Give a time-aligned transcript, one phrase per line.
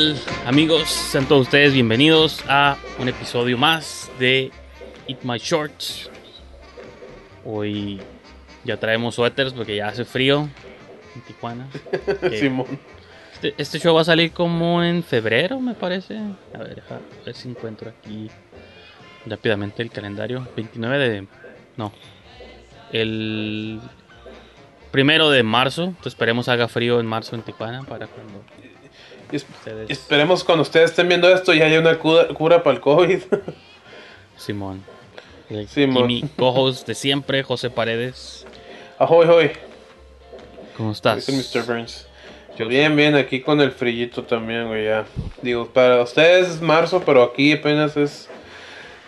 [0.00, 0.88] Tal amigos?
[0.88, 4.50] Sean todos ustedes bienvenidos a un episodio más de
[5.06, 6.10] Eat My Shorts.
[7.44, 8.00] Hoy
[8.64, 10.48] ya traemos suéteres porque ya hace frío
[11.14, 11.68] en Tijuana.
[12.20, 12.78] Que Simón.
[13.34, 16.18] Este, este show va a salir como en febrero, me parece.
[16.54, 18.30] A ver, deja ver si encuentro aquí
[19.26, 20.46] rápidamente el calendario.
[20.56, 21.26] 29 de...
[21.76, 21.92] No.
[22.92, 23.80] El
[24.90, 25.84] primero de marzo.
[25.84, 28.42] Entonces esperemos haga frío en marzo en Tijuana para cuando
[29.32, 29.90] Y es- ustedes...
[29.90, 33.20] Esperemos cuando ustedes estén viendo esto ya haya una cura, cura para el COVID.
[34.36, 34.82] Simón.
[35.68, 36.10] Simón.
[36.10, 38.46] Y mi co-host de siempre, José Paredes.
[38.98, 39.50] Ahoy, hoy.
[40.76, 41.26] ¿Cómo estás?
[41.26, 41.66] Dice Mr.
[41.66, 42.06] Burns.
[42.58, 45.06] Yo bien, bien, aquí con el frillito también, güey, ya.
[45.42, 48.28] Digo, para ustedes es marzo, pero aquí apenas es,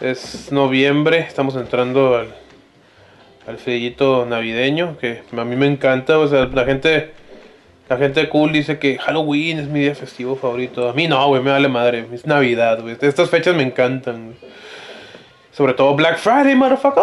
[0.00, 1.18] es noviembre.
[1.18, 2.34] Estamos entrando al,
[3.46, 6.18] al frillito navideño, que a mí me encanta.
[6.18, 7.12] O sea, la gente,
[7.92, 10.88] la gente cool dice que Halloween es mi día festivo favorito.
[10.88, 12.06] A mí no, güey, me vale madre.
[12.10, 12.96] Es Navidad, güey.
[12.98, 14.36] Estas fechas me encantan, güey.
[15.50, 17.02] Sobre todo Black Friday, motherfucker.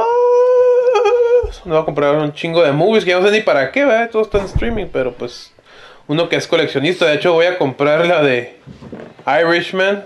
[1.65, 3.85] Me voy a comprar un chingo de movies que ya no sé ni para qué,
[3.85, 4.09] ¿verdad?
[4.09, 5.53] Todo está en streaming, pero pues
[6.07, 7.05] uno que es coleccionista.
[7.05, 8.57] De hecho, voy a comprar la de
[9.27, 10.03] Irishman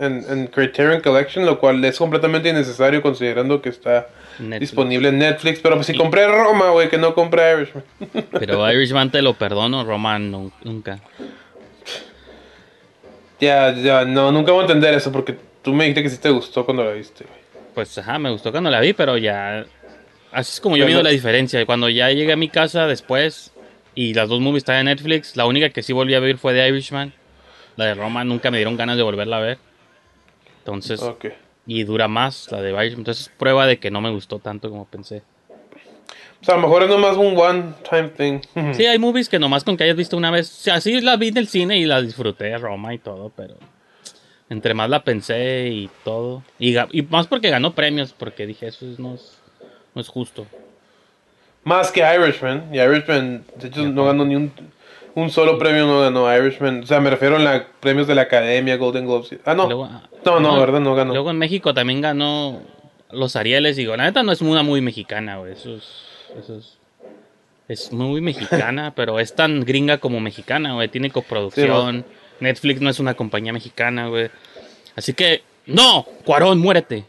[0.00, 4.60] en, en Criterion Collection, lo cual es completamente innecesario considerando que está Netflix.
[4.60, 5.60] disponible en Netflix.
[5.60, 7.84] Pero pues si compré Roma, güey, que no compré Irishman.
[8.32, 10.98] Pero Irishman te lo perdono, Roman no- nunca.
[13.40, 16.30] ya, ya, no, nunca voy a entender eso porque tú me dijiste que sí te
[16.30, 17.36] gustó cuando la viste, güey.
[17.74, 19.66] Pues ajá, me gustó cuando la vi, pero ya.
[20.32, 21.64] Así es como yo mido no- la diferencia.
[21.66, 23.52] Cuando ya llegué a mi casa después
[23.94, 26.52] y las dos movies están en Netflix, la única que sí volví a ver fue
[26.54, 27.12] de Irishman.
[27.76, 29.58] La de Roma nunca me dieron ganas de volverla a ver.
[30.58, 31.26] Entonces, Ok.
[31.66, 33.00] Y dura más la de Irishman.
[33.00, 35.22] Entonces, prueba de que no me gustó tanto como pensé.
[36.40, 38.40] O sea, a lo mejor es nomás un one-time thing.
[38.74, 40.48] Sí, hay movies que nomás con que hayas visto una vez.
[40.48, 43.54] O sea, sí la vi en el cine y la disfruté, Roma y todo, pero.
[44.48, 46.44] Entre más la pensé y todo.
[46.60, 46.76] Y,
[47.10, 49.36] más porque ganó premios, porque dije, eso es- no, es,
[49.94, 50.46] no es justo.
[51.64, 52.68] Más que Irishman.
[52.72, 54.52] Y Irishman, de hecho, no ganó ni un,
[55.16, 56.82] un solo premio, no ganó Irishman.
[56.82, 59.36] O sea, me refiero a la, premios de la Academia, Golden Globes.
[59.44, 59.66] Ah, no.
[59.66, 59.88] Luego,
[60.24, 60.80] no, no, ¿verdad?
[60.80, 61.12] No ganó.
[61.12, 62.60] Luego en México también ganó
[63.10, 63.76] los Arieles.
[63.78, 65.52] Y digo, la neta no es una muy mexicana, güey.
[65.54, 65.84] Eso es.
[66.38, 66.78] Eso es.
[67.68, 70.88] Es muy mexicana, pero es tan gringa como mexicana, güey.
[70.88, 72.04] Tiene coproducción.
[72.38, 74.30] Netflix no es una compañía mexicana, güey.
[74.94, 76.04] Así que, ¡no!
[76.24, 77.04] Cuarón, muérete.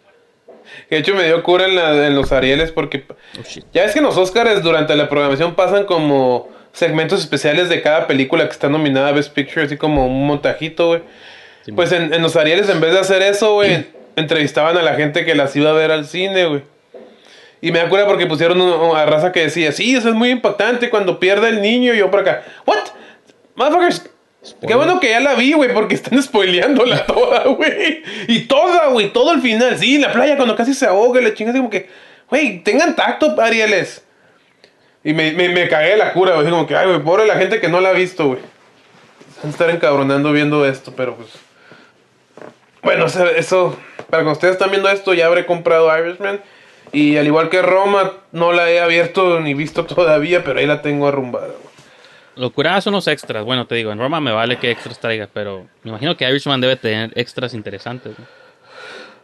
[0.89, 3.43] De hecho, me dio cura en, la- en los Arieles porque Oh,
[3.73, 8.05] ya es que en los Oscars durante la programación pasan como segmentos especiales de cada
[8.05, 11.01] película que está nominada a Best Picture, así como un montajito, güey.
[11.65, 14.93] Sí, Pues en, en los Arieles, en vez de hacer eso, güey, entrevistaban a la
[14.93, 16.61] gente que las iba a ver al cine, güey.
[17.61, 18.61] Y me da cura porque pusieron
[18.95, 21.95] a raza que decía, sí, eso es muy impactante cuando pierde el niño.
[21.95, 22.77] Y yo por acá, ¿what?
[23.55, 24.09] Motherfuckers.
[24.65, 28.03] Qué bueno que ya la vi, güey, porque están spoileándola toda, güey.
[28.27, 29.75] Y toda, güey, todo el final.
[29.79, 31.89] Sí, la playa cuando casi se ahoga, le chingas, como que,
[32.29, 34.03] güey, tengan tacto, Arieles.
[35.07, 36.49] Y me, me, me cagué de la cura, güey.
[36.49, 38.41] Como que, ay, güey, pobre la gente que no la ha visto, güey.
[39.37, 41.29] Van a estar encabronando viendo esto, pero pues.
[42.83, 43.77] Bueno, o sea, eso.
[44.09, 46.41] Para que ustedes están viendo esto, ya habré comprado Irishman.
[46.91, 50.81] Y al igual que Roma, no la he abierto ni visto todavía, pero ahí la
[50.81, 51.67] tengo arrumbada, güey.
[52.35, 53.45] Lo curada son los extras.
[53.45, 56.59] Bueno, te digo, en Roma me vale que extras traiga, pero me imagino que Irishman
[56.59, 58.19] debe tener extras interesantes.
[58.19, 58.25] ¿no?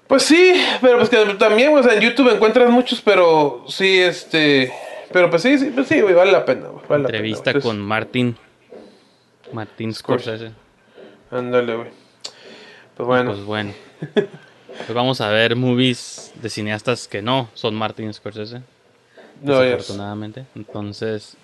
[0.07, 4.71] Pues sí, pero pues que también, o sea, en YouTube encuentras muchos, pero sí, este.
[5.13, 6.83] Pero pues sí, sí, pues sí, güey, vale la pena, güey.
[6.89, 8.35] Vale la pena, Entrevista con Martin.
[9.51, 10.51] Martin Scorsese.
[11.31, 11.89] Ándale, güey.
[12.97, 13.31] Pues bueno.
[13.33, 13.73] Pues bueno.
[14.13, 18.61] Pues vamos a ver movies de cineastas que no son Martin Scorsese.
[19.41, 20.45] no, desafortunadamente.
[20.55, 21.37] Entonces,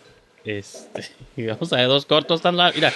[0.45, 1.03] este,
[1.37, 2.75] y vamos a ver dos cortos tan largos.
[2.75, 2.91] Mira,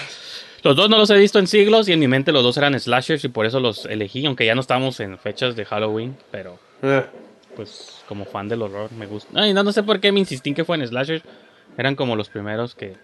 [0.63, 2.79] los dos no los he visto en siglos y en mi mente los dos eran
[2.79, 6.57] slashers y por eso los elegí, aunque ya no estamos en fechas de Halloween, pero
[6.81, 7.05] Eh,
[7.55, 9.29] pues como fan del horror me gusta.
[9.39, 11.23] Ay, no, no sé por qué me insistí en que fue en slashers.
[11.77, 12.95] Eran como los primeros que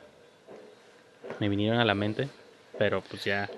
[1.40, 2.28] me vinieron a la mente.
[2.78, 3.50] Pero pues ya.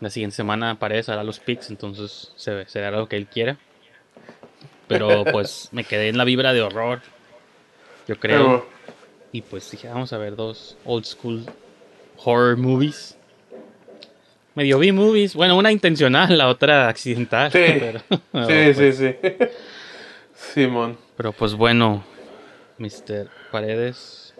[0.00, 3.58] La siguiente semana Paredes hará los picks, entonces se, se hará lo que él quiera.
[4.88, 7.00] Pero pues me quedé en la vibra de horror.
[8.08, 8.66] Yo creo.
[9.32, 11.44] Y pues dije, vamos a ver dos old school
[12.24, 13.16] horror movies.
[14.54, 15.34] Medio B-movies.
[15.34, 17.52] Bueno, una intencional, la otra accidental.
[17.52, 17.58] Sí.
[17.78, 19.14] Pero, sí, pues, sí, sí.
[20.54, 20.96] Simón.
[21.16, 22.02] pero pues bueno,
[22.78, 23.28] Mr.
[23.50, 24.34] Paredes.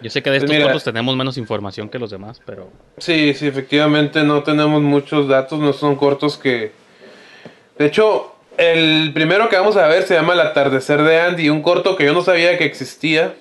[0.00, 0.64] Yo sé que de Pues estos mira.
[0.66, 5.58] cortos tenemos menos información que los demás, pero Sí, sí, efectivamente no tenemos muchos datos,
[5.60, 6.72] no son cortos que...
[7.78, 11.62] De hecho, el primero que vamos a ver se llama El atardecer de Andy, un
[11.62, 13.34] corto que yo no sabía que existía.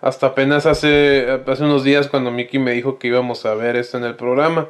[0.00, 3.98] Hasta apenas hace, hace unos días cuando Mickey me dijo que íbamos a ver esto
[3.98, 4.66] en el programa.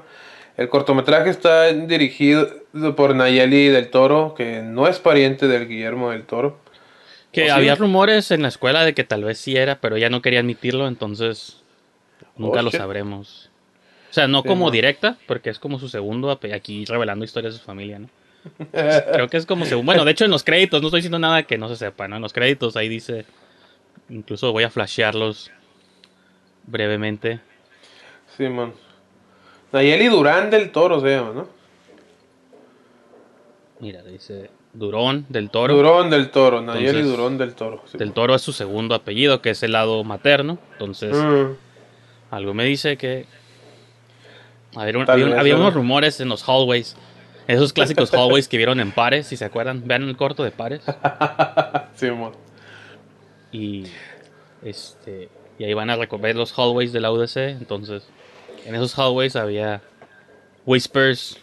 [0.56, 2.48] El cortometraje está dirigido
[2.96, 6.58] por Nayeli del Toro, que no es pariente del Guillermo del Toro.
[7.32, 7.50] que ¿Oh, sí?
[7.50, 10.40] había rumores en la escuela de que tal vez sí era, pero ella no quería
[10.40, 11.62] admitirlo, entonces
[12.36, 13.50] nunca Oh, lo sabremos.
[14.10, 14.70] O sea, no Sí, como no.
[14.70, 18.08] directa, porque es como su segundo, aquí revelando historias de su familia, ¿no?
[19.12, 19.86] Creo que es como segundo.
[19.86, 22.16] Bueno, de hecho en los créditos, no estoy diciendo nada que no se sepa, ¿no?
[22.16, 23.24] En los créditos ahí dice,
[24.10, 25.50] incluso voy a flashearlos
[26.66, 27.40] brevemente.
[28.36, 28.74] Simón.
[29.72, 31.48] Nayeli Durán del Toro se llama, ¿no?
[33.80, 35.74] Mira, dice Durón del Toro.
[35.74, 37.82] Durón del Toro, Nayeli Entonces, Durón del Toro.
[37.86, 37.98] sí.
[37.98, 40.58] Del Toro es su segundo apellido, que es el lado materno.
[40.72, 41.52] Entonces, Mm.
[42.30, 43.26] algo me dice que...
[44.76, 46.96] A ver, un- Tal había, unos rumores en los hallways.
[47.48, 49.82] Esos clásicos hallways que vieron en Pares, si se acuerdan.
[49.86, 50.82] Vean el corto de Pares.
[51.94, 52.32] Simón.
[53.50, 53.84] Y
[54.62, 55.28] este
[55.58, 57.36] y ahí van a recorrer los hallways de la UDC.
[57.50, 58.04] Entonces,
[58.64, 59.80] en esos hallways había
[60.66, 61.38] whispers.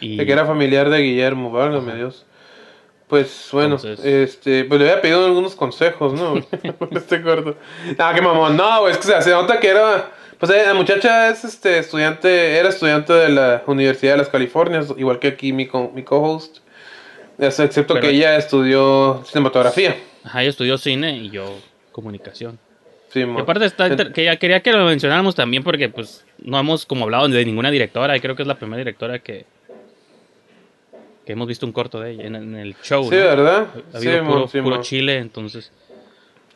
[0.00, 2.24] Y De que era familiar de Guillermo, válgame Dios.
[3.06, 6.34] Pues bueno, Entonces- este, pues le había pedido algunos consejos, ¿no?
[6.96, 7.56] Este corto.
[7.98, 10.10] Ah, qué mamón, no, es que se, se nota que era.
[10.38, 14.86] Pues eh, la muchacha es este estudiante, era estudiante de la Universidad de las Californias,
[14.96, 16.58] igual que aquí mi, co- mi co-host.
[17.38, 19.96] Excepto Pero- que ella estudió cinematografía.
[20.24, 21.58] ajá, ella estudió cine y yo
[21.92, 22.58] comunicación.
[23.12, 23.38] Simón.
[23.38, 27.04] Y aparte está que ya quería que lo mencionáramos también porque pues no hemos como
[27.04, 29.44] hablado de ninguna directora y creo que es la primera directora que
[31.26, 33.04] que hemos visto un corto de ella en, en el show.
[33.04, 33.16] Sí, ¿no?
[33.16, 33.66] ¿verdad?
[33.92, 34.64] Ha habido Simón, puro, Simón.
[34.72, 35.70] puro chile, entonces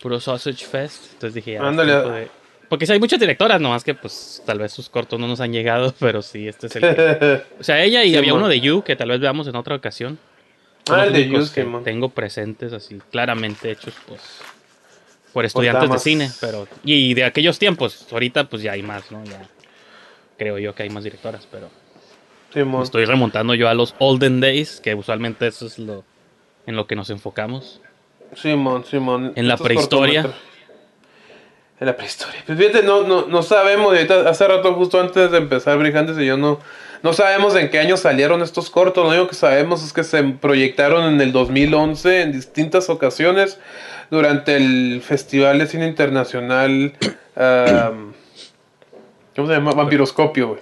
[0.00, 1.12] puro sausage fest.
[1.14, 1.92] Entonces dije, ya, Ándale.
[1.92, 2.28] de-
[2.68, 5.52] porque sí hay muchas directoras, nomás que pues tal vez sus cortos no nos han
[5.52, 7.42] llegado, pero sí, este es el que...
[7.60, 10.18] O sea, ella y había uno de You que tal vez veamos en otra ocasión.
[10.90, 11.84] Ah, el de You, que Simón.
[11.84, 14.20] tengo presentes así, claramente hechos pues
[15.34, 19.22] por estudiantes de cine, pero y de aquellos tiempos, ahorita pues ya hay más, ¿no?
[19.24, 19.42] Ya
[20.38, 21.68] creo yo que hay más directoras, pero
[22.54, 22.82] me Simón.
[22.84, 26.04] estoy remontando yo a los olden days, que usualmente eso es lo
[26.66, 27.80] en lo que nos enfocamos.
[28.34, 29.32] Simón, Simón.
[29.36, 30.32] En la prehistoria.
[31.80, 32.42] En la prehistoria.
[32.46, 33.92] Pues fíjate, no, no, no sabemos.
[33.92, 36.60] y ahorita, hace rato, justo antes de empezar, Brijantes y yo no,
[37.02, 39.04] no sabemos en qué año salieron estos cortos.
[39.04, 43.58] Lo único que sabemos es que se proyectaron en el 2011 en distintas ocasiones
[44.14, 46.94] durante el Festival de Cine Internacional.
[47.36, 48.12] am,
[49.36, 49.72] ¿Cómo se llama?
[49.72, 50.60] Vampiroscopio, güey.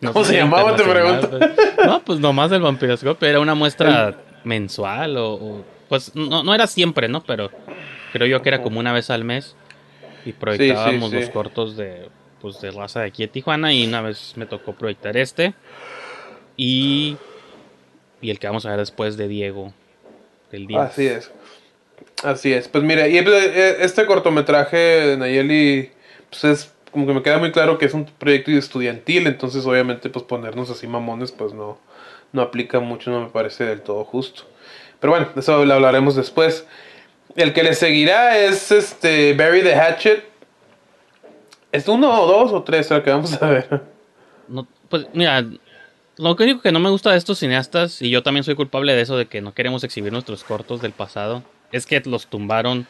[0.00, 0.74] No ¿Cómo se llamaba?
[0.74, 1.52] Te internacional, pues.
[1.86, 6.66] No, pues nomás el vampiroscopio era una muestra mensual o, o- pues no, no era
[6.66, 7.22] siempre, ¿no?
[7.22, 7.50] Pero
[8.12, 9.54] creo yo que era como una vez al mes
[10.24, 11.16] y proyectábamos sí.
[11.16, 12.08] los cortos de
[12.40, 15.54] pues de raza de aquí de Tijuana y una vez me tocó proyectar este
[16.56, 17.16] y
[18.20, 19.72] y el que vamos a ver después de Diego
[20.50, 20.82] del día.
[20.82, 21.30] Así es.
[22.22, 22.68] Así es.
[22.68, 25.90] Pues mira, y pues, eh, este cortometraje de Nayeli,
[26.30, 30.10] pues es como que me queda muy claro que es un proyecto estudiantil, entonces obviamente
[30.10, 31.78] pues ponernos así mamones pues no,
[32.32, 34.44] no aplica mucho, no me parece del todo justo.
[35.00, 36.66] Pero bueno, eso lo hablaremos después.
[37.34, 40.24] El que le seguirá es este Barry the Hatchet.
[41.72, 43.82] ¿Es uno o dos o tres el que vamos a ver?
[44.46, 45.42] No, pues mira,
[46.18, 49.00] lo único que no me gusta de estos cineastas, y yo también soy culpable de
[49.00, 52.86] eso, de que no queremos exhibir nuestros cortos del pasado, es que los tumbaron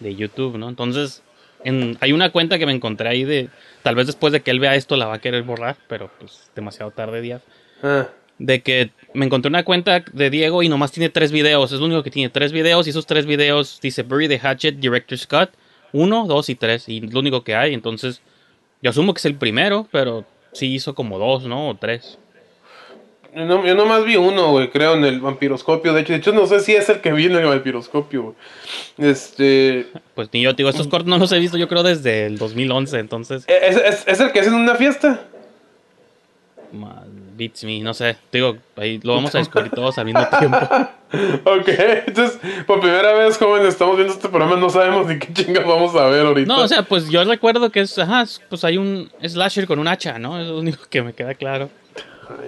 [0.00, 0.68] de YouTube, ¿no?
[0.68, 1.22] Entonces,
[1.64, 3.48] en, hay una cuenta que me encontré ahí de,
[3.82, 6.50] tal vez después de que él vea esto la va a querer borrar, pero pues
[6.54, 7.42] demasiado tarde, Diaz.
[7.82, 8.08] Ah,
[8.38, 11.86] De que me encontré una cuenta de Diego y nomás tiene tres videos, es lo
[11.86, 15.50] único que tiene, tres videos, y esos tres videos dice Bury the Hatchet, Director's Cut,
[15.92, 18.20] uno, dos y tres, y lo único que hay, entonces
[18.80, 21.70] yo asumo que es el primero, pero sí hizo como dos, ¿no?
[21.70, 22.18] O tres.
[23.34, 25.92] Yo, no, yo nomás vi uno, güey, creo, en el vampiroscopio.
[25.92, 28.34] De hecho, de hecho, no sé si es el que vi en el vampiroscopio, güey.
[28.98, 29.86] Este.
[30.14, 32.98] Pues ni yo, digo, estos cortos no los he visto yo creo desde el 2011,
[32.98, 33.44] entonces...
[33.46, 35.20] ¿Es, es, es el que hacen en una fiesta?
[37.38, 38.16] beats me, no sé.
[38.32, 40.58] Digo, ahí lo vamos a descubrir todos al mismo tiempo.
[41.10, 41.68] Ok,
[42.06, 45.94] entonces, por primera vez, jóvenes, estamos viendo este programa, no sabemos ni qué chingas vamos
[45.94, 46.46] a ver ahorita.
[46.46, 49.78] No, o sea, pues yo recuerdo que es, ajá, es- pues hay un slasher con
[49.78, 50.38] un hacha, ¿no?
[50.38, 51.70] Es lo único que me queda claro.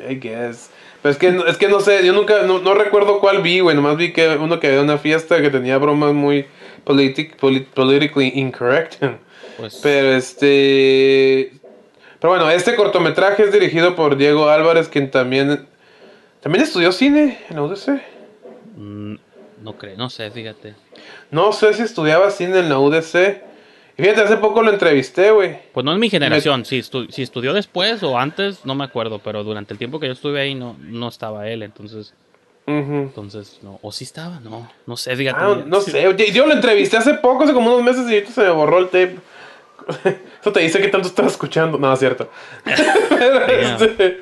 [0.09, 0.71] I guess.
[1.03, 3.75] Pero es que, es que no sé, yo nunca, no, no recuerdo cuál vi, güey.
[3.75, 6.47] Nomás vi que uno que había una fiesta que tenía bromas muy
[6.85, 9.03] politic, polit- politically incorrect.
[9.57, 11.53] Pues, Pero este.
[12.21, 15.67] Pero bueno, este cortometraje es dirigido por Diego Álvarez, quien también.
[16.41, 17.89] También estudió cine en la UDC.
[18.77, 19.15] mm,
[19.63, 20.75] no creo, no sé, fíjate.
[21.31, 23.43] No sé si estudiaba cine en la UDC.
[24.01, 25.59] Fíjate, hace poco lo entrevisté, güey.
[25.73, 29.19] Pues no es mi generación, si, estu- si estudió después o antes, no me acuerdo,
[29.23, 32.15] pero durante el tiempo que yo estuve ahí no, no estaba él, entonces,
[32.67, 35.39] entonces, no, o sí estaba, no, no sé, fíjate.
[35.43, 36.03] Ah, no sé,
[36.33, 38.87] yo lo entrevisté hace poco, hace como unos meses y ahorita se me borró el
[38.87, 39.17] tape.
[40.41, 41.79] Eso te dice que tanto estás escuchando.
[41.79, 42.31] No, es cierto.
[43.21, 44.21] Este,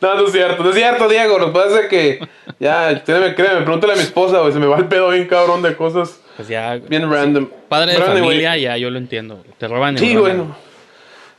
[0.00, 0.62] no, no es cierto.
[0.62, 1.38] No es cierto, Diego.
[1.38, 2.20] Lo que pasa es que
[2.60, 4.52] ya, créeme, créeme, pregúntale a mi esposa, güey.
[4.52, 7.48] Se me va el pedo bien cabrón de cosas Pues ya, bien random.
[7.68, 10.36] padre de Pero anyway, familia, ya yo lo entiendo, te roban Sí, neuronas.
[10.38, 10.56] bueno.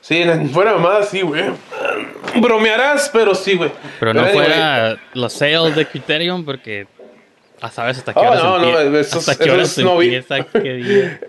[0.02, 1.46] Sí, fuera mamada, sí, güey.
[2.36, 3.72] Bromearás, pero sí, güey.
[4.00, 6.88] Pero no anyway, fuera los sales de Criterion porque
[7.62, 10.44] a sabes hasta qué Oh, horas no, no, eso es- hasta qué eso es empieza,
[10.44, 11.20] qué día.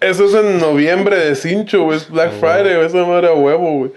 [0.00, 1.96] Eso es en noviembre de cincho, güey.
[1.98, 2.86] Es Black Friday, güey.
[2.86, 3.92] Esa madre a huevo, güey.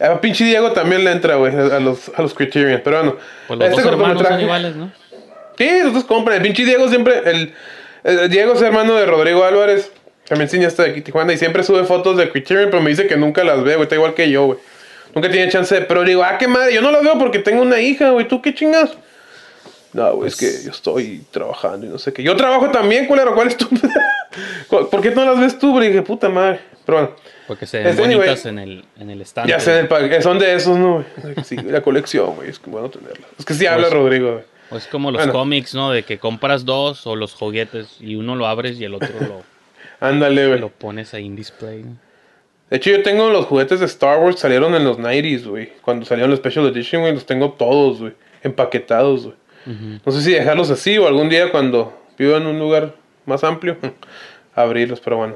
[0.00, 2.80] A pinche Diego también le entra, güey, a los, a los Criterion.
[2.82, 3.16] Pero bueno.
[3.46, 4.90] Pues los este dos hermanos son iguales, ¿no?
[5.58, 6.38] Sí, los dos compran.
[6.38, 7.20] El pinche Diego siempre.
[7.24, 7.54] El,
[8.04, 9.90] el Diego es hermano de Rodrigo Álvarez.
[10.28, 11.32] También cineasta de aquí, Tijuana.
[11.32, 13.82] Y siempre sube fotos de Criterion, pero me dice que nunca las ve, güey.
[13.82, 14.58] Está igual que yo, güey.
[15.14, 15.82] Nunca tiene chance de.
[15.82, 16.72] Pero digo, ah, qué madre.
[16.72, 18.26] Yo no las veo porque tengo una hija, güey.
[18.28, 18.96] ¿Tú qué chingas?
[19.92, 22.22] No, güey, es que yo estoy trabajando y no sé qué.
[22.22, 23.34] Yo trabajo también, culero.
[23.34, 23.68] ¿Cuál es tu.?
[24.68, 25.88] ¿Por qué no las ves tú, güey?
[25.88, 26.60] Dije, puta madre.
[26.86, 27.14] Pero bueno.
[27.46, 29.48] Porque se ven Este, anyway, bonitas en el, en el stand.
[29.50, 31.34] Ya sé, en el son de esos, ¿no, güey?
[31.44, 32.48] Sí, la colección, güey.
[32.48, 33.26] Es que bueno tenerla.
[33.38, 34.44] Es que sí habla Pues- Rodrigo, güey.
[34.72, 35.32] O es como los Bueno.
[35.32, 35.90] cómics, ¿no?
[35.90, 39.42] De que compras dos o los juguetes y uno lo abres y el otro lo,
[40.00, 40.58] Ándale, güey.
[40.60, 41.84] lo pones ahí en display.
[42.70, 45.72] De hecho, yo tengo los juguetes de Star Wars, salieron en los 90s, güey.
[45.82, 48.12] Cuando salieron los Special Edition, güey, los tengo todos, güey.
[48.42, 49.36] Empaquetados, güey.
[50.04, 52.94] No sé si dejarlos así o algún día cuando viva en un lugar
[53.26, 53.76] más amplio,
[54.56, 55.34] abrirlos, pero bueno.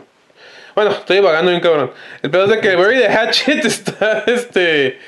[0.75, 1.93] Bueno, estoy vagando bien cabrón.
[2.23, 4.99] El peor es de que Bury the Hatchet está, este,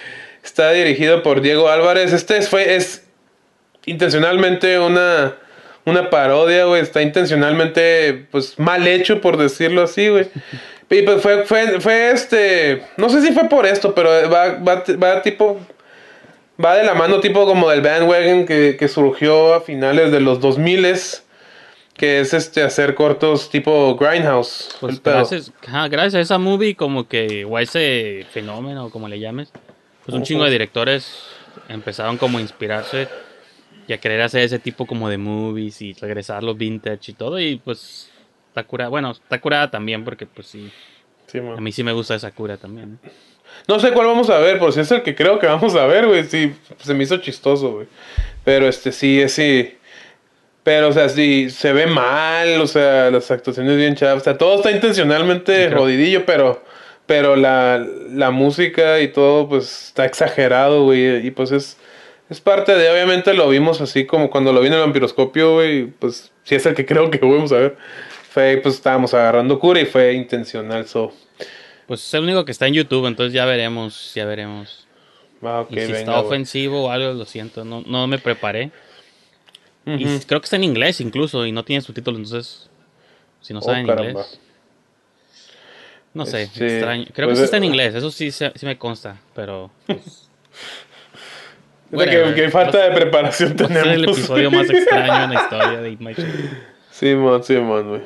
[0.44, 2.12] está dirigido por Diego Álvarez.
[2.12, 3.08] Este fue, es
[3.90, 5.35] intencionalmente una,
[5.85, 6.83] una parodia, güey.
[6.83, 10.28] Está intencionalmente, pues, mal hecho, por decirlo así, güey.
[10.90, 14.83] Y pues fue, fue, fue este, no sé si fue por esto, pero va, va,
[14.97, 15.61] va tipo,
[16.62, 20.40] va de la mano tipo como del bandwagon que, que surgió a finales de los
[20.40, 20.87] 2000
[21.99, 24.76] que es este hacer cortos tipo Grindhouse.
[24.80, 29.18] Pues gracias, ajá, gracias a esa movie, como que, o a ese fenómeno, como le
[29.18, 29.50] llames,
[30.07, 31.12] pues un chingo de directores
[31.68, 33.09] empezaron como a inspirarse
[33.88, 37.40] y a querer hacer ese tipo como de movies y regresar los vintage y todo.
[37.40, 38.11] Y pues
[38.49, 40.71] está curada, bueno, está curada también porque pues sí,
[41.35, 42.99] a mí sí me gusta esa cura también.
[43.02, 43.11] ¿no?
[43.66, 45.87] No sé cuál vamos a ver, por si es el que creo que vamos a
[45.87, 46.25] ver, güey.
[46.25, 47.87] Sí, se me hizo chistoso, güey.
[48.45, 49.75] Pero este sí, es sí.
[50.62, 54.21] Pero, o sea, sí, se ve mal, o sea, las actuaciones bien chavas.
[54.21, 56.62] O sea, todo está intencionalmente Sí, jodidillo, pero,
[57.07, 57.78] pero la,
[58.11, 61.26] la música y todo, pues, está exagerado, güey.
[61.26, 61.78] Y pues es,
[62.30, 65.87] es parte de, obviamente lo vimos así como cuando lo vi en el vampiroscopio, güey.
[65.87, 67.76] Pues, sí es el que creo que vamos a ver.
[68.30, 71.12] Fue, pues, estábamos agarrando cura y fue intencional, so.
[71.87, 74.87] Pues es el único que está en YouTube, entonces ya veremos, ya veremos.
[75.42, 78.70] Ah, ok, y si venga, está ofensivo o algo, lo siento, no, no me preparé.
[79.87, 82.68] Y creo que está en inglés incluso y no tiene subtítulos, entonces
[83.40, 84.11] si no Oh, saben caramba.
[84.11, 84.40] inglés.
[86.12, 87.06] No sé, Este, extraño.
[87.14, 90.28] Creo pues, que sí está en inglés, eso sí, sí me consta, pero pues,
[91.90, 93.87] Es de que, falta de preparación tenemos.
[93.88, 95.90] el episodio más extraño en la historia de
[97.14, 98.02] man, sí, man, güey.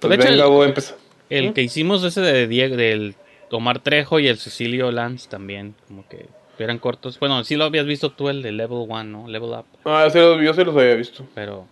[0.00, 0.96] Pues hecho, venga, el- voy a empezar.
[1.30, 3.14] El que hicimos ese de Diego, del
[3.50, 6.26] Omar Trejo y el Cecilio Lance también, como que
[6.58, 7.18] eran cortos.
[7.18, 9.28] Bueno, sí lo habías visto tú, el de Level 1, ¿no?
[9.28, 9.64] Level Up.
[9.84, 11.26] Ah, sí los, yo sí los había visto.
[11.34, 11.66] Pero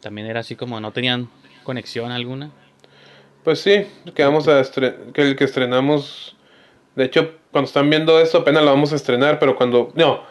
[0.00, 1.28] también era así como no tenían
[1.64, 2.50] conexión alguna.
[3.42, 4.62] Pues sí, que vamos a
[5.12, 6.36] que el que estrenamos.
[6.94, 9.92] De hecho, cuando están viendo esto, apenas lo vamos a estrenar, pero cuando.
[9.94, 10.22] No.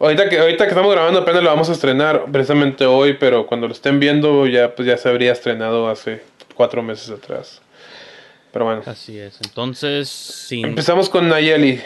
[0.00, 3.68] Ahorita que, ahorita que estamos grabando, apenas lo vamos a estrenar, precisamente hoy, pero cuando
[3.68, 6.22] lo estén viendo, ya, pues ya se habría estrenado hace
[6.54, 7.62] cuatro meses atrás.
[8.52, 8.82] Pero bueno.
[8.86, 9.38] Así es.
[9.44, 11.80] Entonces, sin Empezamos con Nayeli.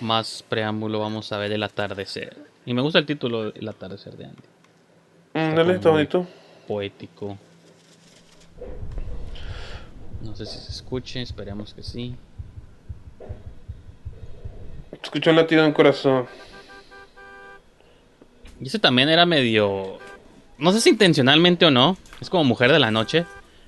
[0.00, 2.36] más preámbulo, vamos a ver el atardecer.
[2.64, 4.42] Y me gusta el título, El atardecer de Andy.
[5.34, 6.26] Mm, dale, está bonito.
[6.66, 7.36] Poético.
[10.22, 12.14] No sé si se escuche, esperemos que sí.
[15.02, 16.26] Escucho un latido en corazón.
[18.60, 19.98] Y ese también era medio.
[20.58, 21.96] No sé si intencionalmente o no.
[22.20, 23.24] Es como Mujer de la Noche.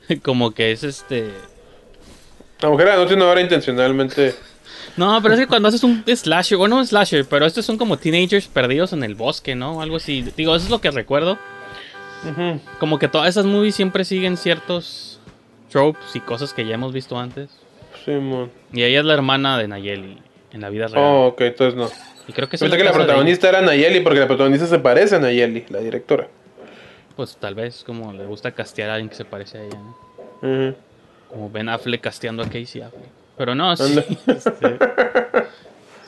[0.23, 1.31] Como que es este.
[2.61, 4.35] La mujer de la noche no era intencionalmente.
[4.97, 7.97] No, pero es que cuando haces un slasher, bueno, un slasher, pero estos son como
[7.97, 9.81] teenagers perdidos en el bosque, ¿no?
[9.81, 10.23] Algo así.
[10.37, 11.39] Digo, eso es lo que recuerdo.
[12.79, 15.19] Como que todas esas movies siempre siguen ciertos
[15.71, 17.49] tropes y cosas que ya hemos visto antes.
[18.05, 18.51] Simón.
[18.73, 20.19] Y ella es la hermana de Nayeli
[20.53, 21.03] en la vida real.
[21.03, 21.89] Oh, ok, entonces no.
[22.29, 25.17] Y creo que el que la de protagonista era Nayeli porque la protagonista se parece
[25.17, 26.29] a Nayeli, la directora.
[27.17, 30.75] Pues tal vez como le gusta castear a alguien que se parece a ella.
[31.29, 33.11] Como Ben Affleck casteando a Casey Affleck.
[33.37, 33.99] Pero no, sí.
[34.27, 34.79] Este,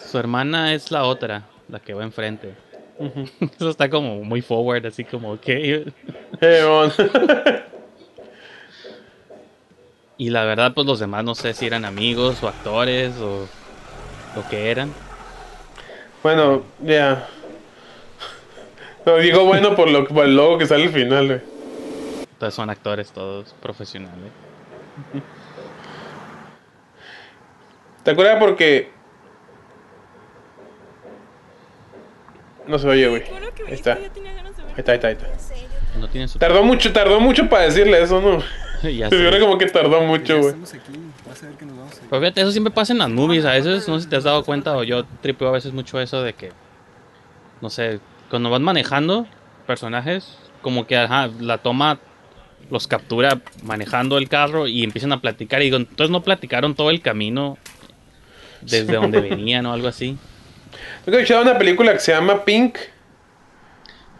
[0.06, 2.54] su hermana es la otra, la que va enfrente.
[3.58, 5.40] Eso está como muy forward, así como mon.
[10.16, 13.48] Y la verdad, pues los demás no sé si eran amigos o actores o
[14.36, 14.92] lo que eran.
[16.24, 17.28] Bueno, ya.
[19.04, 21.40] No, digo bueno por, lo, por el logo que sale al final, güey.
[22.32, 24.32] Entonces son actores todos profesionales.
[28.02, 28.90] ¿Te acuerdas porque...
[32.66, 33.22] No se oye, güey.
[33.66, 33.92] Ahí está.
[33.92, 34.10] Ahí
[34.78, 35.26] está, ahí está, ahí está.
[36.00, 36.38] No tienen su...
[36.38, 38.42] Tardó mucho, tardó mucho para decirle eso, ¿no?
[38.96, 40.54] ya Se ve como que tardó mucho, güey.
[42.10, 43.44] Pero fíjate, eso siempre pasa en las movies.
[43.44, 46.00] A veces, no sé si te has dado cuenta, o yo tripeo a veces mucho
[46.00, 46.52] eso de que,
[47.60, 48.00] no sé,
[48.30, 49.26] cuando van manejando
[49.66, 51.98] personajes, como que ajá, la toma
[52.70, 55.60] los captura manejando el carro y empiezan a platicar.
[55.60, 57.58] Y digo, entonces no platicaron todo el camino
[58.62, 60.16] desde donde venían o algo así.
[61.06, 62.78] Nunca he escuchado una película que se llama Pink.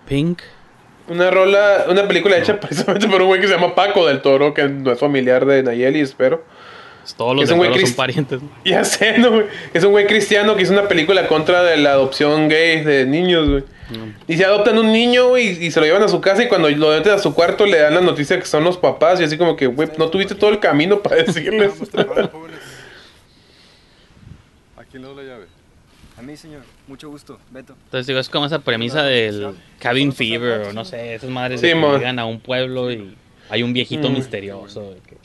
[0.07, 0.41] Pink.
[1.09, 4.55] Una rola, una película hecha precisamente por un güey que se llama Paco del Toro,
[4.55, 6.45] que no es familiar de Nayeli, espero.
[7.03, 8.41] pues todos los Es un güey son parientes.
[8.65, 9.47] Ya sé, ¿no, güey?
[9.75, 13.49] Es un güey cristiano que hizo una película contra de la adopción gay de niños,
[13.49, 13.65] güey.
[14.27, 16.71] Y se adoptan un niño, güey, y se lo llevan a su casa y cuando
[16.71, 19.37] lo meten a su cuarto le dan la noticia que son los papás y así
[19.37, 21.71] como que, güey, no tuviste todo el camino para decirles.
[24.77, 25.47] ¿A quién le doy la llave?
[26.17, 26.63] A mí, señor.
[26.87, 27.39] Mucho gusto.
[27.51, 27.75] Beto.
[27.85, 31.69] Entonces digo, es como esa premisa del cabin fever o no sé, esas madres Sí,
[31.69, 33.17] de que llegan a un pueblo y
[33.49, 34.13] hay un viejito Mm.
[34.15, 35.17] misterioso que,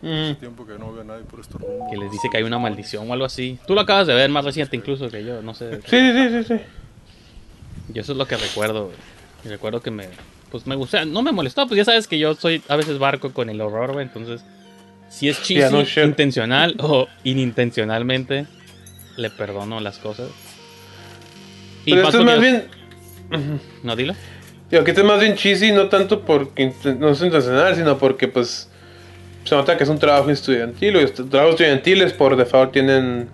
[0.00, 0.36] Mm.
[0.36, 1.90] Tiempo que no veo a nadie por estos rumbos.
[1.90, 3.58] que les dice que hay una maldición o algo así.
[3.66, 5.80] Tú lo acabas de ver más reciente incluso que yo, no sé.
[5.82, 6.60] Sí, sí, sí, sí, sí.
[7.92, 8.84] Yo eso es lo que recuerdo.
[8.86, 8.96] güey.
[9.44, 10.06] Y recuerdo que me
[10.52, 13.32] pues me gusta, no me molestó, pues ya sabes que yo soy a veces barco
[13.34, 14.42] con el horror, güey, entonces
[15.10, 16.04] si es cheesy, Yeah, no shit.
[16.04, 18.46] intencional o inintencionalmente
[19.16, 20.28] le perdono las cosas.
[21.88, 22.64] Y Pero esto es más bien,
[23.82, 24.14] No, dilo.
[24.70, 28.28] digo, que este es más bien cheesy, no tanto porque no es intencional, sino porque,
[28.28, 28.68] pues,
[29.44, 31.04] se nota que es un trabajo estudiantil, güey.
[31.06, 33.30] Estos Trabajos estudiantiles por default tienen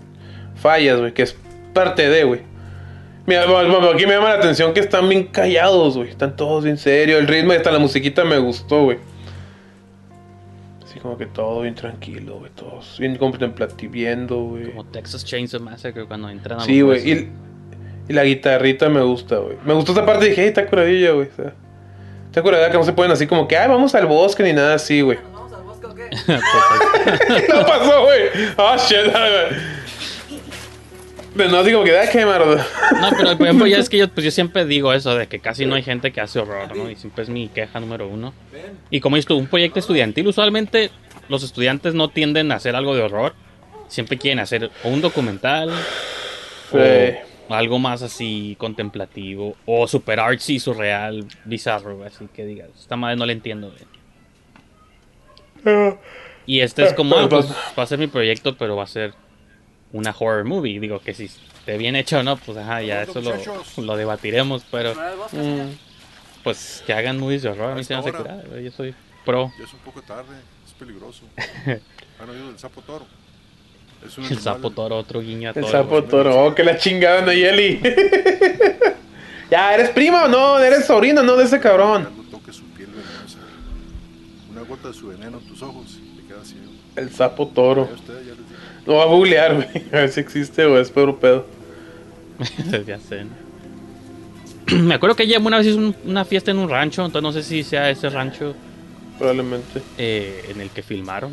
[0.55, 1.35] fallas, güey, que es
[1.73, 2.39] parte de, güey.
[3.25, 6.09] Mira, aquí me llama la atención que están bien callados, güey.
[6.09, 7.19] Están todos bien serios.
[7.19, 8.99] El ritmo y hasta la musiquita me gustó, güey.
[10.85, 12.51] Así como que todo bien tranquilo, güey.
[12.55, 14.69] Todos bien contemplativiendo, güey.
[14.69, 17.11] Como Texas Chainsaw Massacre cuando entran a Sí, güey.
[17.11, 17.29] Y,
[18.07, 19.57] y la guitarrita me gusta, güey.
[19.65, 21.27] Me gustó esa parte y dije, hey, está curadilla, güey.
[21.27, 21.53] o sea,
[22.27, 24.75] Está curadilla que no se pueden así como que, ay, vamos al bosque ni nada
[24.75, 25.17] así, güey.
[26.27, 28.21] no pasó, güey.
[28.57, 29.11] Oh, shit.
[31.35, 32.65] Pero no, así como que, ah, qué mierda.
[33.01, 35.39] No, pero por ejemplo, ya es que yo, pues yo siempre digo eso de que
[35.39, 36.89] casi no hay gente que hace horror, ¿no?
[36.89, 38.33] Y siempre es mi queja número uno.
[38.89, 40.91] Y como dices tú, un proyecto estudiantil, usualmente
[41.27, 43.33] los estudiantes no tienden a hacer algo de horror.
[43.89, 45.71] Siempre quieren hacer o un documental
[46.71, 46.77] Sí.
[46.77, 53.15] o algo más así contemplativo o super artsy, surreal, bizarro, así que digas, esta madre
[53.17, 53.71] no le entiendo.
[55.63, 55.95] güey".
[56.45, 59.13] Y este es como, ah, pues va a ser mi proyecto, pero va a ser
[59.91, 60.79] una horror movie.
[60.79, 63.33] Digo que si esté bien hecho o no, pues ajá, ya eso lo,
[63.77, 64.93] lo debatiremos, pero
[66.43, 68.93] pues que hagan movies de horror, a mí se me hace curar, güey, yo soy
[69.25, 69.51] pro.
[69.57, 71.23] Ya es un poco tarde, es peligroso.
[72.19, 73.07] ¿Han oído del sapo toro?
[74.05, 76.45] Es un El animal- sapo toro, otro guiño a El sapo toro.
[76.45, 77.79] Oh, que la chingada, Nayeli.
[79.51, 80.59] ya, ¿eres prima o no?
[80.59, 82.03] ¿Eres sobrino no de ese cabrón?
[82.03, 83.39] Cuando toques su piel venenosa.
[84.51, 86.71] Una gota de su veneno en tus ojos y te quedas ciego.
[86.95, 87.89] El sapo toro.
[88.85, 89.67] Lo voy a googlear, güey.
[89.91, 91.45] A ver si existe o es puro pedo.
[92.85, 93.23] ya sé.
[93.25, 93.31] ¿no?
[94.83, 97.31] Me acuerdo que ella una vez hizo un- una fiesta en un rancho, entonces no
[97.31, 98.53] sé si sea ese rancho
[99.17, 99.81] Probablemente.
[99.97, 101.31] eh, en el que filmaron.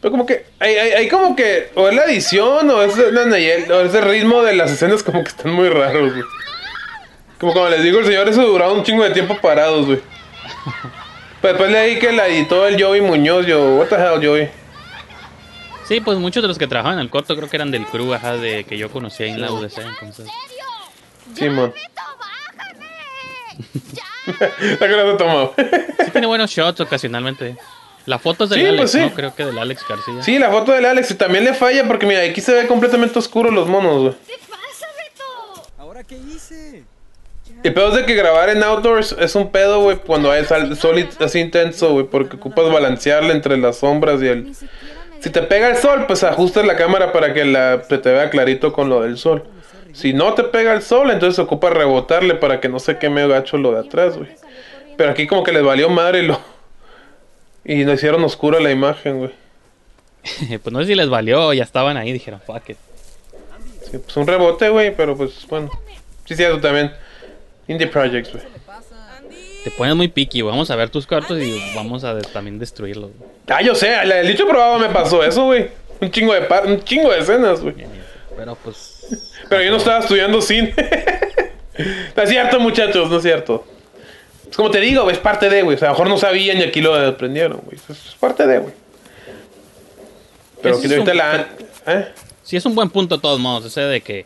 [0.00, 3.24] Pero como que, hay, hay, hay como que, o es la edición, o es la
[3.24, 6.24] Nayel, o es el ritmo de las escenas como que están muy raros, güey.
[7.38, 10.00] Como cuando les digo el señor, eso duraba un chingo de tiempo parados, güey.
[11.40, 14.48] Pero después leí que la editó el Joey Muñoz, yo, what the hell, Joey.
[15.84, 18.12] Sí, pues muchos de los que trabajaban en el corto creo que eran del crew,
[18.12, 20.28] ajá, de que yo conocía en la UDC, entonces.
[21.34, 21.72] Simón.
[22.56, 22.86] Bájame.
[24.80, 25.54] La que lo tomado.
[25.56, 27.56] Sí tiene buenos shots ocasionalmente.
[28.08, 28.98] La foto es del Sí, Alex, pues sí.
[29.00, 29.10] ¿no?
[29.14, 30.22] Creo que del Alex García.
[30.22, 33.18] Sí, la foto del Alex y también le falla porque mira, aquí se ve completamente
[33.18, 34.14] oscuro los monos, güey.
[34.26, 35.68] ¿Qué pasa, Beto?
[35.76, 36.84] ¿Ahora qué hice?
[37.62, 40.74] El pedo es de que grabar en outdoors es un pedo, güey, cuando hay sal-
[40.76, 44.54] sol así intenso, güey, porque ocupas balancearle entre las sombras y el...
[45.20, 48.30] Si te pega el sol, pues ajustas la cámara para que la, se te vea
[48.30, 49.44] clarito con lo del sol.
[49.92, 53.58] Si no te pega el sol, entonces ocupa rebotarle para que no se queme gacho
[53.58, 54.30] lo de atrás, güey.
[54.96, 56.40] Pero aquí como que les valió madre lo...
[57.68, 59.30] Y lo hicieron oscura la imagen, güey.
[60.62, 62.76] pues no sé si les valió, ya estaban ahí, dijeron, fuck it.
[63.90, 65.70] Sí, pues un rebote, güey, pero pues bueno.
[66.24, 66.92] Sí, cierto también.
[67.68, 68.44] Indie Projects, güey.
[69.64, 70.50] Te pones muy picky, güey.
[70.50, 73.10] Vamos a ver tus cuartos y vamos a de- también destruirlos.
[73.16, 73.30] güey.
[73.48, 75.68] Ah, yo sé, el dicho probado me pasó eso, güey.
[76.00, 77.74] Un chingo de par un chingo de escenas, güey.
[78.36, 79.06] Pero pues.
[79.48, 80.74] Pero yo no estaba estudiando cine.
[82.16, 83.64] no es cierto, muchachos, no es cierto.
[84.50, 85.76] Es como te digo, güey, es parte de, güey.
[85.76, 87.76] O sea, a lo mejor no sabían y aquí lo aprendieron, güey.
[87.88, 88.74] Es parte de, güey.
[90.62, 91.48] Pero que ahorita un- la...
[91.86, 92.08] ¿Eh?
[92.42, 94.24] Sí, es un buen punto de todos modos, ese de que.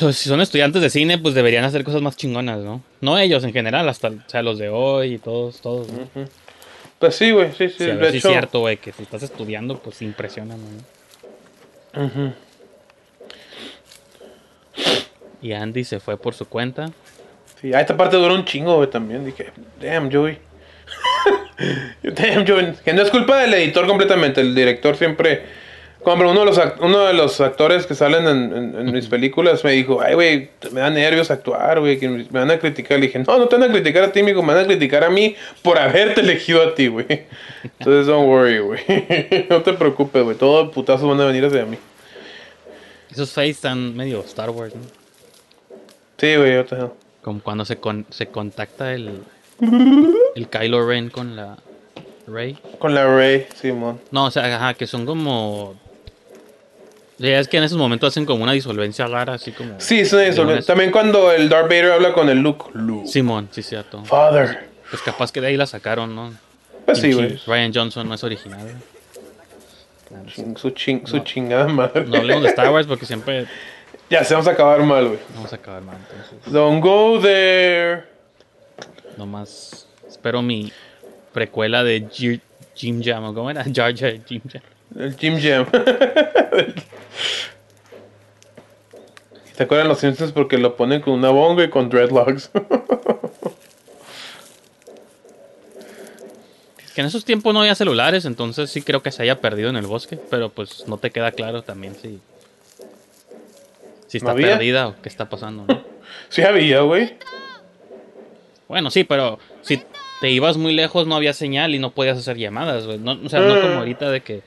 [0.00, 2.82] pues, si son estudiantes de cine, pues deberían hacer cosas más chingonas, ¿no?
[3.00, 5.86] No ellos en general, hasta o sea, los de hoy y todos, todos.
[5.88, 6.08] ¿no?
[6.98, 7.76] Pues sí, güey, sí, sí.
[7.78, 10.64] Sí, de hecho, es cierto, güey, que si estás estudiando, pues impresiona, ¿no?
[15.40, 16.90] Y Andy se fue por su cuenta.
[17.64, 19.24] Sí, ah, esta parte duró un chingo, güey, también.
[19.24, 19.46] Dije,
[19.80, 20.36] damn, Joey.
[22.02, 22.74] damn, Joey.
[22.84, 24.42] Que no es culpa del editor completamente.
[24.42, 25.64] El director siempre.
[26.02, 29.64] Como uno de los, uno de los actores que salen en, en- en mis películas
[29.64, 32.98] me dijo, ay, güey, me da nervios actuar, güey, que me van a criticar.
[32.98, 35.02] Le dije, no, no te van a criticar a ti, amigo, me van a criticar
[35.02, 37.06] a mí por haberte elegido a ti, güey.
[37.78, 38.80] Entonces, don't worry, güey.
[39.48, 40.36] no te preocupes, güey.
[40.36, 41.78] Todos putazos van a venir hacia mí.
[43.10, 44.82] Esos face están medio Star Wars, ¿no?
[46.18, 46.76] Sí, güey, yo te
[47.24, 49.20] Como cuando se, con- se contacta el.
[50.34, 51.56] El Kylo Ren con la
[52.26, 52.58] Rey.
[52.78, 54.00] Con la Ray, Simón.
[54.10, 55.74] No, o sea, ajá, que son como.
[57.16, 59.80] Ya es que en esos momentos hacen como una disolvencia rara, así como.
[59.80, 60.66] Sí, es una disolvencia.
[60.66, 62.66] También cuando el Darth Vader habla con el Luke.
[62.74, 63.06] Luke.
[63.08, 64.04] Simón, sí, cierto.
[64.04, 64.68] Father.
[64.90, 66.34] Pues capaz que de ahí la sacaron, ¿no?
[66.84, 67.38] Pues sí, güey.
[67.46, 68.60] Ryan Johnson no es original.
[68.60, 68.74] güey.
[70.26, 72.04] Ching- Su, ching- su chingada madre.
[72.06, 73.46] No hablemos de Star Wars porque siempre
[74.14, 75.18] Ya, se vamos a acabar mal, güey.
[75.34, 75.96] vamos a acabar mal.
[75.96, 78.04] Entonces, Don't go there.
[79.16, 80.72] nomás espero mi
[81.32, 82.40] precuela de Ji-
[82.76, 83.24] Jim Jam.
[83.24, 83.64] ¿o ¿Cómo era?
[83.74, 84.62] Jar Jar Jim Jam.
[84.96, 85.66] El Jim Jam.
[89.56, 92.50] ¿Te acuerdan los Simpsons porque lo ponen con una bonga y con dreadlocks?
[96.94, 99.74] Que en esos tiempos no había celulares, entonces sí creo que se haya perdido en
[99.74, 102.20] el bosque, pero pues no te queda claro también si,
[104.14, 105.64] si está perdida o qué está pasando.
[105.66, 105.82] ¿no?
[106.28, 107.14] sí había, güey.
[108.68, 109.82] Bueno, sí, pero si
[110.20, 112.98] te ibas muy lejos no había señal y no podías hacer llamadas, güey.
[112.98, 114.42] No, o sea, no como ahorita de que...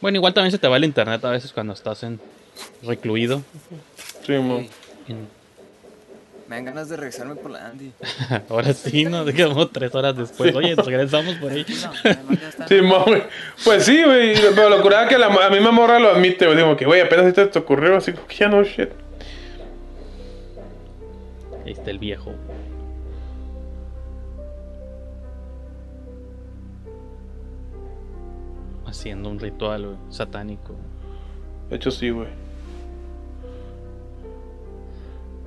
[0.00, 2.20] Bueno, igual también se te va el internet a veces cuando estás en
[2.82, 3.42] recluido.
[4.24, 4.58] Sí, mo.
[5.08, 5.37] En-
[6.48, 7.92] Me dan ganas de regresarme por la Andy.
[8.48, 10.54] Ahora sí, nos quedamos tres horas después.
[10.54, 11.66] Oye, regresamos por ahí.
[11.66, 13.22] Sí, güey.
[13.62, 14.34] Pues sí, güey.
[14.54, 16.56] Pero lo curada que la, a mi morra lo admite, güey.
[16.56, 18.88] Digo que, güey, apenas si te ocurrió, así como que ya no shit.
[21.66, 22.32] Ahí está el viejo.
[28.86, 30.74] Haciendo un ritual güey, satánico.
[31.68, 32.47] De hecho, sí, güey.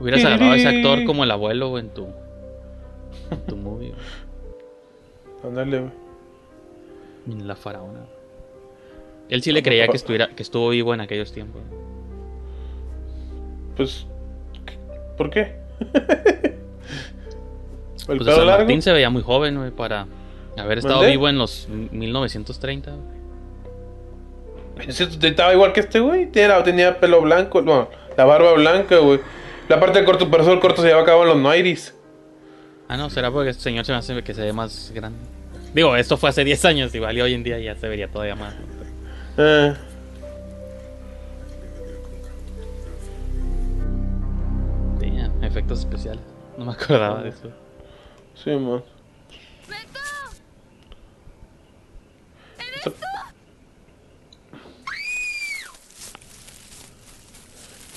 [0.01, 2.07] Hubieras agarrado a ese actor como el abuelo güey, en tu,
[3.29, 3.89] en tu movie.
[3.91, 4.01] güey,
[5.45, 5.91] Ándale, güey.
[7.29, 7.99] En la faraona.
[9.29, 11.61] Él sí le creía que, estuviera, que estuvo vivo en aquellos tiempos.
[13.77, 14.05] Pues,
[15.17, 15.55] ¿por qué?
[18.09, 18.63] ¿El Pues San largo?
[18.63, 20.07] Martín se veía muy joven güey, para
[20.57, 21.11] haber estado ¿Mandé?
[21.11, 22.91] vivo en los 1930.
[22.91, 23.21] güey.
[25.29, 26.25] Estaba igual que este güey.
[26.31, 27.87] Tenía, tenía pelo blanco, no,
[28.17, 29.19] la barba blanca, güey.
[29.71, 31.93] La parte de corto, por eso el corto se lleva a cabo en los 90s.
[32.89, 35.17] Ah, no, será porque este señor se me hace que se ve más grande.
[35.73, 38.35] Digo, esto fue hace 10 años, igual y hoy en día ya se vería todavía
[38.35, 38.53] más.
[39.37, 39.73] Eh,
[44.99, 46.21] Damn, efectos especiales.
[46.57, 47.49] No me acordaba de eso.
[48.35, 48.83] sí, man.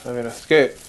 [0.05, 0.84] A ver, es que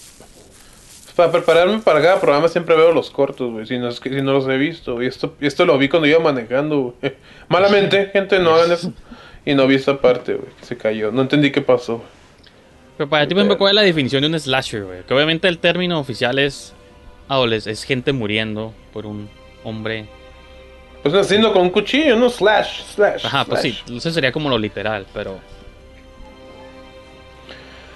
[1.15, 3.65] para prepararme para cada programa siempre veo los cortos, güey.
[3.65, 6.07] Si no, es que, si no los he visto, y esto, esto lo vi cuando
[6.07, 7.13] iba manejando, güey.
[7.49, 8.91] Malamente, gente, no hagan eso.
[9.47, 11.11] Y no vi esta parte, güey, se cayó.
[11.11, 12.01] No entendí qué pasó.
[12.97, 15.03] Pero para ti, ejemplo, ¿cuál es la definición de un slasher, güey?
[15.03, 16.73] Que obviamente el término oficial es
[17.29, 19.29] Adolesc- es gente muriendo por un
[19.63, 20.07] hombre.
[21.03, 22.27] Pues haciendo con un cuchillo, ¿no?
[22.31, 23.23] Slash, slash.
[23.23, 25.37] Ajá, pues sí, eso sería como lo literal, pero.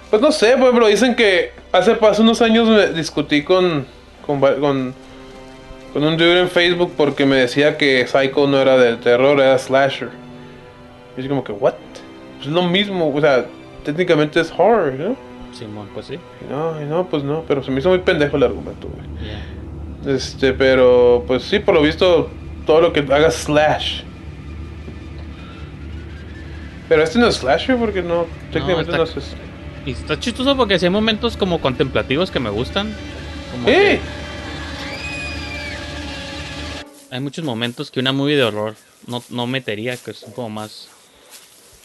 [0.09, 3.85] Pues no sé, pues, pero dicen que hace, hace unos años me discutí con,
[4.25, 4.93] con, con,
[5.93, 9.57] con un dude en Facebook porque me decía que Psycho no era del terror, era
[9.57, 10.09] slasher.
[11.17, 11.73] Y es como que, ¿what?
[12.37, 13.45] Pues es lo mismo, o sea,
[13.83, 15.15] técnicamente es horror, ¿no?
[15.53, 16.17] Simón, pues sí.
[16.49, 20.15] No, y no, pues no, pero se me hizo muy pendejo el argumento, güey.
[20.15, 22.29] Este, pero pues sí, por lo visto,
[22.65, 24.01] todo lo que haga slash.
[26.87, 29.35] Pero este no es slasher porque no, técnicamente no, está- es.
[29.89, 32.95] Y está chistoso porque sí hay momentos como contemplativos que me gustan.
[33.51, 33.99] Como ¡Eh!
[37.09, 38.75] hay muchos momentos que una movie de horror
[39.07, 40.89] no, no metería, que son como más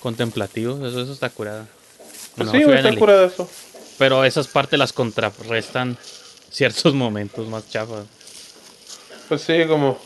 [0.01, 0.81] contemplativos.
[0.81, 1.67] Eso, eso está curada.
[2.37, 3.49] Pues sí, está eso.
[3.97, 5.97] Pero esas partes las contrarrestan
[6.51, 8.05] ciertos momentos más chafas.
[9.31, 9.99] Pues sí, como.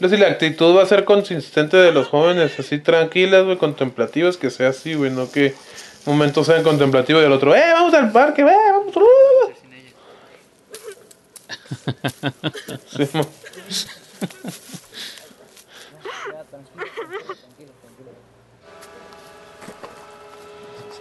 [0.00, 3.56] No sé si la actitud va a ser consistente de los jóvenes, así tranquilas, güey,
[3.56, 5.54] contemplativas, que sea así, güey, no que
[6.06, 8.94] momentos sean contemplativos y el otro, ¡eh, vamos al parque, ve, vamos!
[12.90, 13.26] Sí, mo-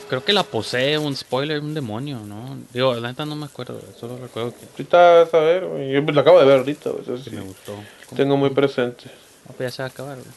[0.07, 2.57] Creo que la posee un spoiler, un demonio, ¿no?
[2.73, 5.63] Digo, la neta no me acuerdo, solo recuerdo que, ahorita a ver.
[5.91, 7.75] Yo lo acabo de ver ahorita, eso que sí, me gustó.
[8.15, 9.03] Tengo muy presente.
[9.47, 10.27] Ah, pues ya se va a acabar, güey.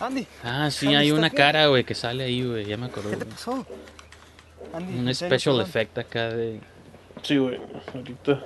[0.00, 0.26] Andy.
[0.42, 1.36] Ah, sí, Andy, hay ¿estás una bien?
[1.36, 3.10] cara, güey, que sale ahí, güey, ya me acordé.
[3.10, 3.34] ¿Qué te güey.
[3.36, 3.66] pasó?
[4.72, 5.68] Andy, Un serio, special perdón.
[5.68, 6.60] effect acá de...
[7.22, 7.60] Sí, güey,
[7.94, 8.42] ahorita.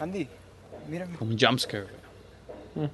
[0.00, 0.28] Andy,
[0.88, 1.16] mírame.
[1.16, 1.86] Como un jumpscare,
[2.74, 2.88] güey.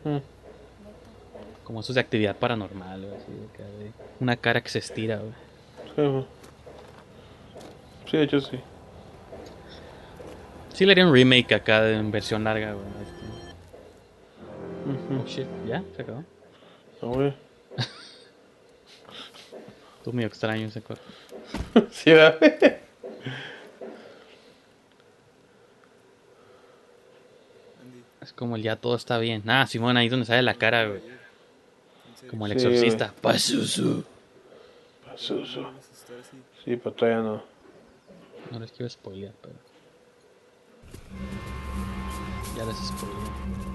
[1.65, 3.91] Como esos de actividad paranormal, güey, así de acá de...
[4.21, 5.33] Una cara que se estira, güey.
[5.97, 6.27] Sí, güey.
[8.11, 8.61] Sí, de hecho sí.
[10.75, 12.85] Sí le haría un remake acá de, en versión larga, güey.
[13.03, 13.25] este.
[14.87, 15.83] Oh, shit, ¿ya?
[15.97, 16.25] ¿Se acabó?
[17.01, 17.35] Güey.
[19.99, 21.03] Estuvo medio extraño ese corto.
[21.91, 22.39] Sí, ¿verdad?
[28.21, 29.43] Es como el ya todo está bien.
[29.49, 31.01] Ah, Simón, ahí donde sale la cara, güey.
[32.31, 33.13] Como el Sí, exorcista.
[33.21, 34.05] Pazuzu.
[35.17, 35.71] Suso.
[36.65, 37.43] Sí, pero todavía no.
[38.51, 39.55] No les quiero spoilear, pero.
[42.57, 43.74] Ya les spoileé.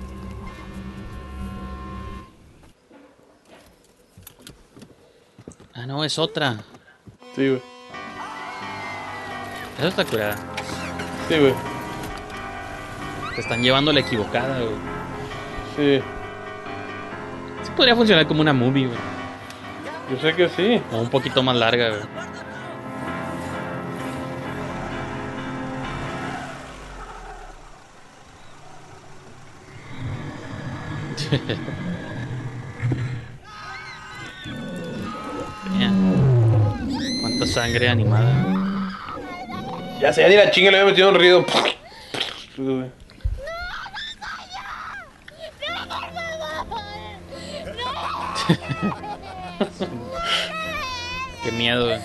[5.80, 6.58] Ah, no, es otra.
[7.36, 7.62] Sí, güey.
[9.78, 10.36] Esa está curada.
[11.30, 11.54] Sí, güey.
[13.34, 14.76] Te están llevando la equivocada, güey.
[15.78, 16.04] Sí.
[17.64, 19.00] Sí podría funcionar como una movie, güey.
[20.12, 20.82] Yo sé que sí.
[20.92, 22.02] O un poquito más larga, güey.
[37.50, 38.32] sangre animada.
[40.00, 41.46] Ya sé, ya ni la chinga le había metido un ruido.
[51.44, 52.00] Qué miedo, güey.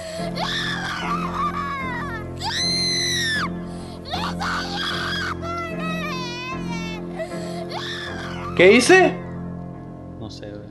[8.57, 9.16] ¿Qué hice?
[10.20, 10.62] No sé, güey.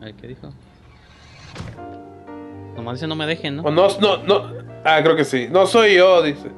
[0.00, 0.52] A ver, ¿qué dijo?
[2.94, 3.70] Dice no me dejen, O ¿no?
[3.70, 4.52] no, no, no.
[4.84, 5.48] Ah, creo que sí.
[5.50, 6.48] No soy yo, dice.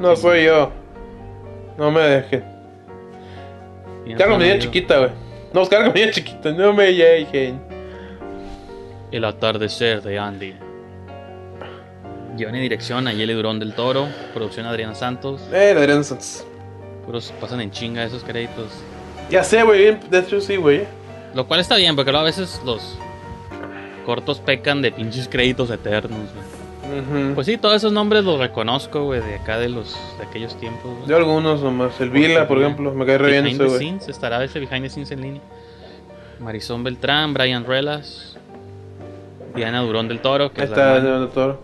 [0.00, 0.70] No soy yo.
[1.78, 2.44] No me dejen.
[4.06, 4.58] Media amigo.
[4.58, 5.10] chiquita, güey.
[5.52, 6.52] No, cargo media chiquita.
[6.52, 7.60] No me dejen.
[9.10, 10.54] El atardecer de Andy.
[12.36, 14.08] Guión y dirección Ayeli Durón del Toro.
[14.34, 15.42] Producción Adriana Santos.
[15.52, 16.46] Eh, Adrián Santos.
[17.04, 18.70] Puros pasan en chinga esos créditos.
[19.30, 19.96] Ya sé, güey.
[20.10, 20.84] De hecho, sí, güey.
[21.34, 22.98] Lo cual está bien, porque luego a veces los
[24.06, 26.18] cortos pecan de pinches créditos eternos.
[26.32, 27.34] güey.
[27.34, 30.84] Pues sí, todos esos nombres los reconozco, güey, de acá de los de aquellos tiempos.
[30.98, 31.08] güey.
[31.08, 32.00] Yo algunos nomás.
[32.00, 32.94] El Vila, por ejemplo.
[32.94, 33.78] Me cae re bien Behind ese, the güey.
[33.80, 35.42] Scenes, estará ese Behind the Scenes en línea.
[36.38, 38.38] Marisol Beltrán, Brian Relas,
[39.54, 41.60] Diana Durón del Toro, que Ahí es la está, hermana, el doctor.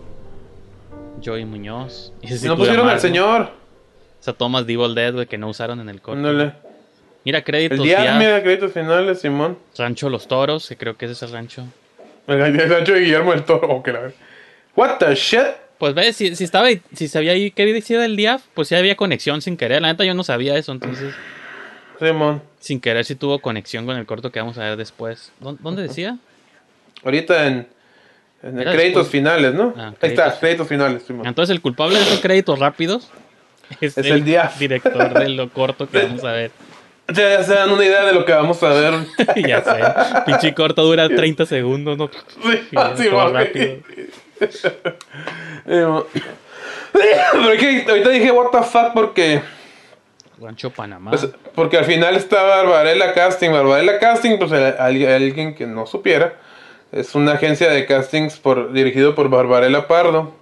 [1.23, 2.11] Joey Muñoz.
[2.21, 3.51] Y no pusieron al señor.
[4.19, 6.17] Esa Thomas Devil Dead, güey, que no usaron en el corto.
[6.19, 6.53] Ándale.
[7.25, 8.15] Mira, créditos El día, ya.
[8.17, 9.57] mira, créditos finales, Simón.
[9.77, 11.63] Rancho Los Toros, que creo que es ese rancho.
[12.27, 13.67] El Sancho de Guillermo del Toro.
[13.69, 14.11] Oh, que la
[14.75, 15.41] What the shit?
[15.77, 18.95] Pues ves, si, si estaba, si sabía ahí que decía el DIAF, pues sí había
[18.95, 19.81] conexión sin querer.
[19.81, 21.13] La neta yo no sabía eso, entonces
[21.99, 22.41] Simón.
[22.59, 25.31] sin querer sí tuvo conexión con el corto que vamos a ver después.
[25.41, 26.17] ¿Dó- ¿Dónde decía?
[27.03, 27.67] Ahorita en,
[28.43, 29.09] En el créditos después.
[29.09, 29.73] finales, ¿no?
[29.77, 30.25] Ah, Ahí créditos.
[30.27, 31.03] está, créditos finales.
[31.03, 31.27] Simón.
[31.27, 33.09] Entonces el culpable de esos créditos rápidos
[33.81, 34.57] es, Es el Diaf.
[34.59, 36.51] director de lo corto que vamos a ver.
[37.09, 38.93] Ya, ya se dan una idea de lo que vamos a ver.
[39.47, 42.09] ya sé, pinche corto dura 30 segundos, ¿no?
[42.43, 43.33] Sí, Ya, sí, todo güey.
[43.45, 43.75] rápido.
[45.65, 46.03] Eh,
[46.93, 49.41] Pero es que ahorita dije what the fuck porque
[50.39, 51.11] Rancho Panamá.
[51.11, 53.49] pues, porque al final está Barbarella Casting.
[53.51, 56.35] Barbarella Casting, pues alguien que no supiera,
[56.91, 60.35] es una agencia de castings por, dirigido por Barbarella Pardo,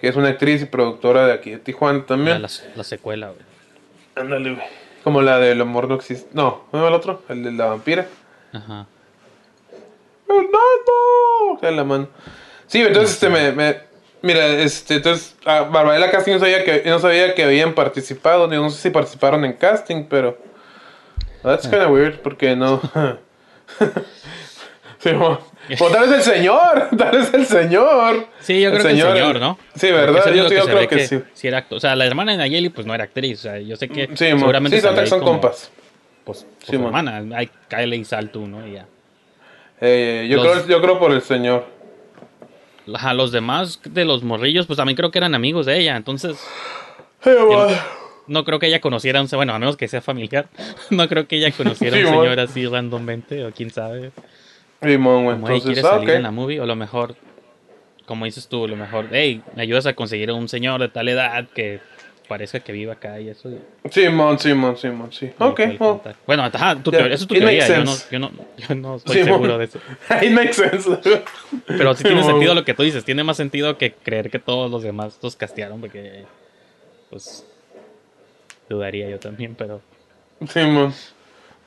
[0.00, 2.42] que es una actriz y productora de aquí de Tijuana la, también.
[2.42, 3.40] la, la secuela, güey.
[4.14, 4.66] Ándale, güey.
[5.08, 6.28] Como la del amor no existe.
[6.34, 8.06] No, no el otro, el de la vampira.
[8.52, 8.84] Ajá.
[10.26, 11.58] Fernando.
[11.62, 12.08] En la mano.
[12.66, 13.80] Sí, entonces este me, me-
[14.20, 18.56] mira, este, entonces a Barbarella Casting no sabía que no sabía que habían participado, ni
[18.56, 20.36] no sé si participaron en casting, pero
[21.42, 22.78] that's kind of weird porque no.
[24.98, 25.38] sí, mo-
[25.80, 28.26] o tal vez el señor, tal vez el señor.
[28.40, 29.58] Sí, yo El creo que el señor, ¿no?
[29.74, 31.20] Sí, verdad, yo, creo que, sí.
[31.34, 33.40] sí era O sea, la hermana de Nayeli, pues no era actriz.
[33.40, 35.70] O sea, yo sé que Sí, seguramente sí, son, como, compas.
[36.24, 37.22] Pues, pues, Sí, hermana.
[37.36, 38.66] Hay Kylie y Sal tú, ¿no?
[38.66, 38.86] Y ya.
[39.80, 41.66] Eh, yo, Los- creo, yo creo por el señor.
[42.94, 45.96] Ajá, los demás de los morrillos, pues también creo que eran amigos de ella.
[45.96, 46.38] Entonces,
[48.26, 49.28] no creo que ella conociera a un...
[49.30, 50.46] Bueno, a menos que sea familiar.
[50.90, 53.44] No creo que ella conociera a Sí, un señor así randommente.
[53.44, 54.10] O quién sabe.
[54.80, 56.16] Como, entonces, ¿quieres ah, salir ok.
[56.16, 56.60] en la movie?
[56.60, 57.16] O lo mejor,
[58.06, 61.08] como dices tú, lo mejor, hey, me ayudas a conseguir a un señor de tal
[61.08, 61.80] edad que
[62.28, 63.50] parezca que viva acá y eso.
[63.90, 65.30] Simón, Simón, Simón, sí.
[65.38, 66.00] Ok, well.
[66.26, 67.66] Bueno, ajá, tu Yeah, teoría- eso es tu teoría.
[67.66, 69.80] Yo no, yo, no, yo no estoy seguro de eso.
[70.22, 70.88] It makes sense.
[71.66, 73.04] Pero sí tiene sentido lo que tú dices.
[73.04, 76.24] Tiene más sentido que creer que todos los demás los castearon porque,
[77.10, 77.44] pues,
[78.68, 79.80] dudaría yo también, pero...
[80.46, 80.92] Simón.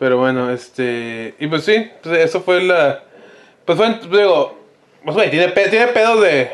[0.02, 1.36] Pero bueno, este.
[1.38, 3.04] Y pues sí, pues eso fue la.
[3.66, 4.58] Pues fue, digo.
[5.04, 6.50] Pues güey, tiene, tiene pedos de.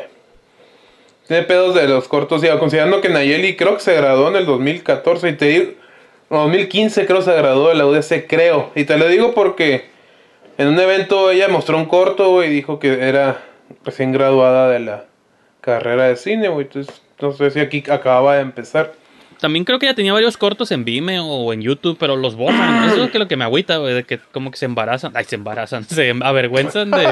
[1.26, 2.42] Tiene pedos de los cortos.
[2.42, 5.30] Digo, considerando que Nayeli creo que se graduó en el 2014.
[5.30, 5.72] Y te digo.
[6.28, 8.70] no, 2015 creo se graduó de la UDC, creo.
[8.74, 9.86] Y te lo digo porque.
[10.58, 13.42] En un evento ella mostró un corto, güey, y dijo que era
[13.82, 15.06] recién graduada de la
[15.62, 16.66] carrera de cine, güey.
[16.66, 18.92] Entonces, no sé si aquí acababa de empezar.
[19.40, 22.84] También creo que ella tenía varios cortos en Vimeo o en YouTube, pero los borran.
[22.84, 25.12] Eso es lo que, lo que me agüita, güey, de que como que se embarazan.
[25.14, 27.06] Ay, se embarazan, se avergüenzan de...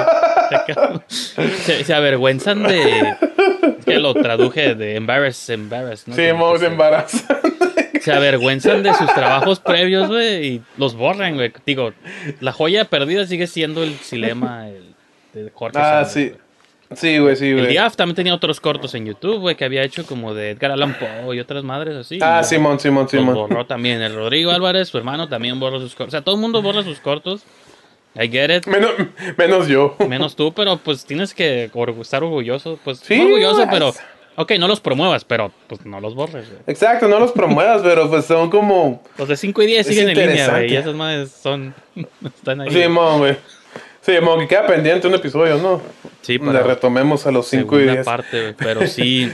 [1.08, 3.14] se, se avergüenzan de...
[3.78, 6.14] Es que lo traduje de embarrass, embarrass, ¿no?
[6.16, 7.38] Sí, Como se embaraza.
[8.00, 11.52] se avergüenzan de sus trabajos previos, güey, y los borran, güey.
[11.64, 11.92] Digo,
[12.40, 14.94] la joya perdida sigue siendo el dilema el,
[15.32, 16.32] de Jorge Ah, sí.
[16.94, 17.66] Sí, güey, sí, El güey.
[17.68, 20.96] Diaf también tenía otros cortos en YouTube, güey, que había hecho como de Edgar Allan
[20.98, 22.18] Poe y otras madres así.
[22.22, 23.34] Ah, Y Simón, Simón, los Simón.
[23.34, 24.00] borró también.
[24.02, 26.08] El Rodrigo Álvarez, su hermano, también borró sus cortos.
[26.08, 27.42] O sea, todo el mundo borra sus cortos.
[28.14, 28.66] I get it.
[28.66, 28.92] Menos,
[29.36, 29.96] menos yo.
[30.08, 31.70] Menos tú, pero pues tienes que
[32.00, 32.78] estar orgulloso.
[32.84, 33.68] Pues Sí, no orgulloso, güey.
[33.70, 33.92] pero.
[34.38, 36.60] Ok, no los promuevas, pero pues no los borres, güey.
[36.66, 39.02] Exacto, no los promuevas, pero pues son como.
[39.18, 40.72] Los de 5 y 10 Es siguen en línea, güey.
[40.72, 41.74] Y esas madres son.
[42.24, 42.70] están ahí.
[42.70, 43.36] Simón, güey.
[44.06, 45.82] Simón, que queda pendiente un episodio, ¿no?
[46.22, 48.04] Sí, para retomemos a los 5 y segunda 10.
[48.04, 48.54] parte.
[48.56, 49.32] Pero sí.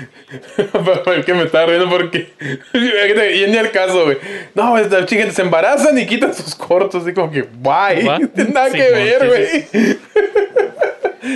[0.73, 2.33] Pero que me estaba riendo porque.
[2.73, 4.17] y ni el caso, güey.
[4.55, 7.03] No, las chicas se embarazan y quitan sus cortos.
[7.03, 8.05] Así como que, guay.
[8.07, 8.21] What?
[8.53, 9.99] Nada que ver, sí, güey.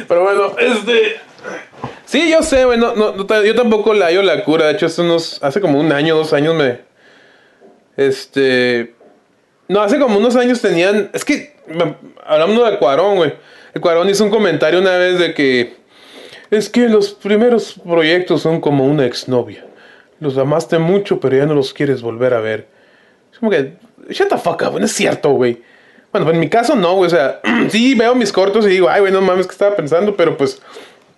[0.08, 1.16] Pero bueno, este.
[2.06, 2.78] Sí, yo sé, güey.
[2.78, 4.66] No, yo tampoco la hallo la cura.
[4.66, 6.80] De hecho, hace, unos, hace como un año, dos años me.
[7.98, 8.94] Este.
[9.68, 11.10] No, hace como unos años tenían.
[11.12, 11.55] Es que.
[12.24, 13.34] Hablando de Cuarón, güey.
[13.80, 15.76] Cuarón hizo un comentario una vez de que.
[16.50, 19.64] Es que los primeros proyectos son como una exnovia.
[20.20, 22.68] Los amaste mucho, pero ya no los quieres volver a ver.
[23.32, 23.74] Es como que.
[24.10, 25.62] Shut the fuck up, no es cierto, güey.
[26.12, 27.08] Bueno, en mi caso no, güey.
[27.08, 30.16] O sea, sí veo mis cortos y digo, ay, güey, no mames, que estaba pensando,
[30.16, 30.62] pero pues.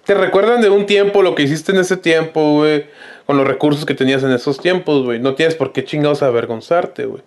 [0.04, 2.86] Te recuerdan de un tiempo, lo que hiciste en ese tiempo, güey.
[3.26, 5.18] Con los recursos que tenías en esos tiempos, güey.
[5.18, 7.22] No tienes por qué chingados avergonzarte, güey.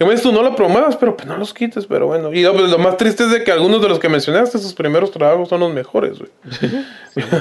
[0.00, 2.32] Y me dices, tú no lo promuevas, pero pues no los quites, pero bueno.
[2.32, 4.72] Y lo, pues, lo más triste es de que algunos de los que mencionaste, sus
[4.72, 6.30] primeros trabajos son los mejores, güey.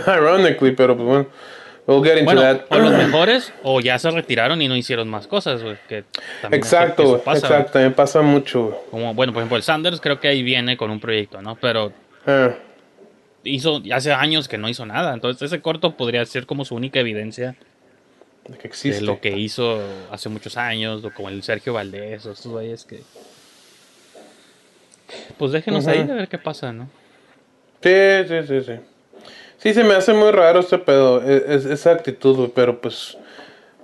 [0.07, 1.25] Ironically, pero pues bueno.
[1.87, 2.65] We'll get into Bueno, that.
[2.69, 5.77] o los mejores, o ya se retiraron y no hicieron más cosas, güey.
[5.87, 6.03] Que
[6.51, 7.21] Exacto, güey.
[7.35, 8.75] Exacto, también pasa mucho, güey.
[8.91, 11.55] Como, bueno, por ejemplo, el Sanders creo que ahí viene con un proyecto, ¿no?
[11.55, 11.91] Pero
[12.27, 12.55] Eh,
[13.43, 15.13] hizo hace años que no hizo nada.
[15.15, 17.55] Entonces ese corto podría ser como su única evidencia
[18.51, 18.99] de que existe.
[19.01, 19.79] de lo que hizo
[20.11, 23.01] hace muchos años, o como el Sergio Valdés, o estos güeyes que...
[25.37, 26.89] Pues déjenos ahí a ver qué pasa, ¿no?
[27.81, 27.89] Sí,
[28.27, 28.73] sí, sí, sí.
[29.57, 33.17] Sí, se me hace muy raro este pedo, e- es- esa actitud, güey, pero pues...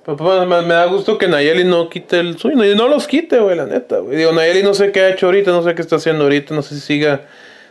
[0.03, 3.07] pues, pues, me, me da gusto que Nayeli no quite el suyo, no, no los
[3.07, 4.17] quite, güey, la neta, güey.
[4.17, 6.61] Digo, Nayeli no sé qué ha hecho ahorita, no sé qué está haciendo ahorita, no
[6.61, 7.25] sé si siga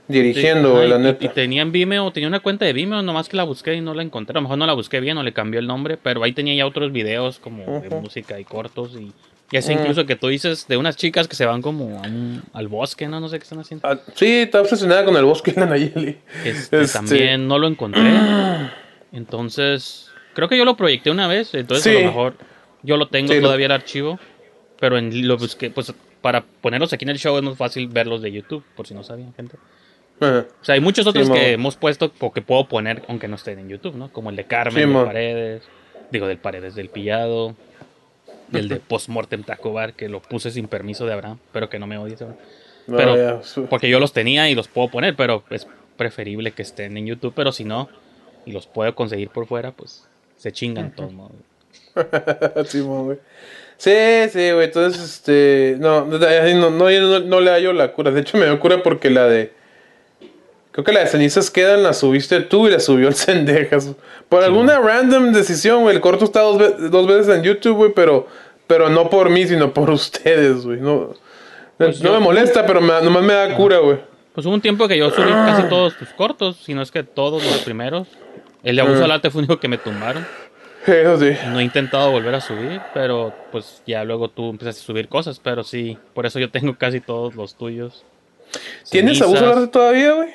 [0.08, 1.24] dirigiendo, la y- neta.
[1.24, 3.94] Y tenía en Vimeo, tenía una cuenta de Vimeo, nomás que la busqué y no
[3.94, 4.32] la encontré.
[4.32, 6.54] A lo mejor no la busqué bien o le cambió el nombre, pero ahí tenía
[6.54, 9.12] ya otros videos como de música y cortos y
[9.50, 12.42] ya sé incluso que tú dices de unas chicas que se van como a un-
[12.54, 13.20] al bosque, ¿no?
[13.20, 13.86] No sé qué están haciendo.
[13.86, 16.18] Ah, sí, está obsesionada con el bosque la Nayeli.
[16.44, 18.00] Este, Este, También no lo encontré.
[19.12, 22.34] Entonces, creo que yo lo proyecté una vez, entonces a lo mejor
[22.82, 24.18] yo lo tengo Sí, lo- todavía el archivo,
[24.80, 28.22] pero en, lo busqué, pues para ponerlos aquí en el show es más fácil verlos
[28.22, 29.56] de YouTube, por si no sabían, gente.
[30.20, 30.46] Ajá.
[30.60, 31.46] O sea, hay muchos otros Sí, que mo.
[31.46, 34.12] hemos puesto o que puedo poner aunque no estén en YouTube, ¿no?
[34.12, 35.04] Como el de Carmen, Sí, de.
[35.04, 35.62] Paredes,
[36.10, 37.54] digo, del Paredes del Pillado,
[38.52, 41.86] el de Postmortem Taco Bar, que lo puse sin permiso de Abraham, pero que no
[41.86, 41.96] me.
[41.96, 43.40] No, Pero, ya,
[43.70, 47.32] porque yo los tenía y los puedo poner, pero es preferible que estén en YouTube,
[47.34, 47.88] pero si no,
[48.44, 50.06] y los puedo conseguir por fuera, pues
[50.36, 51.32] se chingan todos modos.
[52.66, 53.18] Simón, güey.
[53.76, 53.90] Sí,
[54.30, 54.66] sí, güey.
[54.66, 55.76] Entonces, este.
[55.80, 58.10] No, no, no, no- no le hallo la cura.
[58.10, 59.52] De hecho, me dio cura porque la de.
[60.74, 63.92] Creo que la de cenizas quedan, la subiste tú y la subió el Cendejas.
[64.28, 65.94] Por alguna random decisión, güey.
[65.94, 68.26] El corto está dos, ve- dos veces en YouTube, güey, pero,
[68.66, 70.80] pero no por mí, sino por ustedes, güey.
[70.80, 71.14] No,
[71.78, 73.98] Pues no yo- me molesta, pero me- nomás me da cura, güey.
[74.34, 77.04] Pues hubo un tiempo que yo subí casi todos tus cortos, si no es que
[77.04, 78.08] todos los primeros.
[78.64, 80.26] El de abuso al arte fue único que me tumbaron.
[80.86, 81.36] Eso sí.
[81.50, 85.38] No he intentado volver a subir, pero pues ya luego tú empezaste a subir cosas,
[85.40, 88.04] pero sí, por eso yo tengo casi todos los tuyos.
[88.90, 90.28] ¿Tienes Cenizas, abuso de arte todavía, güey?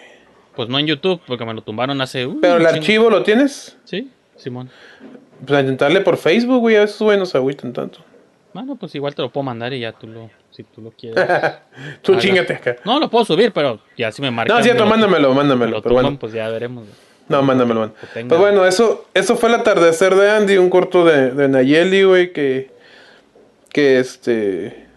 [0.60, 2.26] Pues no en YouTube, porque me lo tumbaron hace...
[2.26, 3.78] uh, Pero el archivo lo tienes.
[3.86, 4.70] Sí, Simón.
[5.48, 6.76] Pues a intentarle por Facebook, güey.
[6.76, 8.00] A veces, güey, no se agüitan tanto.
[8.54, 10.30] Bueno, pues igual te lo puedo mandar y ya tú lo...
[10.52, 11.26] Si tú lo quieres.
[12.02, 12.76] Tú chingate acá.
[12.84, 14.58] No, lo puedo subir, pero ya si me marcan...
[14.58, 15.72] No, cierto, me lo- mándamelo, me mándamelo.
[15.78, 16.20] lo Pero bueno.
[16.20, 16.86] pues ya veremos.
[17.30, 17.94] No, mándamelo, man.
[18.28, 22.34] Pues bueno, eso, eso fue el atardecer de Andy, un corto de, de Nayeli, güey,
[22.34, 22.70] que,
[23.72, 24.88] que este,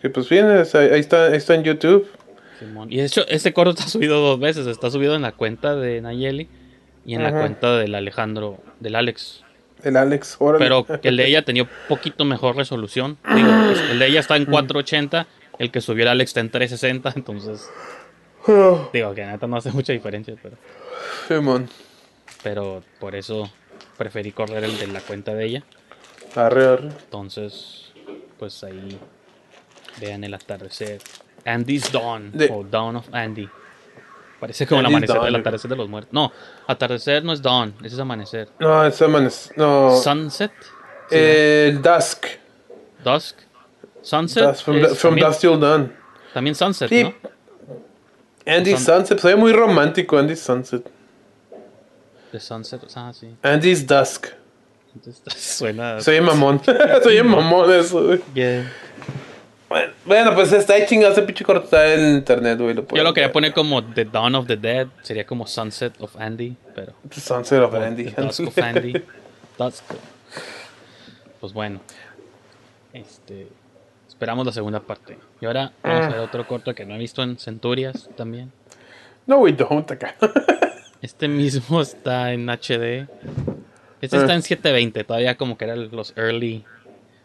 [0.00, 2.06] que pues es- ahí está, ahí está en YouTube.
[2.58, 2.92] Simón.
[2.92, 4.66] Y de hecho, este corto está subido dos veces.
[4.66, 6.48] Está subido en la cuenta de Nayeli
[7.04, 9.44] y en la cuenta del Alejandro, del Alex.
[9.82, 10.64] El Alex, órale.
[10.64, 13.18] Pero el de ella tenía poquito mejor resolución.
[13.34, 15.26] Digo, pues, el de ella está en 480,
[15.58, 17.68] el que subió el Alex está en 360, entonces
[18.92, 20.56] digo que neta no hace mucha diferencia, pero,
[21.26, 21.68] Simón.
[22.42, 23.50] pero por eso
[23.96, 25.64] preferí correr el de la cuenta de ella.
[26.34, 26.88] Arre, arre.
[26.88, 27.92] Entonces,
[28.38, 28.98] pues ahí
[30.00, 31.00] vean el atardecer.
[31.46, 33.48] Andy's Dawn De- o Dawn of Andy.
[34.38, 35.40] Parece como el amanecer Dawn, güey.
[35.40, 36.12] atardecer de los muertos.
[36.12, 36.30] No,
[36.66, 38.48] atardecer no es dawn, ese es amanecer.
[38.58, 40.52] No, es amanecer, no, Sunset,
[41.10, 42.26] el Dusk,
[43.02, 43.36] dusk,
[44.02, 44.44] sunset.
[44.44, 45.92] Dusk, from, es from también, Dusk Till Dawn.
[46.34, 47.04] también sunset, Sí.
[47.04, 47.14] ¿no?
[48.46, 50.86] Andy Sun- Sunset, se ve muy romántico, Andy Sunset.
[52.30, 53.34] De sunset, ah, sí.
[53.42, 54.26] Andy's Dusk.
[54.94, 55.22] Entonces,
[55.56, 55.98] suena.
[56.00, 56.60] Soy mamón,
[57.02, 58.16] soy mamón eso.
[58.34, 58.70] Yeah.
[59.68, 62.74] Bueno, bueno, pues está ahí chingado ese pinche corto está en internet, güey.
[62.74, 63.32] Yo pueden lo quería ver.
[63.32, 66.92] poner como The Dawn of the Dead, sería como Sunset of Andy, pero.
[67.10, 68.04] Sunset of Andy.
[68.04, 68.92] The Dusk of Andy.
[69.58, 69.84] Dusk.
[71.40, 71.80] Pues bueno.
[72.92, 73.48] Este.
[74.08, 75.18] Esperamos la segunda parte.
[75.40, 78.52] Y ahora vamos a ver otro corto que no he visto en Centurias también.
[79.26, 80.14] No, we don't acá.
[81.02, 83.06] Este mismo está en HD.
[84.00, 86.64] Este está en 720, todavía como que era los early.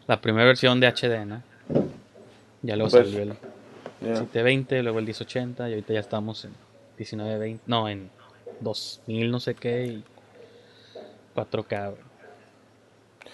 [0.06, 1.42] La primera versión de HD, ¿no?
[2.62, 3.28] Ya luego Pues, salió el
[4.00, 4.16] Ya.
[4.16, 6.50] 720, luego el 1080 y ahorita ya estamos en
[6.98, 7.62] 1920.
[7.66, 8.10] No, en
[8.60, 10.04] 2000 no sé qué y
[11.34, 11.90] 4K.
[11.90, 12.02] güey.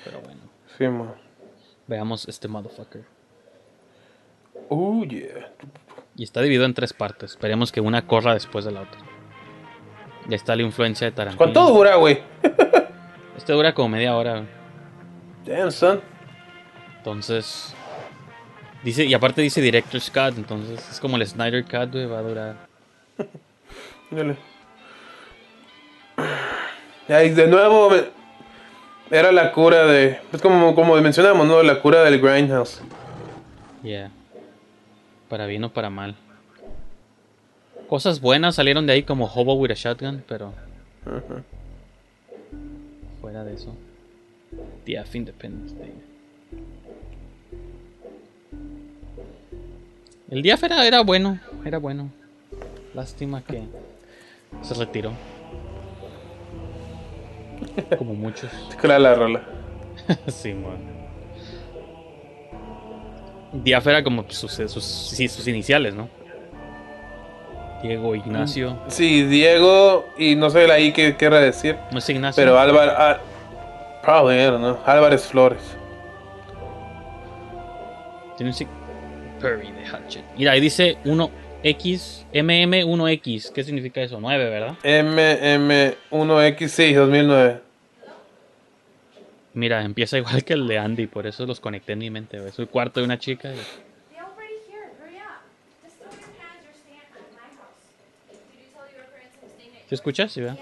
[0.04, 0.40] Pero bueno,
[0.76, 1.14] Sí, man.
[1.86, 3.04] veamos este motherfucker.
[4.68, 5.50] Oh, yeah.
[6.16, 7.30] Y está dividido en tres partes.
[7.32, 9.00] Esperemos que una corra después de la otra.
[10.28, 11.38] Ya está la influencia de Tarantino.
[11.38, 12.22] ¿Cuánto dura, güey?
[13.36, 14.40] Este dura como media hora.
[14.40, 14.48] güey.
[15.58, 16.00] Damn, son.
[16.98, 17.74] Entonces.
[18.82, 22.22] Dice, y aparte dice Director's Cut, entonces es como el Snyder Cut, güey, va a
[22.22, 22.56] durar.
[24.10, 24.36] Dale.
[27.08, 27.90] Y de nuevo,
[29.10, 30.20] era la cura de.
[30.32, 31.62] Es como, como mencionamos, ¿no?
[31.62, 32.80] La cura del Grindhouse.
[33.82, 34.10] Yeah.
[35.28, 36.16] Para bien o para mal.
[37.88, 40.52] Cosas buenas salieron de ahí como Hobo with a Shotgun, pero.
[43.20, 43.74] Fuera de eso.
[44.86, 45.94] DF Independence Day.
[50.30, 52.10] El DF era, bueno, era bueno.
[52.94, 53.62] Lástima que
[54.62, 55.12] se retiró.
[57.96, 58.50] Como muchos.
[58.80, 59.42] Clara la rola.
[60.28, 60.98] sí, man.
[63.52, 66.08] Diaf era como sus, sus, sus iniciales, ¿no?
[67.82, 68.78] Diego Ignacio.
[68.88, 71.76] Sí, Diego, y no sé ahí qué querrá decir.
[71.90, 72.42] No es Ignacio.
[72.42, 72.92] Pero Álvaro.
[72.96, 73.18] ah,
[74.02, 74.78] probably, I don't know.
[74.84, 75.62] Álvarez Flores.
[78.36, 78.54] Tiene un
[79.40, 80.24] Perry de Hatchet.
[80.36, 81.30] Mira, ahí dice uno
[81.62, 83.50] X, MM1X.
[83.52, 84.20] ¿Qué significa eso?
[84.20, 84.76] 9, ¿verdad?
[84.82, 87.60] MM1X, sí, 2009.
[89.54, 92.38] Mira, empieza igual que el de Andy, por eso los conecté en mi mente.
[92.52, 93.50] Soy cuarto de una chica.
[93.52, 93.56] y-
[99.90, 100.58] staying at ¿Sí ¿verdad?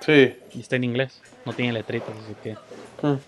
[0.00, 0.36] Sí.
[0.54, 1.20] Y está en inglés.
[1.44, 2.52] No tiene letritas, así que.
[3.06, 3.18] Mm.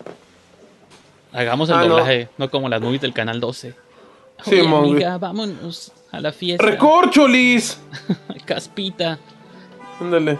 [1.31, 1.87] Hagamos el Ah, no.
[1.89, 2.49] doblaje, no.
[2.49, 3.73] como las movies del canal 12.
[4.43, 6.65] Sí, Oye, amiga, vámonos a la fiesta.
[6.65, 7.79] ¡Recorcholis!
[8.45, 9.19] Caspita.
[9.99, 10.37] Ándale.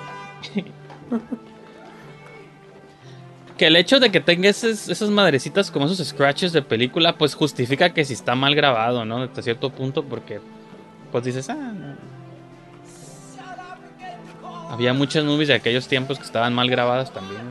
[3.58, 7.36] Que el hecho de que tenga esas, esas madrecitas como esos scratches de película, pues
[7.36, 9.24] justifica que si está mal grabado, ¿no?
[9.24, 10.40] Hasta cierto punto, porque
[11.12, 11.96] pues dices, ah, no.
[14.70, 17.42] Había muchas movies de aquellos tiempos que estaban mal grabadas también.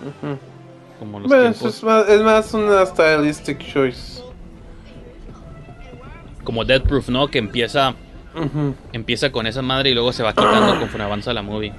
[0.00, 0.38] Ujú.
[0.98, 4.22] Como los Bueno, es más, es más una stylistic choice.
[6.44, 7.28] como Dead Proof, ¿no?
[7.28, 7.94] Que empieza,
[8.92, 11.72] empieza con esa madre y luego se va quitando conforme avanza la movie.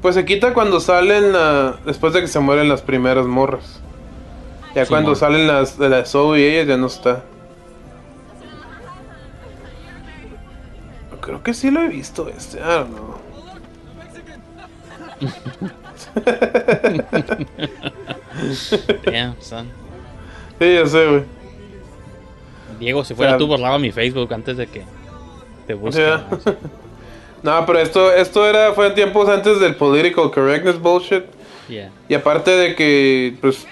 [0.00, 3.80] Pues se quita cuando salen la- después de que se mueren las primeras morras.
[4.74, 7.24] Ya Sí, cuando salen las de la Zoe y ella ya no está.
[11.20, 13.14] Creo que sí lo he visto este, I don't know.
[19.04, 19.66] Damn, son.
[20.58, 21.22] Sí, ya sé, güey.
[22.78, 24.82] Diego, si fuera O sea, tú, borraba mi Facebook antes de que
[25.66, 26.16] te busque.
[27.42, 31.24] no, pero esto, esto era, fue en tiempos antes del political correctness bullshit.
[31.68, 31.90] Yeah.
[32.08, 33.66] Y aparte de que, pues,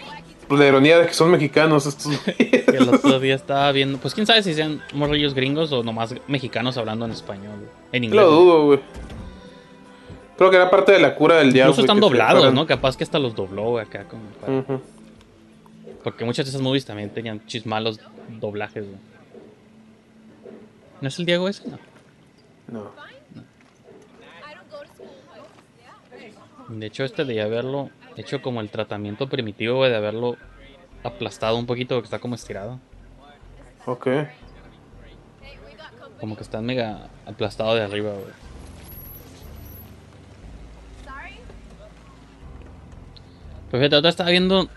[0.51, 2.19] la ironía de que son mexicanos estos.
[2.37, 6.15] Que el otro día estaba viendo, pues quién sabe si sean morrillos gringos o nomás
[6.27, 8.23] mexicanos hablando en español, en inglés.
[8.23, 8.81] Lo dudo, güey.
[10.39, 11.73] Creo que era parte de la cura del diablo.
[11.73, 12.65] Incluso están doblados, ¿no?
[12.65, 14.81] Capaz que hasta los dobló acá como para-.
[16.05, 17.99] Porque muchas de esas movies también tenían chismalos
[18.39, 18.99] doblajes, güey.
[21.01, 21.69] ¿No es el Diego ese?
[21.69, 21.79] No.
[22.69, 22.93] No.
[26.69, 30.37] De hecho, este de haberlo hecho como el tratamiento primitivo, de haberlo
[31.03, 32.79] aplastado un poquito, porque está como estirado.
[33.87, 34.07] Ok.
[36.21, 38.48] Como que está mega aplastado de arriba, güey.
[43.71, 44.69] Pues fíjate, otra estaba viendo.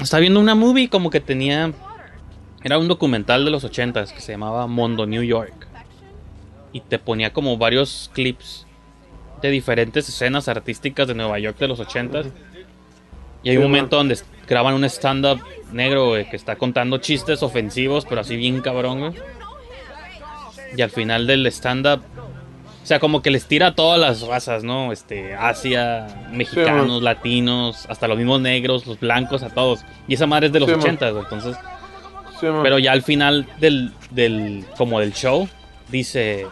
[0.00, 1.72] Estaba viendo una movie como que tenía.
[2.62, 5.66] Era un documental de los 80s que se llamaba Mondo New York.
[6.72, 8.66] Y te ponía como varios clips
[9.40, 12.30] de diferentes escenas artísticas de Nueva York de los 80s.
[13.42, 15.40] Y hay un momento donde graban un stand-up
[15.72, 19.14] negro, güey, que está contando chistes ofensivos, pero así bien cabrón, güey.
[20.76, 22.02] Y al final del stand-up,
[22.88, 24.92] sea, como que les tira a todas las razas, ¿no?
[24.92, 29.84] Este, Asia, mexicanos, latinos, hasta los mismos negros, los blancos, a todos.
[30.08, 30.84] Y esa madre es de los Sí, man.
[30.84, 31.56] 80, güey, entonces.
[32.40, 32.46] Sí.
[32.62, 35.48] Pero ya al final del, del, como del show,
[35.88, 36.46] dice,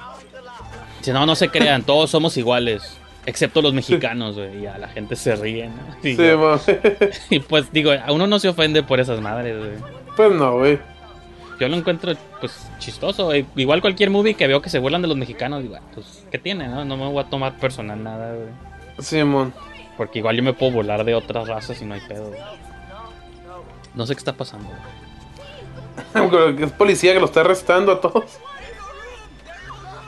[0.99, 4.59] dice, no, no se crean, todos somos iguales, excepto los mexicanos, güey.
[4.59, 5.75] Y ya la gente se ríe, ¿no?
[6.09, 6.59] Y, Sí, man.
[7.31, 9.93] y pues digo, a uno no se ofende por esas madres, güey.
[10.17, 10.79] pues no, güey.
[11.59, 13.27] Yo lo encuentro, pues, chistoso.
[13.27, 13.47] güey.
[13.57, 16.39] Igual cualquier movie que veo que se burlan de los mexicanos, digo, ah, pues, ¿qué
[16.39, 16.85] tiene, no?
[16.85, 18.49] No me voy a tomar personal nada, güey.
[18.99, 19.55] Simón.
[19.97, 22.41] Porque igual yo me puedo burlar de otras razas y no hay pedo, güey.
[23.95, 26.63] No sé qué está pasando, güey.
[26.63, 28.39] es policía que lo está arrestando a todos.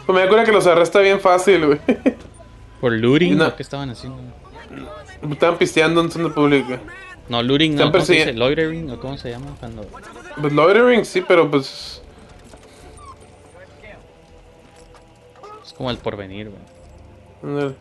[0.05, 1.80] Pues me acuerdo que los arresta bien fácil, güey.
[2.80, 3.36] ¿Por looting?
[3.36, 3.49] No.
[3.49, 4.18] ¿O ¿Qué estaban haciendo?
[5.30, 6.80] Estaban pisteando en zona pública.
[7.28, 8.24] No, looting no, Están ¿cómo se dice?
[8.26, 9.54] persiguiendo- Loitering, ¿o cómo se llama?
[9.60, 9.82] Cuando...
[10.40, 12.00] Pues loitering, sí, pero pues.
[15.64, 17.58] Es como el porvenir, güey.
[17.68, 17.74] eh,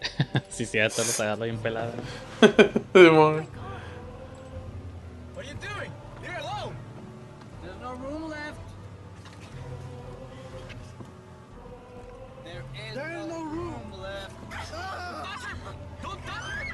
[0.50, 1.92] sí, sí, a todos los bien pelado.
[2.94, 3.46] Simón.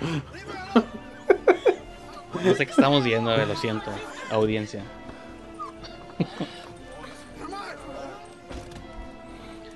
[2.47, 3.91] No sé qué estamos viendo, güey, lo siento,
[4.31, 4.83] audiencia.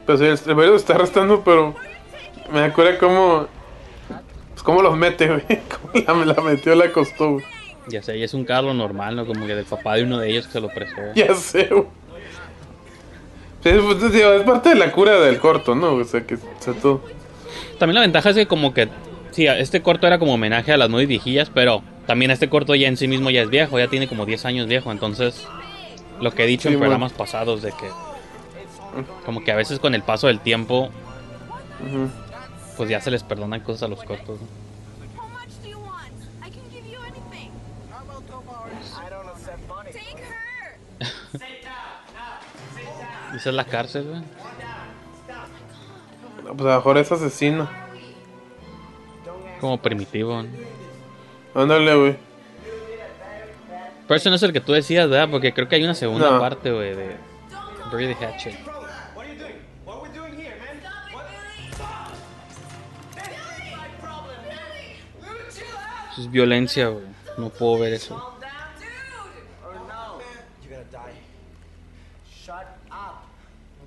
[0.06, 1.74] Pues el, el lo está arrestando, pero.
[2.52, 3.46] Me acuerdo cómo.
[4.50, 5.42] Pues cómo los mete, güey.
[6.06, 7.44] Cómo la, la metió, la costó, güey.
[7.88, 9.26] Ya sé, y es un carro normal, ¿no?
[9.26, 11.00] Como que del papá de uno de ellos que se lo prestó.
[11.14, 11.86] Ya sé, güey.
[13.62, 15.94] Pues, es parte de la cura del corto, ¿no?
[15.94, 17.02] O sea, que o sea, todo.
[17.78, 18.88] También la ventaja es que como que,
[19.32, 22.88] sí, este corto era como homenaje a las muy viejillas, pero también este corto ya
[22.88, 25.46] en sí mismo ya es viejo, ya tiene como 10 años viejo, entonces
[26.20, 26.90] lo que he dicho Sí, en bueno.
[26.90, 27.88] programas pasados de que
[29.24, 30.90] como que a veces con el paso del tiempo
[31.86, 32.10] Ujú.
[32.76, 34.40] pues ya se les perdonan cosas a los cortos.
[34.40, 34.46] ¿no?
[43.36, 44.20] Esa es la cárcel, güey.
[46.44, 47.68] No, Pues a lo mejor es asesino.
[49.60, 50.42] Como primitivo.
[50.42, 50.48] ¿no?
[51.54, 52.16] Ándale, güey.
[54.06, 55.28] Pero ese no es el que tú decías, ¿verdad?
[55.30, 56.40] Porque creo que hay una segunda No.
[56.40, 57.16] parte, güey, de
[57.90, 58.54] the Hatchet.
[66.12, 67.04] Eso es violencia, güey.
[67.38, 68.16] No puedo ver eso.
[68.16, 69.66] Calm down, dude!
[69.66, 70.18] Or no.
[70.62, 71.14] You're gonna die.
[72.44, 73.24] Shut up.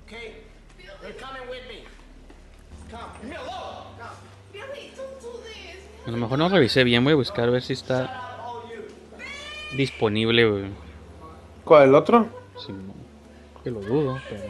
[0.06, 0.36] Okay?
[1.02, 1.84] You're coming with me.
[2.90, 3.10] Come.
[3.22, 3.84] Leave me alone.
[3.98, 4.16] Come.
[4.52, 5.80] Billy, don't do this.
[6.06, 8.10] A lo mejor no revisé bien, voy a buscar a ver si está
[9.72, 10.64] disponible, güey.
[11.64, 11.88] ¿Cuál?
[11.88, 12.28] ¿El otro?
[12.56, 12.94] Sí, no.
[13.62, 14.42] Que lo dudo, pero.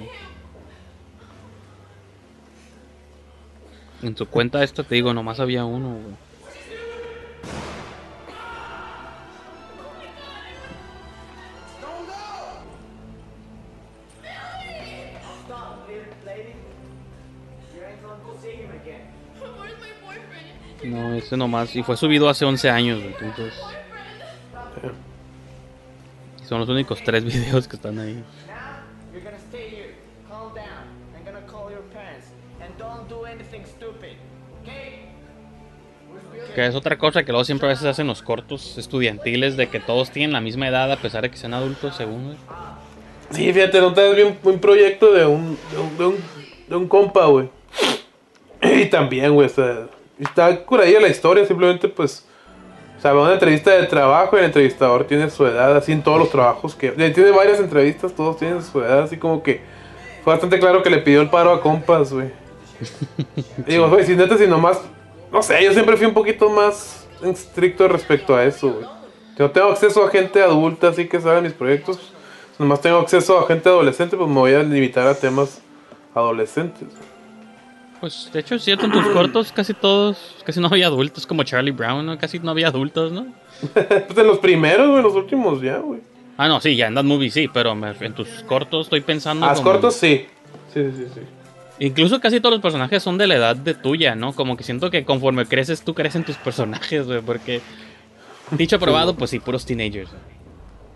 [4.03, 6.17] En tu cuenta esta te digo, nomás había uno, güey.
[20.85, 21.75] No, ese nomás.
[21.75, 23.15] Y fue subido hace 11 años, güey.
[23.21, 23.55] Entonces.
[26.47, 28.15] Son los únicos tres videos que están ahí.
[28.15, 28.23] Now,
[29.13, 29.95] you're gonna stay here.
[30.29, 30.67] Calm down.
[31.17, 32.29] I'm gonna call your parents.
[32.61, 34.17] And don't do anything stupid.
[34.63, 35.05] Okay?
[36.55, 39.81] Que es otra cosa que luego siempre a veces hacen los cortos estudiantiles de que
[39.81, 42.37] todos tienen la misma edad a pesar de que sean adultos, según, güey.
[43.31, 46.17] Sí, fíjate, no te bien un proyecto de un, de un, de un,
[46.69, 47.49] de un compa, güey.
[48.63, 52.25] Y también, güey, o sea, está curadilla la historia, simplemente pues,
[52.99, 55.93] o sea, va a una entrevista de trabajo y el entrevistador tiene su edad, así
[55.93, 59.61] en todos los trabajos que, tiene varias entrevistas, todos tienen su edad, así como que
[60.23, 62.31] fue bastante claro que le pidió el paro a compas, güey.
[63.67, 64.81] Digo, güey, si neta, si nomás,
[65.31, 68.87] no sé, yo siempre fui un poquito más estricto respecto a eso, güey.
[69.39, 71.97] No tengo acceso a gente adulta, así que sabe mis proyectos,
[72.57, 75.61] si nomás tengo acceso a gente adolescente, pues me voy a limitar a temas
[76.15, 76.89] adolescentes.
[78.05, 81.43] Pues de hecho es cierto, en tus cortos casi todos, casi no había adultos como
[81.43, 82.19] Charlie Brown, ¿no?
[82.19, 83.29] Casi no había adultos, ¿no?
[83.73, 86.01] pues en los primeros, güey, en los últimos ya, güey.
[86.37, 89.47] Ah, no, sí, ya en that movie sí, pero me- en tus cortos estoy pensando.
[89.47, 90.27] A los como- cortos sí.
[90.75, 91.21] Sí, sí, sí.
[91.79, 94.35] Incluso casi todos los personajes son de la edad de tuya, ¿no?
[94.35, 97.63] Como que siento que conforme creces, tú creces en tus personajes, güey, porque.
[98.51, 100.11] Dicho probado, pues sí, puros teenagers.
[100.11, 100.23] güey.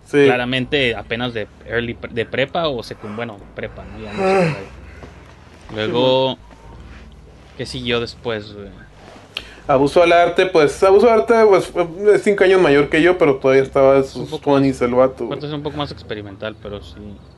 [0.05, 0.25] Sí.
[0.27, 3.97] Claramente apenas de early pre- de prepa o secund bueno, prepa, ¿no?
[3.99, 4.69] Ya no secundaria.
[5.73, 6.37] Luego.
[7.59, 8.69] ¿Qué siguió después, güey?
[9.67, 11.73] Abuso al arte, pues, abuso al arte, pues,
[12.15, 14.31] es cinco años mayor que yo, pero todavía estaba en sus.
[14.31, 15.27] 20s el vato.
[15.27, 16.95] Cuarto es un poco más experimental, pero sí.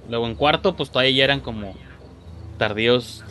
[0.07, 1.73] Luego en cuarto, pues todavía ya eran como
[2.59, 3.23] tardíos,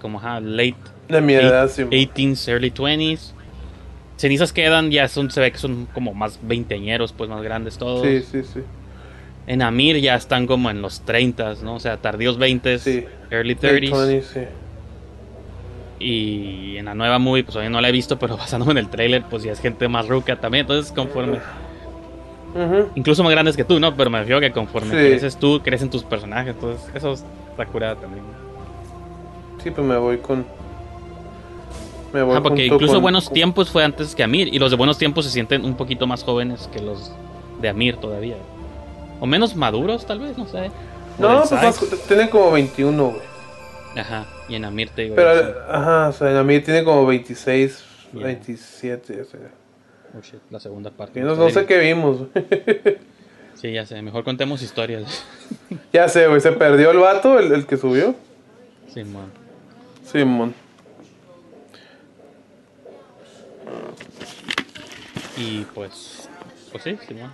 [0.00, 0.74] como ajá, late
[1.08, 1.84] De mi edad, sí.
[1.84, 3.34] 18s, early 20s.
[4.16, 8.02] Cenizas quedan, ya son, se ve que son como más veinteañeros, pues más grandes todos.
[8.04, 8.62] Sí, sí, sí.
[9.46, 11.76] En Amir ya están como en los 30s, ¿no?
[11.76, 13.04] O sea, tardíos 20s, Sí.
[13.30, 13.90] early Late 30s.
[13.92, 14.40] 20s, sí.
[16.02, 18.88] Y en la nueva movie, pues todavía no la he visto, pero basándome en el
[18.88, 20.62] trailer, pues ya es gente más ruca también.
[20.62, 21.38] Entonces, conforme.
[22.96, 23.94] Incluso más grandes que tú, ¿no?
[23.96, 24.96] Pero me refiero que conforme Sí.
[24.96, 26.54] creces tú, crecen tus personajes.
[26.54, 28.24] Entonces, eso está curada también.
[29.62, 30.44] Sí, pues me voy con.
[32.12, 34.52] Me voy Ah, porque incluso con- Buenos Tiempos fue antes que Amir.
[34.52, 37.10] Y los de Buenos Tiempos se sienten un poquito más jóvenes que los
[37.62, 38.36] de Amir todavía.
[39.20, 40.70] O menos maduros, tal vez, no sé.
[41.18, 43.31] No, pues más, tienen como 21, güey.
[43.96, 45.14] Ajá, y en Amir te digo.
[45.16, 45.30] Pero,
[45.68, 47.84] ajá, o sea, a mí tiene como 26,
[48.14, 48.24] Ya.
[48.24, 49.40] 27, o sea.
[50.16, 51.20] Oh, shit, la segunda parte.
[51.20, 52.26] Y no, no sé qué vimos.
[53.54, 54.00] Sí, ya sé.
[54.02, 55.24] Mejor contemos historias.
[55.92, 58.14] ya sé, güey, se perdió el vato, el, el que subió.
[58.92, 59.30] Simón.
[60.04, 60.54] Simón.
[65.36, 66.28] Y pues.
[66.72, 67.32] Pues sí, Simón.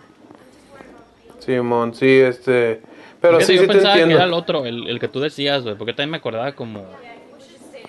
[1.38, 2.82] Simón, sí, este.
[3.20, 4.36] Pero sí, yo sí te pensaba que era el entiendo.
[4.36, 5.74] otro, el, el que tú decías, güey.
[5.76, 6.84] Porque también me acordaba como.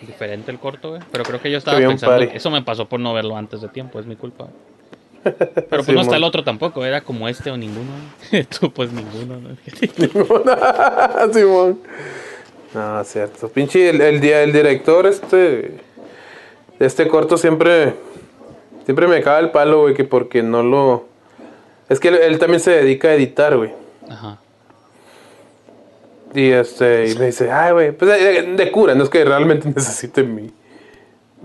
[0.01, 1.01] Diferente el corto, güey.
[1.11, 2.17] Pero creo que yo estaba pensando.
[2.17, 2.35] party.
[2.35, 4.47] Eso me pasó por no verlo antes de tiempo, es mi culpa.
[5.23, 5.35] Pero
[5.67, 6.15] pues no está Simón.
[6.15, 7.91] el otro tampoco, era como este o ninguno.
[8.59, 11.33] Tú, pues ninguno, ¿no?
[11.33, 11.79] Simón.
[12.73, 13.49] No, cierto.
[13.49, 15.77] Pinche, el, el, día- el director, este.
[16.79, 17.93] Este corto siempre.
[18.85, 21.05] Siempre me caga el palo, güey, que porque no lo.
[21.89, 23.71] Es que él, él también se dedica a editar, güey.
[24.09, 24.37] Ajá.
[26.33, 29.67] Y este, y me dice, ay, güey, pues de, de cura, no es que realmente
[29.75, 30.51] necesite mi,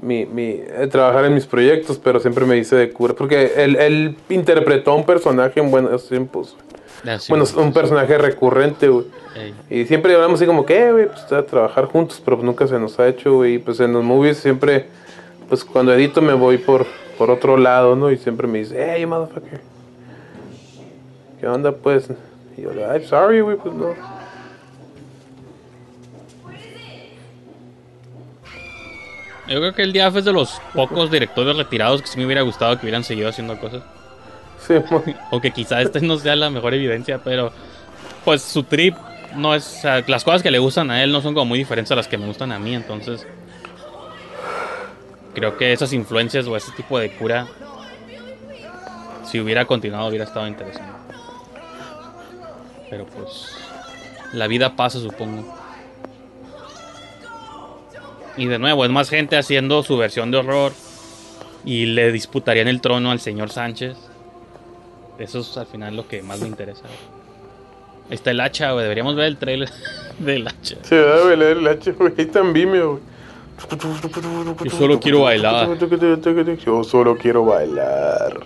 [0.03, 3.77] mi, mi, eh, trabajar en mis proyectos, pero siempre me dice de cura, porque él,
[3.77, 6.57] él interpretó a un personaje en buenos tiempos,
[7.19, 7.67] sí, bueno, güey.
[7.67, 9.07] un personaje recurrente, güey.
[9.37, 9.55] Ey.
[9.71, 12.79] Y siempre hablamos así como que, eh, güey, pues a trabajar juntos, pero nunca se
[12.79, 13.55] nos ha hecho, güey.
[13.55, 14.87] Y pues en los movies siempre,
[15.49, 16.87] pues cuando edito me voy por,
[17.19, 18.11] por otro lado, ¿no?
[18.11, 19.61] Y siempre me dice, hey, motherfucker.
[21.41, 22.09] ¿Qué onda, pues?
[22.57, 24.14] Y yo, I'm sorry, güey, pues no.
[29.49, 32.43] Yo creo que el Diaf es de los pocos directores retirados que sí me hubiera
[32.43, 33.83] gustado que hubieran seguido haciendo cosas.
[34.59, 37.53] Sí, mo- Aunque quizá esta no sea la mejor evidencia, pero
[38.25, 38.97] pues su trip
[39.37, 39.67] no es.
[39.79, 41.97] o sea, las cosas que le gustan a él no son como muy diferentes a
[41.97, 43.27] las que me gustan a mí, entonces.
[45.35, 47.47] Creo que esas influencias o ese tipo de cura,
[49.27, 50.93] si hubiera continuado, hubiera estado interesante.
[52.89, 53.57] Pero pues.
[54.33, 55.45] La vida pasa, supongo.
[58.37, 60.73] Y de nuevo, es más gente haciendo su versión de horror.
[61.65, 63.97] Y le disputarían el trono al señor Sánchez.
[65.19, 66.83] Eso es al final lo que más me interesa.
[68.11, 68.83] Ahí está el hacha, güey.
[68.83, 69.71] Deberíamos ver el trailer
[70.19, 70.77] del hacha.
[70.83, 71.37] Sí, ¿verdad, güey?
[71.37, 72.13] Leer el H, güey.
[72.19, 73.03] Ahí está en Vimeo, güey.
[74.65, 75.79] Yo solo quiero bailar.
[76.65, 78.41] Yo solo quiero bailar.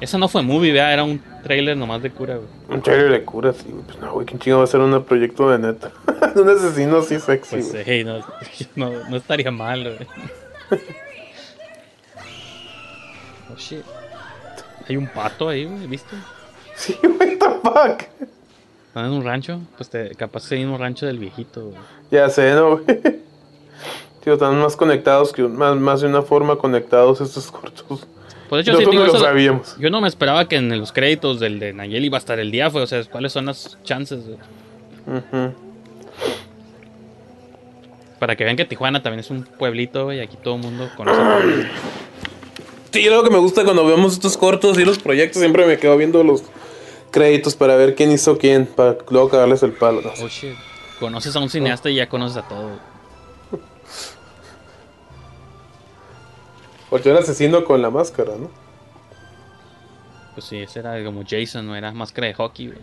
[0.00, 2.48] Esa no fue movie, vea, era un trailer nomás de cura, güey.
[2.68, 3.74] Un trailer de cura, sí.
[3.86, 5.90] Pues no, güey, ¿quién chingo va a hacer un proyecto de neta?
[6.34, 7.82] un asesino así sexy, Pues güey.
[7.86, 8.18] hey, no,
[8.76, 10.80] no, no estaría mal, güey.
[13.52, 13.84] Oh shit.
[14.88, 16.16] Hay un pato ahí, güey, ¿viste?
[16.74, 18.02] Sí, güey, the fuck.
[18.88, 19.60] ¿Están en un rancho?
[19.76, 21.78] Pues te, capaz es el mismo rancho del viejito, güey.
[22.10, 22.84] Ya sé, ¿no, güey?
[24.22, 28.06] Tío, están más conectados que un- más, más de una forma conectados estos cortos.
[28.48, 29.76] Pues de hecho, sí, Nosotros digo, lo eso- sabíamos.
[29.78, 32.50] Yo no me esperaba que en los créditos del de Nayeli iba a estar el
[32.50, 34.20] día, o sea, ¿cuáles son las chances?
[34.26, 34.38] güey?
[38.18, 41.20] Para que vean que Tijuana también es un pueblito, güey, aquí todo el mundo conoce.
[42.92, 45.98] Sí, algo que me gusta cuando vemos estos cortos y los proyectos, siempre me quedo
[45.98, 46.42] viendo los
[47.10, 50.00] créditos para ver quién hizo quién, para luego cagarles el palo.
[50.00, 50.08] ¿no?
[50.24, 50.54] Oh shit.
[50.98, 52.70] Conoces a un cineasta y ya conoces a todo.
[56.96, 58.48] Porque era asesino con la máscara, ¿no?
[60.32, 62.78] Pues sí, ese era como Jason, no era máscara de hockey, güey.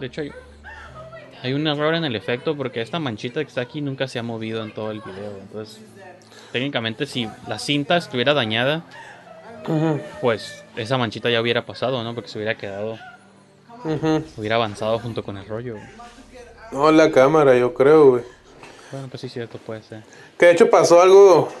[0.00, 0.32] De hecho, hay,
[1.44, 4.24] hay un error en el efecto porque esta manchita que está aquí nunca se ha
[4.24, 5.38] movido en todo el video.
[5.40, 5.80] Entonces,
[6.50, 8.82] técnicamente, si la cinta estuviera dañada,
[10.20, 12.12] pues esa manchita ya hubiera pasado, ¿no?
[12.12, 12.98] Porque se hubiera quedado,
[14.36, 15.74] hubiera avanzado junto con el rollo.
[15.74, 15.86] güey.
[16.72, 18.33] No, la cámara, yo creo, güey.
[18.94, 20.04] Bueno, pues sí, cierto, puede ser.
[20.38, 21.52] Que de hecho pasó algo.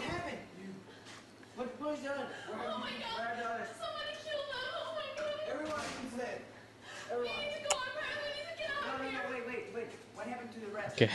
[10.96, 11.10] ¿Qué?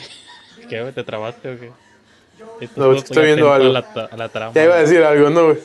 [0.67, 0.91] ¿Qué?
[0.93, 1.71] ¿Te trabaste o qué?
[2.75, 3.69] No, es que estoy viendo algo.
[3.69, 4.51] A la, a la trama.
[4.53, 5.59] Ya iba a decir algo, ¿no, güey?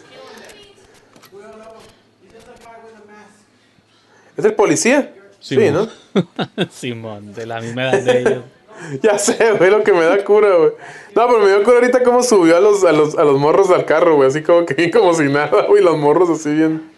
[4.37, 5.13] ¿Es el policía?
[5.41, 5.89] Sí, ¿no?
[6.71, 8.45] Simón, de la misma edad de ellos.
[9.03, 10.71] Ya sé, güey, lo que me da cura, güey.
[11.15, 13.71] No, pero me dio cura ahorita cómo subió a los, a los, a los morros
[13.71, 14.29] al carro, güey.
[14.29, 15.83] Así como que como si nada, güey.
[15.83, 16.91] Los morros así bien.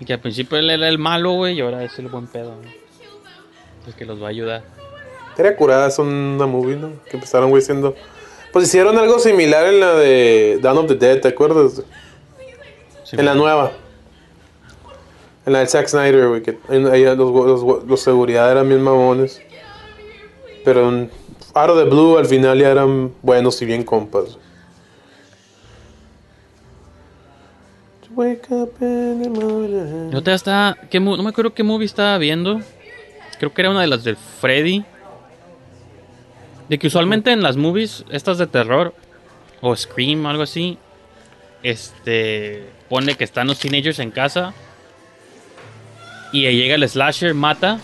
[0.00, 2.52] Y que al principio él era el malo, güey, y ahora es el buen pedo.
[2.52, 2.70] ¿no?
[3.86, 4.62] El que los va a ayudar.
[5.36, 6.92] Era curada, son una movie, ¿no?
[7.10, 7.94] Que empezaron, güey, siendo.
[8.52, 11.82] Pues hicieron algo similar en la de Dawn of the Dead, ¿te acuerdas?
[13.12, 13.72] en la nueva.
[15.48, 16.42] En la del Zack Snyder, güey.
[16.42, 19.40] Que los, los, seguridad eran bien mamones.
[20.62, 21.10] Pero en
[21.54, 24.36] out of the blue al final ya eran buenos y bien compas.
[30.12, 30.76] Yo te estaba.
[30.90, 32.60] ¿qué mo- no me acuerdo qué movie estaba viendo.
[33.38, 34.84] Creo que era una de las del Freddy.
[36.68, 38.92] De que usualmente en las movies, estas de terror,
[39.62, 40.76] o Scream, algo así,
[41.62, 42.66] este.
[42.90, 44.52] Pone que están los teenagers en casa.
[46.32, 47.78] Y ahí llega el slasher, mata.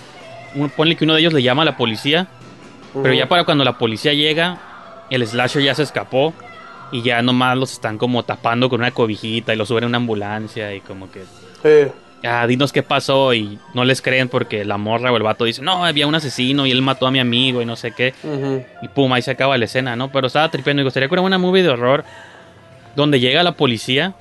[0.54, 2.26] un- Ponle que uno de ellos le llama a la policía.
[3.02, 4.58] Pero ya para cuando la policía llega,
[5.10, 6.32] el slasher ya se escapó.
[6.92, 9.96] Y ya nomás los están como tapando con una cobijita y los suben a una
[9.96, 11.24] ambulancia y como que
[11.64, 11.90] Eh,
[12.22, 15.60] ah, dinos qué pasó y no les creen porque la morra o el vato dice,
[15.62, 18.14] no, había un asesino y él mató a mi amigo y no sé qué.
[18.82, 20.12] Y pum, ahí se acaba la escena, ¿no?
[20.12, 22.04] Pero estaba tripeando y gustaría que una movie de horror
[22.94, 24.14] donde llega la policía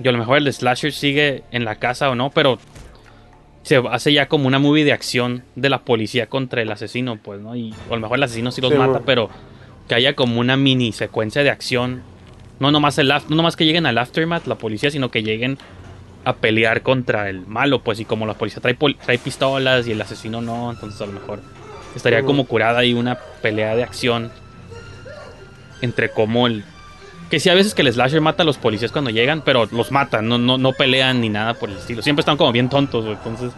[0.00, 2.60] y a lo mejor el slasher sigue en la casa o no, pero
[3.66, 7.40] se hace ya como una movie de acción de la policía contra el asesino, pues,
[7.40, 7.56] ¿no?
[7.56, 9.28] Y o a lo mejor el asesino sí los Sí, mata, pero
[9.88, 12.02] que haya como una mini secuencia de acción.
[12.60, 15.58] No nomás, el no nomás que lleguen al aftermath, la policía, sino que lleguen
[16.24, 19.92] a pelear contra el malo, pues, y como la policía trae, pol- trae pistolas y
[19.92, 21.40] el asesino no, entonces a lo mejor
[21.96, 24.30] estaría como curada ahí una pelea de acción
[25.82, 26.64] entre como el...
[27.30, 29.90] Que sí, a veces que el slasher mata a los policías cuando llegan, pero los
[29.90, 32.00] matan, no, no, no pelean ni nada por el estilo.
[32.02, 33.52] Siempre están como bien tontos, güey, entonces...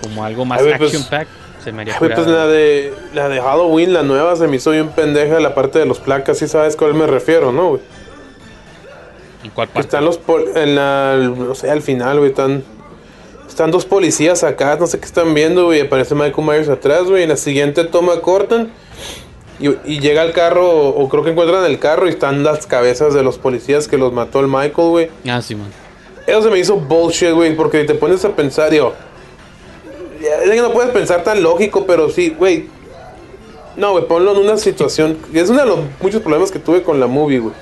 [0.00, 1.26] Como algo más pues- action pack
[1.64, 4.90] se me haría pues la de, la de Halloween, la nueva, se me hizo bien
[4.90, 6.38] pendeja la parte de los placas.
[6.38, 7.82] Sí sabes cuál me refiero, ¿no, güey?
[9.42, 9.80] ¿En cuál parte?
[9.80, 10.16] Están los...
[10.18, 11.16] pol- En la...
[11.16, 12.62] No sé, al final, güey, están...
[13.48, 15.80] Están dos policías acá, no sé qué están viendo, güey.
[15.80, 17.24] Aparece Michael Myers atrás, güey.
[17.24, 18.70] En la siguiente toma cortan.
[19.58, 23.14] Y, y llega el carro, o creo que encuentran el carro y están las cabezas
[23.14, 25.10] de los policías que los mató el Michael, güey.
[25.28, 25.68] Ah, sí, man.
[26.26, 28.92] Eso se me hizo bullshit, güey, porque te pones a pensar, digo.
[30.20, 32.68] sé que no puedes pensar tan lógico, pero sí, güey.
[33.76, 35.18] No, güey, ponlo en una situación.
[35.32, 37.54] Es uno de los muchos problemas que tuve con la movie, güey.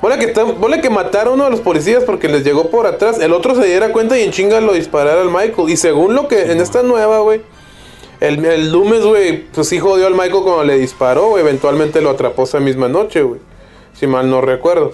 [0.00, 3.18] Ponle que, ponle que mataron a uno de los policías porque les llegó por atrás.
[3.20, 5.70] El otro se diera cuenta y en chinga lo disparara al Michael.
[5.70, 7.40] Y según lo que en esta nueva, güey.
[8.20, 11.38] El, el Loomis, güey, pues sí jodió al Michael cuando le disparó.
[11.38, 13.40] Eventualmente lo atrapó esa misma noche, güey.
[13.94, 14.92] Si mal no recuerdo.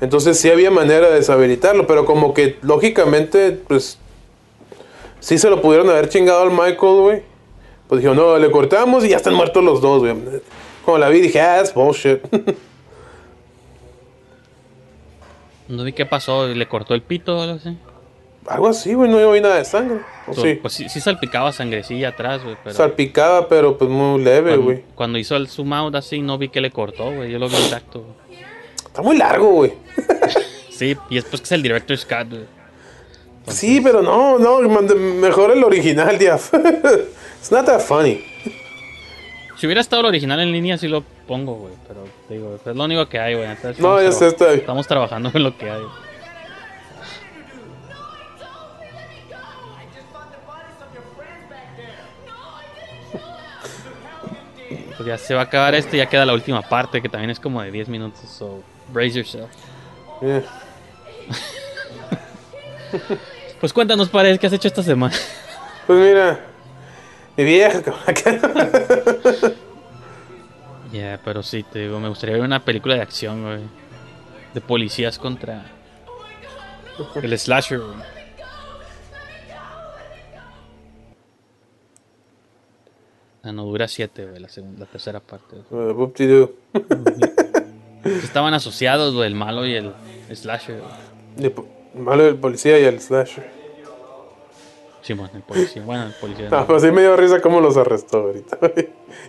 [0.00, 3.98] Entonces sí había manera de deshabilitarlo, pero como que lógicamente, pues.
[5.20, 7.22] Sí se lo pudieron haber chingado al Michael, güey.
[7.88, 10.14] Pues dijo, no, le cortamos y ya están muertos los dos, güey.
[10.84, 12.20] Como la vi, dije, ah, es bullshit.
[15.68, 17.76] No vi qué pasó, le cortó el pito o algo así.
[18.48, 20.00] Algo así, güey, no vi nada de sangre.
[20.26, 20.54] ¿O So- sí?
[20.54, 22.56] Pues sí, sí salpicaba sangrecilla atrás, güey.
[22.62, 24.84] Pero Salpicaba, pero pues muy leve, güey.
[24.94, 27.30] cuando hizo el zoom out así, no vi que le cortó, güey.
[27.30, 28.00] Yo lo vi intacto.
[28.02, 28.40] güey.
[28.86, 29.72] Está muy largo, güey.
[30.70, 32.42] Sí, y después que es el director Scott, güey.
[33.48, 36.52] Sí, pero no, no, mejor el original, Diaf.
[36.52, 38.22] It's not that funny.
[39.56, 41.72] Si hubiera estado el original en línea, sí lo pongo, güey.
[41.88, 43.48] Pero digo, es lo único que hay, güey.
[43.78, 44.58] No, está bien.
[44.60, 45.82] Estamos trabajando en lo que hay.
[54.96, 57.30] Pues ya se va a acabar este y ya queda la última parte que también
[57.30, 58.28] es como de 10 minutos.
[58.30, 59.50] So, brace yourself.
[60.20, 60.42] Yeah.
[63.60, 65.14] Pues cuéntanos, Paredes, ¿qué has hecho esta semana?
[65.86, 66.40] Pues mira,
[67.36, 67.80] mi vieja.
[70.92, 73.60] Ya, pero sí, te digo, me gustaría ver una película de acción, güey.
[74.54, 75.64] De policías contra
[77.14, 78.15] el slasher, güey.
[83.46, 85.56] Ah, no, dura 7, güey, la, segunda, la tercera parte.
[85.70, 86.10] Uh.
[88.04, 89.92] Estaban asociados, güey, el malo y el
[90.34, 90.82] slasher.
[91.38, 93.48] Y po- Malo del policía y el slasher.
[95.00, 95.82] Simón, el policía.
[95.82, 96.48] Bueno, el policía.
[96.50, 96.66] No, no.
[96.66, 98.58] pues sí me dio risa cómo los arrestó ahorita.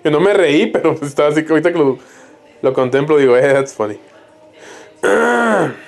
[0.04, 2.00] Yo no me reí, pero pues estaba así que ahorita que lo,
[2.64, 4.00] lo contemplo digo, eh, that's funny.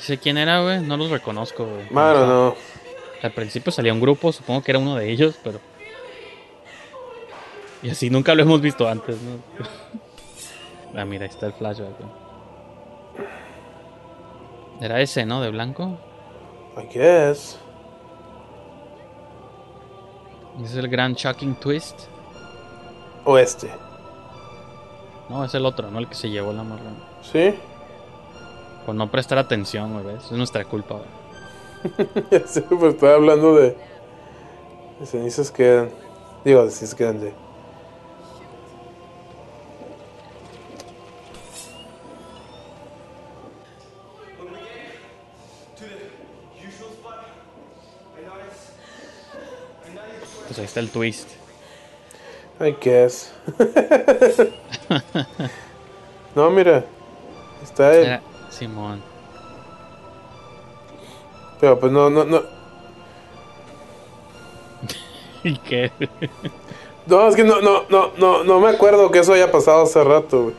[0.00, 0.80] sé quién era, güey.
[0.80, 1.90] No los reconozco, güey.
[1.90, 2.54] Mano, no.
[3.22, 5.60] Al principio salía un grupo, supongo que era uno de ellos, pero.
[7.82, 9.38] Y así nunca lo hemos visto antes, ¿no?
[11.00, 12.10] ah, mira, ahí está el flashback, güey.
[14.80, 15.40] Era ese, ¿no?
[15.40, 15.98] De blanco.
[16.76, 17.58] I guess.
[20.56, 22.02] Ese es el gran shocking twist.
[23.24, 23.70] O este.
[25.28, 25.98] No, es el otro, ¿no?
[25.98, 26.96] El que se llevó la marrón.
[27.22, 27.54] ¿Sí?
[28.88, 30.16] Por no prestar atención, güey.
[30.16, 32.40] Es nuestra culpa, güey.
[32.46, 33.76] Sé, pues estaba hablando de.
[34.98, 35.90] De cenizas quedan.
[36.42, 37.34] Digo, de cenizas quedan de.
[50.46, 51.28] Pues ahí está el twist.
[52.58, 53.34] I guess.
[56.34, 56.86] no, mira.
[57.62, 58.20] Está él.
[58.58, 59.00] Simón.
[61.60, 62.42] Pero pues no, no, no.
[65.44, 65.92] ¿Y qué?
[67.06, 70.02] No, es que no, no, no, no, no me acuerdo que eso haya pasado hace
[70.04, 70.54] rato, güey.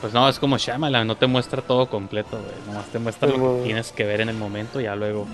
[0.00, 2.54] Pues no, es como Shyamalan, no te muestra todo completo, güey.
[2.66, 5.26] Nomás te muestra lo que tienes que ver en el momento y ya luego.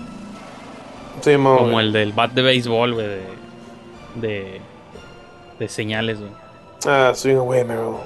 [1.21, 3.25] Sí, mo, Como el del bat de béisbol, güey, de,
[4.15, 4.61] de.
[5.59, 6.31] de señales, güey.
[6.85, 7.97] Ah, swing away, Meryl.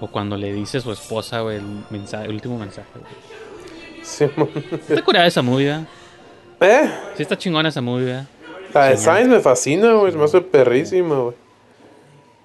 [0.00, 3.12] O cuando le dice a su esposa, güey, el, mensaje, el último mensaje, güey.
[4.02, 4.24] Sí.
[4.88, 5.84] Está curada esa movie, ¿verdad?
[6.60, 6.90] ¿Eh?
[7.16, 8.26] Sí está chingona esa movie, ¿verdad?
[8.74, 8.96] La de.
[8.96, 10.12] Sainz me fascina, güey.
[10.14, 11.34] Me hace perrísima, güey.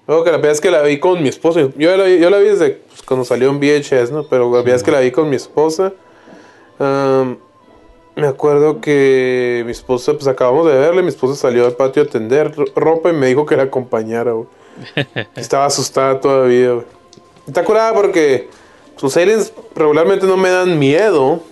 [0.06, 1.60] Luego que la verdad es que la vi con mi esposa.
[1.76, 4.24] Yo la, vi- yo la vi desde pues, cuando salió en VHS, ¿no?
[4.24, 5.92] Pero la verdad es que la vi con mi esposa.
[6.78, 7.38] Am,
[8.16, 11.00] me acuerdo que mi esposa, pues acabamos de verla.
[11.02, 14.32] Mi esposa salió al patio a tender ro- ropa y me dijo que la acompañara,
[14.32, 14.46] güey.
[15.36, 16.86] Estaba asustada todavía, güey.
[17.46, 18.48] Está curada porque
[18.96, 21.42] sus aliens regularmente no me dan miedo.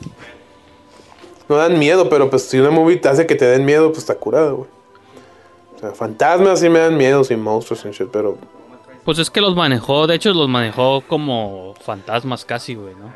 [1.48, 3.98] No dan miedo, pero pues si una movie te hace que te den miedo, pues
[3.98, 4.68] está curada, güey.
[5.76, 8.38] O sea, fantasmas sí me dan miedo, sin monstruos y shit, pero
[9.04, 13.12] Pues es que los manejó, de hecho los manejó como fantasmas casi, güey, ¿no?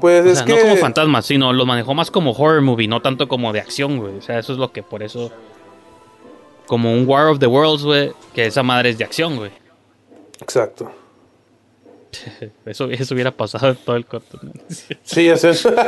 [0.00, 2.88] pues O es sea, que no como fantasmas, sino los manejó más como horror movie,
[2.88, 4.18] no tanto como de acción, güey.
[4.18, 5.30] O sea, eso es lo que por eso.
[6.66, 9.50] Como un War of the Worlds, güey, que esa madre es de acción, güey.
[10.40, 10.90] Exacto.
[12.66, 14.38] Eso, eso hubiera pasado en todo el corto.
[14.42, 14.52] ¿no?
[15.02, 15.70] Sí, es eso.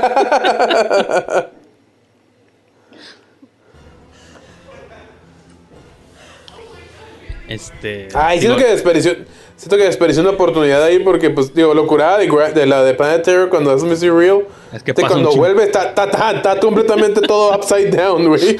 [7.48, 8.08] Este.
[8.12, 9.16] Ay, siento que desperdició,
[9.56, 12.92] siento que desperdició una oportunidad ahí porque, pues, digo, lo curada de, de la de
[12.92, 14.46] Planet Terror cuando hace Mystery Real.
[14.70, 18.38] Es que pasa cuando vuelve está, está, está, está completamente todo upside down, güey.
[18.38, 18.58] Sí,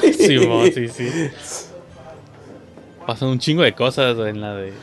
[0.73, 1.29] sí, sí.
[3.05, 4.73] Pasan un chingo de cosas en la de.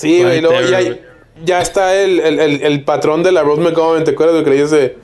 [0.00, 0.96] Sí, güey, Planet luego ya,
[1.44, 4.44] ya está el, el, el, el patrón de la Rose McGowan, ¿te acuerdas de lo
[4.44, 4.96] que le dice?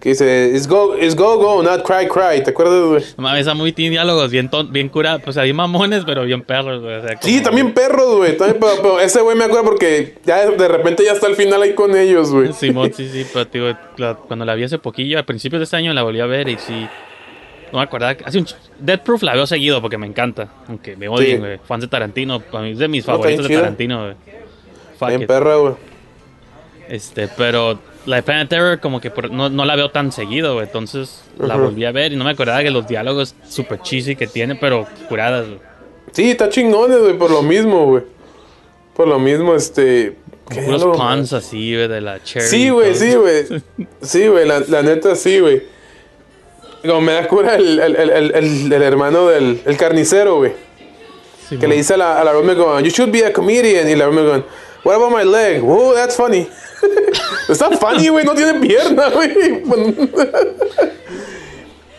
[0.00, 3.02] Que dice, it's go, it's go, go, not cry, cry, ¿te acuerdas, güey?
[3.16, 5.22] No Mames, esa movie tiene diálogos bien, ton- bien curados.
[5.24, 6.94] Pues ahí mamones, pero bien perros, güey.
[6.94, 8.36] O sea, Sí, también perros, güey.
[8.36, 11.60] también, pero, pero ese güey me acuerdo porque ya de repente ya está al final
[11.62, 12.52] ahí con ellos, güey.
[12.52, 15.92] Simón, sí, sí, pero la- cuando la vi hace poquillo, a principios de este año
[15.92, 16.86] la volví a ver y sí.
[17.72, 18.14] No me acordaba.
[18.14, 18.46] que- Hace un
[18.78, 20.48] Dead Proof la veo seguido porque me encanta.
[20.68, 21.38] Aunque me odien, Sí.
[21.38, 21.58] güey.
[21.66, 22.42] Fans de Tarantino.
[22.64, 23.56] Es de mis No, favoritos de.
[23.56, 25.16] Tarantino, güey.
[25.16, 25.74] Bien perra, güey.
[26.88, 30.54] Este, pero la de Planet Terror como que por- no, no la veo tan seguido,
[30.54, 30.66] güey.
[30.66, 34.26] Entonces la volví a ver y no me acordaba que los diálogos super cheesy que
[34.26, 35.58] tiene, pero curadas, güey.
[36.12, 38.02] Sí, está chingones, güey, por lo mismo, güey.
[38.96, 40.16] Por lo mismo, este.
[40.48, 40.92] ¿qué Puros diálogo?
[40.94, 42.46] puns así, güey, de la cherry.
[42.46, 43.44] Sí, güey, sí, güey.
[44.00, 45.62] Sí, güey, la, la neta, sí, güey.
[46.82, 50.52] Como me da cura el, el, el, el, hermano del el carnicero, güey.
[51.48, 52.32] Que le dice a la, a la
[52.80, 53.88] you should be a comedian.
[53.88, 54.44] Y la McGowan,
[54.84, 55.62] what about my leg?
[55.64, 56.48] Oh, that's funny.
[57.48, 59.32] Está funny, güey, no tiene pierna, güey.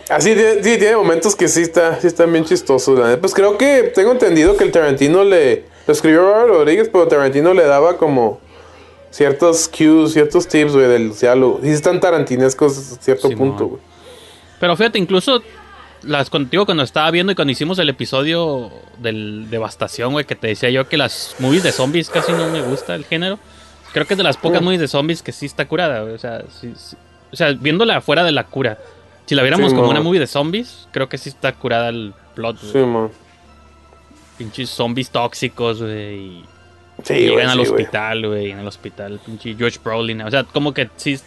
[0.09, 2.99] Así, sí, tiene momentos que sí, está, sí están bien chistosos.
[3.19, 5.65] Pues creo que tengo entendido que el Tarantino le...
[5.86, 8.39] Lo escribió Robert Rodríguez, pero Tarantino le daba como
[9.11, 11.59] ciertos cues, ciertos tips, güey, del diálogo.
[11.63, 13.88] Y sí están tarantinescos a cierto punto, güey.
[14.60, 15.41] Pero fíjate, incluso
[16.03, 20.47] las contigo cuando estaba viendo y cuando hicimos el episodio del Devastación, güey, que te
[20.47, 23.39] decía yo que las movies de zombies casi no me gusta el género.
[23.93, 26.14] Creo que es de las pocas movies de zombies que sí está curada, güey.
[26.14, 26.95] O sea, sí- sí-
[27.32, 28.78] o sea, viéndola afuera de la cura.
[29.26, 32.60] Si la viéramos como una movie de zombies, creo que sí está curada el plot,
[32.62, 32.72] güey.
[32.72, 33.10] Sí, man.
[34.38, 36.43] Pinches zombies tóxicos, güey.
[37.03, 38.51] Sí, llegan al hospital, güey.
[38.51, 40.22] En el hospital, pinche George Brolin.
[40.22, 41.20] O sea, como que sí,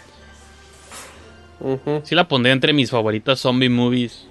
[2.05, 4.27] Sí la pondría entre mis favoritas zombie movies.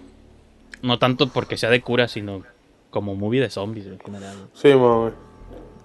[0.81, 2.43] No tanto porque sea de cura, sino
[2.89, 4.35] como movie de zombies en general.
[4.53, 5.13] Sí, güey.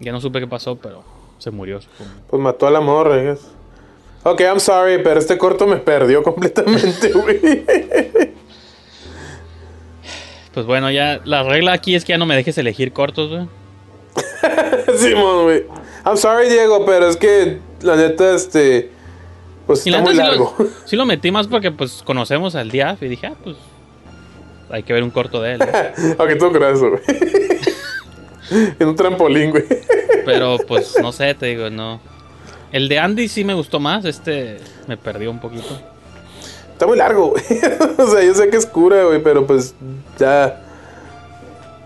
[0.00, 1.04] Ya no supe qué pasó, pero
[1.38, 2.10] se murió, supongo.
[2.28, 3.46] Pues mató a la morra, guess.
[4.24, 7.64] Ok, I'm sorry, pero este corto me perdió completamente, güey.
[10.52, 13.46] Pues bueno, ya la regla aquí es que ya no me dejes elegir cortos, güey.
[14.96, 15.64] Simón, güey.
[16.04, 18.90] I'm sorry, Diego, pero es que la neta, este.
[19.66, 20.54] Pues Y la está muy sí largo.
[20.58, 23.56] lo, sí lo metí más porque pues conocemos al Diaf y dije, ah, pues
[24.70, 25.62] hay que ver un corto de él.
[26.18, 27.02] Aunque todo graso, güey.
[28.78, 29.64] en un trampolín, güey.
[30.24, 32.00] Pero pues no sé, te digo, no.
[32.72, 35.80] El de Andy sí me gustó más, este me perdió un poquito.
[36.72, 37.44] Está muy largo, güey.
[37.98, 39.74] o sea, yo sé que es cura, güey, pero pues
[40.18, 40.62] ya.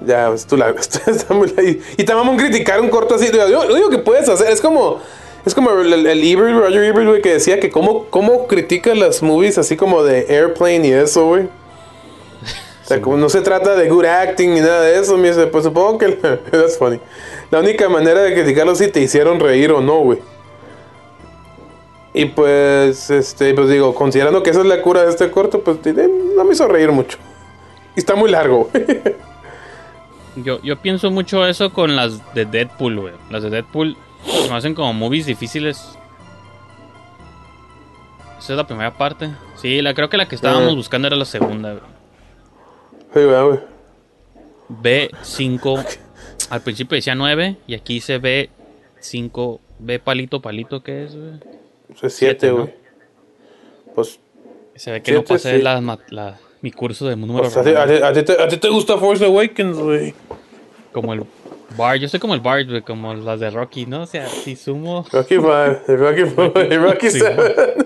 [0.04, 0.78] Ya, es tu largo.
[0.78, 1.62] Está muy largo.
[1.62, 3.30] Y, y te vamos a criticar un corto así.
[3.30, 4.50] Yo, yo digo que puedes hacer.
[4.50, 5.00] Es como.
[5.44, 9.22] Es como el, el, Ebert, Roger Ebert, güey, que decía que cómo, cómo critica las
[9.22, 11.44] movies así como de Airplane y eso, güey.
[11.44, 15.46] O sea, como no se trata de good acting ni nada de eso, me dice,
[15.46, 16.08] pues supongo que
[16.50, 17.00] that's funny.
[17.50, 20.18] La única manera de criticarlo es si te hicieron reír o no, güey.
[22.12, 25.78] Y pues, este, pues digo, considerando que esa es la cura de este corto, pues
[25.84, 27.18] no me hizo reír mucho.
[27.96, 28.68] Y está muy largo.
[30.36, 33.14] Yo, yo pienso mucho eso con las de Deadpool, güey.
[33.30, 33.96] Las de Deadpool
[34.26, 35.96] se me hacen como movies difíciles.
[38.38, 39.30] Esa es la primera parte.
[39.56, 40.74] Sí, la, creo que la que estábamos Ah.
[40.76, 41.74] buscando era la segunda.
[43.14, 43.58] Sí, güey, güey.
[44.82, 45.98] B5.
[46.50, 49.60] Al principio decía 9 y aquí dice B5.
[49.78, 51.32] B palito, palito, ¿qué es, güey?
[51.90, 52.56] Es Siete, siete, ¿no?
[52.56, 52.74] güey.
[53.94, 54.20] Pues,
[54.74, 55.62] Se ve que no Siete, pasé sí.
[55.62, 58.56] la, mi curso de números pues, a, ti, a ti- a ti te, a ti
[58.58, 60.14] te gusta Force Awakens, güey.
[60.92, 61.24] Como el
[61.76, 61.98] Bard.
[61.98, 64.02] Yo soy como el Bard, güey, como las de Rocky, ¿no?
[64.02, 65.06] O sea, si sumo.
[65.12, 67.76] Rocky 5, Rocky 5, Rocky Sí, 7.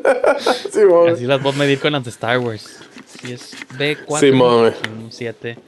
[0.73, 0.81] sí.
[1.13, 2.81] Así las voy a medir con las de Star Wars.
[3.21, 4.73] Si es B4, Simón, güey.
[5.11, 5.59] 7.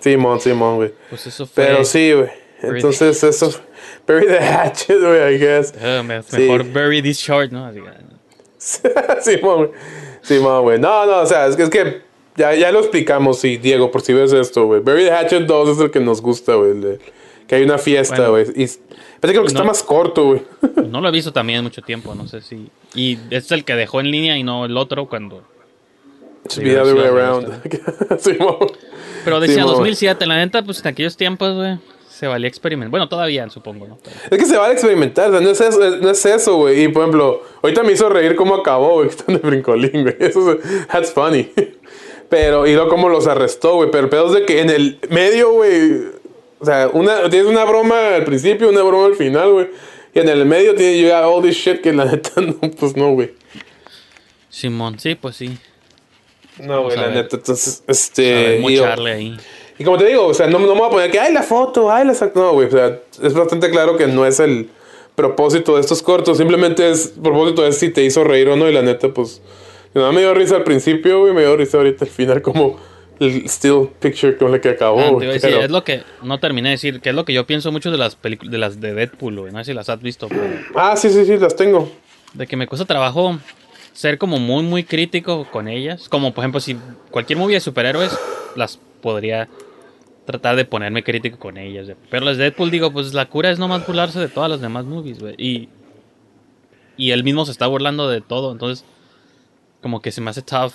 [0.00, 0.92] Simón, Simón, güey.
[1.08, 1.64] Pues eso fue.
[1.66, 2.28] Pero sí, güey.
[2.62, 3.52] Entonces, eso.
[4.06, 5.74] Bury the hatchet, güey, I guess.
[5.82, 6.38] Ah, me- Sí.
[6.38, 7.66] mejor bury this short, ¿no?
[7.66, 7.90] Así que,
[9.22, 9.70] Simón, güey.
[10.22, 10.78] Simón, güey.
[10.78, 12.02] No, no, o sea, es que, es que
[12.36, 14.80] ya, ya lo explicamos, sí, Diego, por si ves esto, güey.
[14.80, 16.98] Bury the Hatchet 2 es el que nos gusta, güey.
[17.46, 18.50] Que hay una fiesta, Bueno.
[18.52, 18.64] güey.
[18.64, 18.78] Y parece
[19.20, 19.66] que creo que está No.
[19.66, 20.42] más corto, güey.
[20.90, 22.68] No lo he visto también mucho tiempo, no sé si.
[22.94, 25.42] Y este es el que dejó en línea y no el otro cuando.
[26.44, 27.48] Just be the other way around.
[28.20, 28.56] Simón.
[29.24, 29.74] Pero decía Simón.
[29.74, 31.78] 2007, la neta, pues en aquellos tiempos, güey.
[32.08, 32.90] se valía experimentar.
[32.90, 33.98] Bueno, todavía supongo, ¿no?
[34.02, 36.56] Pero- Es que se va a experimentar, o sea, no es eso, no es eso,
[36.56, 36.84] güey.
[36.84, 40.16] Y por ejemplo, ahorita me hizo reír cómo acabó, güey, están de brincolín, güey.
[40.20, 41.50] Eso es, that's funny.
[42.28, 43.90] Pero, y luego cómo los arrestó, güey.
[43.90, 46.16] Pero el pedo es de que en el medio, güey.
[46.58, 49.68] O sea, una, tienes una broma al principio, una broma al final, güey.
[50.14, 53.12] Y en el medio tiene got all this shit que la neta no, pues no,
[53.12, 53.32] güey.
[54.48, 55.58] Simón, sí, pues sí.
[56.58, 57.14] No, güey, la ver.
[57.16, 57.36] neta.
[57.36, 58.58] Entonces, este.
[58.60, 59.36] mocharle ahí.
[59.78, 61.42] Y como te digo, o sea, no, no me voy a poner que, ay, la
[61.42, 62.34] foto, ay, la sac-".
[62.34, 64.70] No, güey, o sea, es bastante claro que no es el
[65.14, 66.38] propósito de estos cortos.
[66.38, 68.68] Simplemente es, propósito es si te hizo reír o no.
[68.68, 69.42] Y la neta, pues,
[70.12, 72.78] me dio risa al principio, güey, me dio risa ahorita al final, como
[73.18, 75.26] el still picture con el que acabó, Ah, güey.
[75.28, 77.72] decir, pero- es lo que no terminé de decir, que es lo que yo pienso
[77.72, 79.52] mucho de las películas de las de Deadpool, güey.
[79.52, 80.42] No sé si las has visto, pero
[80.74, 81.90] Ah, sí, sí, sí, las tengo.
[82.34, 83.38] de que me cuesta trabajo
[83.94, 86.76] ser como muy muy crítico con ellas, como por ejemplo si
[87.10, 88.14] cualquier movie de superhéroes
[88.54, 89.48] las podría
[90.26, 91.96] tratar de ponerme crítico con ellas, güey.
[92.10, 94.84] pero las de Deadpool digo, pues la cura es nomás burlarse de todas las demás
[94.84, 95.68] movies, güey, y
[96.98, 98.84] y él mismo se está burlando de todo, entonces
[99.86, 100.72] como que se me hace tough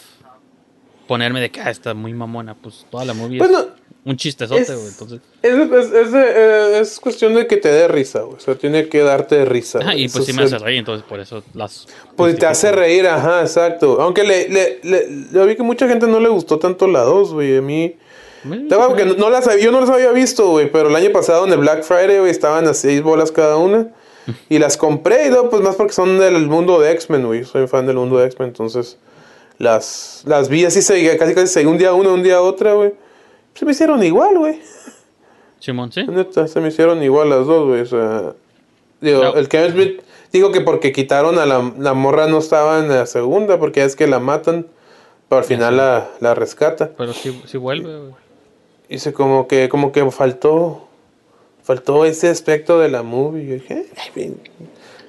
[1.05, 3.65] ponerme de que ah, está muy mamona, pues toda la movie Bueno, es
[4.05, 8.21] un chistezote, güey, entonces Es, es, es, eh, es cuestión de que te dé risa,
[8.21, 8.37] güey.
[8.37, 9.79] O sea, tiene que darte risa.
[9.83, 10.05] Güey.
[10.05, 11.87] y pues sí me hace reír, entonces por eso las...
[12.15, 14.01] Pues te hace reír, ajá, exacto.
[14.01, 17.33] Aunque le, le, le- yo vi que mucha gente no le gustó tanto la 2,
[17.33, 17.57] güey.
[17.57, 17.97] A mí.
[18.43, 20.71] Que no, no las, yo no las había visto, güey.
[20.71, 23.89] Pero el año pasado en el Black Friday, güey, estaban a 6 bolas cada una.
[24.49, 27.43] Y las compré, y luego, pues más porque son del mundo de X-Men, güey.
[27.43, 28.97] Soy fan del mundo de X-Men, entonces.
[29.57, 32.93] Las, las vi así, seguía- casi casi seguí un día una, un día otra, güey.
[33.53, 34.59] Se me hicieron igual, güey.
[35.59, 36.05] Simón, sí.
[36.47, 37.81] Se me hicieron igual las dos, güey.
[37.81, 38.33] O sea,
[39.01, 39.35] digo, No.
[39.35, 40.01] el Kevin Smith,
[40.33, 43.95] digo que porque quitaron a la, la morra no estaba en la segunda, porque es
[43.95, 44.65] que la matan,
[45.29, 46.91] pero al final la, la rescata.
[46.97, 48.13] Pero sí, sí vuelve, güey.
[48.89, 50.87] Dice como que, como que faltó,
[51.63, 53.45] faltó ese aspecto de la movie.
[53.45, 54.39] Yo dije, ay, bien.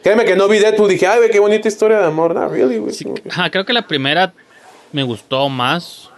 [0.02, 2.34] Créeme que no vi Deadpool, dije, ay, qué bonita historia de amor.
[2.34, 2.92] No, really, güey.
[2.92, 3.06] Sí,
[3.50, 4.32] creo que la primera
[4.90, 6.10] me gustó más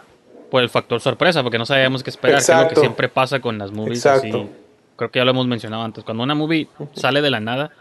[0.51, 3.41] por el factor sorpresa, porque no sabíamos qué esperar, que es lo que siempre pasa
[3.41, 4.43] con las movies Exacto.
[4.43, 4.51] así.
[4.97, 6.05] Creo que ya lo hemos mencionado antes.
[6.05, 7.73] Cuando una movie sale de la nada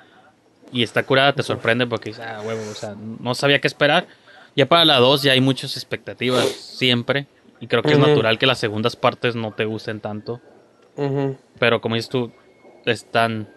[0.71, 4.07] y está curada, te sorprende porque dices, ah, huevo, o sea, no sabía qué esperar.
[4.55, 7.27] Ya para la 2 ya hay muchas expectativas siempre.
[7.59, 10.41] Y creo que es natural que las segundas partes no te gusten tanto.
[11.59, 12.31] Pero como dices tú,
[12.85, 13.47] están.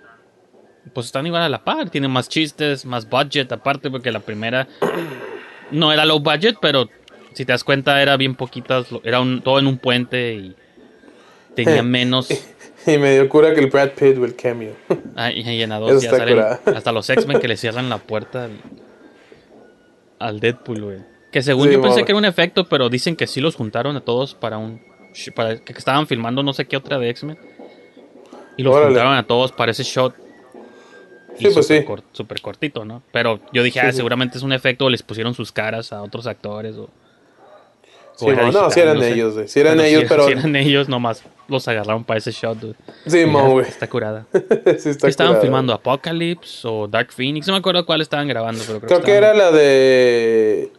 [0.93, 1.91] Pues están igual a la par.
[1.91, 4.69] Tienen más chistes, más budget aparte, porque la primera
[5.71, 6.89] no era low budget, pero
[7.33, 8.87] si te das cuenta era bien poquitas.
[9.03, 10.57] Era un, todo en un puente y
[11.55, 12.29] tenía menos.
[12.87, 14.77] Y me dio cura que el Brad Pitt, el cameo.
[15.17, 18.45] Ah, y en la dos ya salen hasta los X-Men que le cierran la puerta
[18.45, 18.53] al,
[20.19, 20.99] al Deadpool, güey.
[21.33, 23.97] Que según Sí, yo pensé que era un efecto, pero dicen que sí los juntaron
[23.97, 24.81] a todos para un.
[25.35, 27.39] Para, que estaban filmando no sé qué otra de X-Men.
[28.57, 28.89] Y los Órale.
[28.91, 30.15] juntaron a todos para ese shot.
[31.39, 31.85] Sí, pues sí.
[31.85, 33.03] cor- súper cortito, ¿no?
[33.13, 33.97] Pero yo dije, Sí, ah, sí.
[33.99, 36.77] seguramente es un efecto, o les pusieron sus caras a otros actores.
[36.77, 36.89] O,
[38.19, 39.47] Sí, mo- no, sí eran ellos, güey.
[39.47, 42.75] Sí eran ellos, pero- sí eran ellos, nomás los agarraron para ese shot, güey.
[43.07, 43.67] Sí, mo, güey.
[43.69, 44.25] Está curada.
[44.79, 45.43] sí, está estaban curado.
[45.43, 47.47] filmando Apocalypse o Dark Phoenix.
[47.47, 50.73] No me acuerdo cuál estaban grabando, pero creo, Creo que estaban- era la de.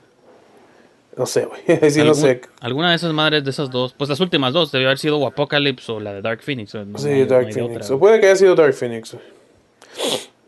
[1.18, 1.62] No sé, güey.
[1.92, 2.42] Sí, no algún- sé.
[2.62, 3.94] Alguna de esas madres de esas dos.
[3.94, 4.72] Pues las últimas dos.
[4.72, 6.74] Debió haber sido o Apocalypse o la de Dark Phoenix.
[6.76, 7.84] no- Sí, no hay- no Dark Phoenix.
[7.86, 7.96] otra.
[7.96, 9.16] O puede que haya sido Dark Phoenix.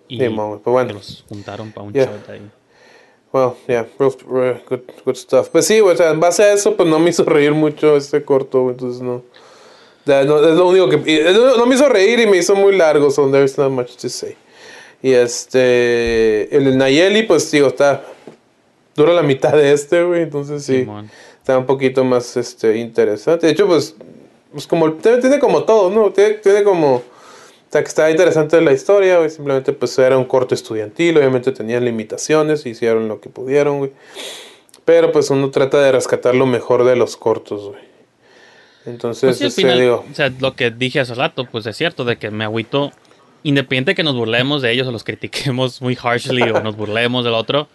[0.08, 0.88] Y Sí, pues bueno.
[0.88, 2.06] que los juntaron para un Yeah.
[2.06, 2.42] shot ahí.
[3.32, 5.50] Well, yeah, real- real good, good stuff.
[5.50, 8.24] Pues sí, o sea, en base a eso, pues no me hizo reír mucho este
[8.24, 9.24] corto, entonces no.
[10.08, 10.96] Es lo único que.
[11.06, 13.96] eh, No, no me hizo reír y me hizo muy largo, so there's not much
[13.98, 14.36] to say.
[15.04, 16.56] Y este.
[16.56, 18.04] El Nayeli, pues digo, está.
[19.00, 20.80] Dura la mitad de este, güey, entonces sí.
[20.80, 21.10] Simón.
[21.38, 23.46] está un poquito más este, interesante.
[23.48, 23.96] De hecho, pues,
[24.52, 26.12] pues como tiene, como todo, ¿no?
[26.12, 26.96] Tiene, tiene como...
[26.96, 29.30] O sea, que está interesante la historia, güey.
[29.30, 31.18] Simplemente, pues, era un corto estudiantil.
[31.18, 32.66] Obviamente tenían limitaciones.
[32.66, 33.92] Hicieron lo que pudieron, güey.
[34.84, 37.82] Pero, pues, uno trata de rescatar lo mejor de los cortos, güey.
[38.86, 40.06] Entonces, Pues sí, al este, final, digo...
[40.12, 42.92] o sea, lo que dije hace rato, pues es cierto, de que me agüito,
[43.44, 47.24] independiente de que nos burlemos de ellos o los critiquemos muy harshly o nos burlemos
[47.24, 47.70] del otro,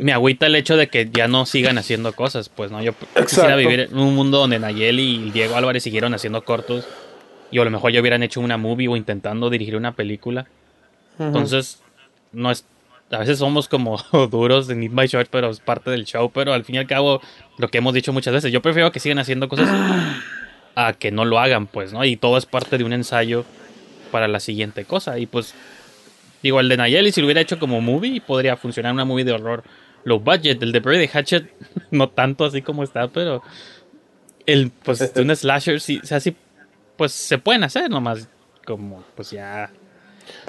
[0.00, 3.56] me agüita el hecho de que ya no sigan haciendo cosas, pues no, yo quisiera
[3.56, 6.86] vivir en un mundo donde Nayeli y Diego Álvarez siguieron haciendo cortos
[7.50, 10.46] y a lo mejor ya hubieran hecho una movie o intentando dirigir una película.
[11.18, 11.82] Entonces,
[12.32, 12.64] no es
[13.12, 13.98] a veces somos como
[14.30, 16.30] duros en Need My Short, pero es parte del show.
[16.32, 17.20] Pero al fin y al cabo,
[17.58, 19.68] lo que hemos dicho muchas veces, yo prefiero que sigan haciendo cosas
[20.74, 22.04] a que no lo hagan, pues, ¿no?
[22.04, 23.44] Y todo es parte de un ensayo
[24.10, 25.18] para la siguiente cosa.
[25.18, 25.54] Y pues,
[26.42, 29.32] digo, el de Nayeli, si lo hubiera hecho como movie, podría funcionar una movie de
[29.32, 29.62] horror
[30.04, 30.62] low budget.
[30.62, 31.50] El de Brady Hatchet,
[31.90, 33.42] no tanto así como está, pero
[34.46, 36.34] el, pues, de un slasher, sí, o sea, sí,
[36.96, 38.28] pues se pueden hacer nomás.
[38.66, 39.70] como pues ya,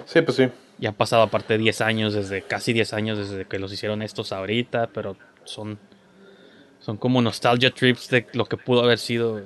[0.05, 0.47] Sí, pues sí.
[0.77, 4.31] ya han pasado aparte 10 años, desde casi 10 años desde que los hicieron estos
[4.31, 5.15] ahorita, pero
[5.45, 5.79] son,
[6.79, 9.41] son como nostalgia trips de lo que pudo haber sido.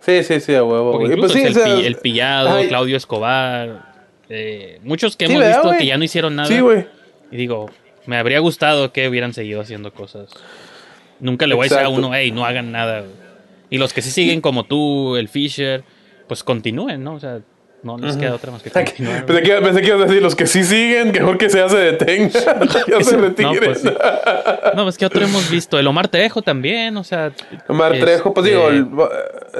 [0.00, 0.98] Sí, sí, sí, a huevo.
[0.98, 3.94] Pues sí, el, o sea, pi- el pillado, ay, Claudio Escobar,
[4.28, 6.48] eh, muchos que Sí, hemos ¿verdad, visto que ya no hicieron nada.
[6.48, 6.86] Sí, güey.
[7.30, 7.70] Y digo,
[8.06, 10.30] me habría gustado que hubieran seguido haciendo cosas.
[11.20, 13.00] Nunca le voy a decir a uno, hey, no hagan nada.
[13.00, 13.12] güey".
[13.70, 15.84] Y los que sí siguen como tú, el Fisher,
[16.28, 17.14] pues continúen, ¿no?
[17.14, 17.40] O sea,
[17.84, 19.26] no les queda otra más que continuar.
[19.26, 21.76] Pensé que, pensé que ibas a decir los que sí siguen, mejor que sea se
[21.76, 22.30] detenga,
[22.88, 23.48] ya se retire.
[23.52, 23.88] No, pues sí.
[24.74, 25.78] No, pues que otro hemos visto.
[25.78, 27.32] El Omar Trejo también, o sea.
[27.68, 29.08] Omar Trejo, pues este, digo,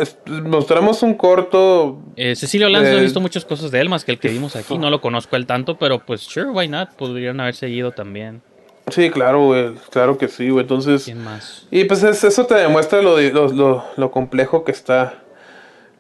[0.01, 2.01] es- mostramos un corto.
[2.17, 4.29] eh, Cecilio Lanz no he eh, visto muchas cosas de él más que el que
[4.29, 4.77] vimos aquí.
[4.79, 6.91] No lo conozco el tanto, pero pues sure, why not?
[6.95, 8.43] Podrían haber seguido también.
[8.91, 10.63] Sí, claro, güey, claro que sí, güey.
[10.63, 11.67] Entonces, ¿Quién más?
[11.71, 15.15] y pues es- eso te demuestra lo, lo, lo- lo complejo que está,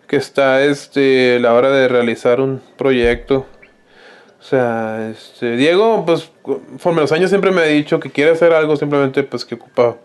[0.06, 3.46] que está, este, la hora de realizar un proyecto.
[4.38, 8.52] O sea, este, Diego, pues, conforme los años siempre me ha dicho que quiere hacer
[8.52, 9.96] algo, simplemente, pues, que ocupa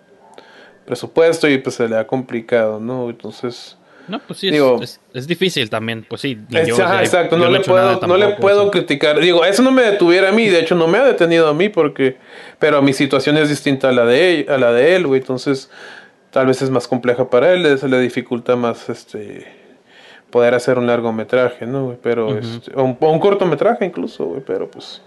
[0.86, 3.10] presupuesto y pues se le ha complicado, ¿no?
[3.10, 3.78] Entonces,
[4.08, 6.04] No, pues sí, es, Digo- es, es difícil también.
[6.10, 6.36] Pues sí.
[6.50, 6.58] yo,
[7.00, 9.20] exacto, yo no he le puedo, no le puedo criticar.
[9.20, 11.70] Digo, eso no me detuviera a mí, de hecho no me ha detenido a mí
[11.70, 12.18] porque,
[12.58, 15.70] pero mi situación es distinta a la de él, a la de él, güey, entonces
[16.32, 19.46] tal vez es más compleja para él, se le dificulta más, este,
[20.30, 21.86] poder hacer un largometraje, ¿no?
[21.86, 21.98] güey?
[22.02, 25.02] Pero, este, o un, o un cortometraje incluso, güey, pero pues,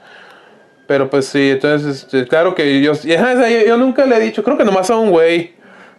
[0.86, 4.64] pero pues sí, entonces, este, claro que yo, yo nunca le he dicho, creo que
[4.64, 5.52] nomás a un güey,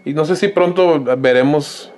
[0.05, 1.91] y no sé si pronto veremos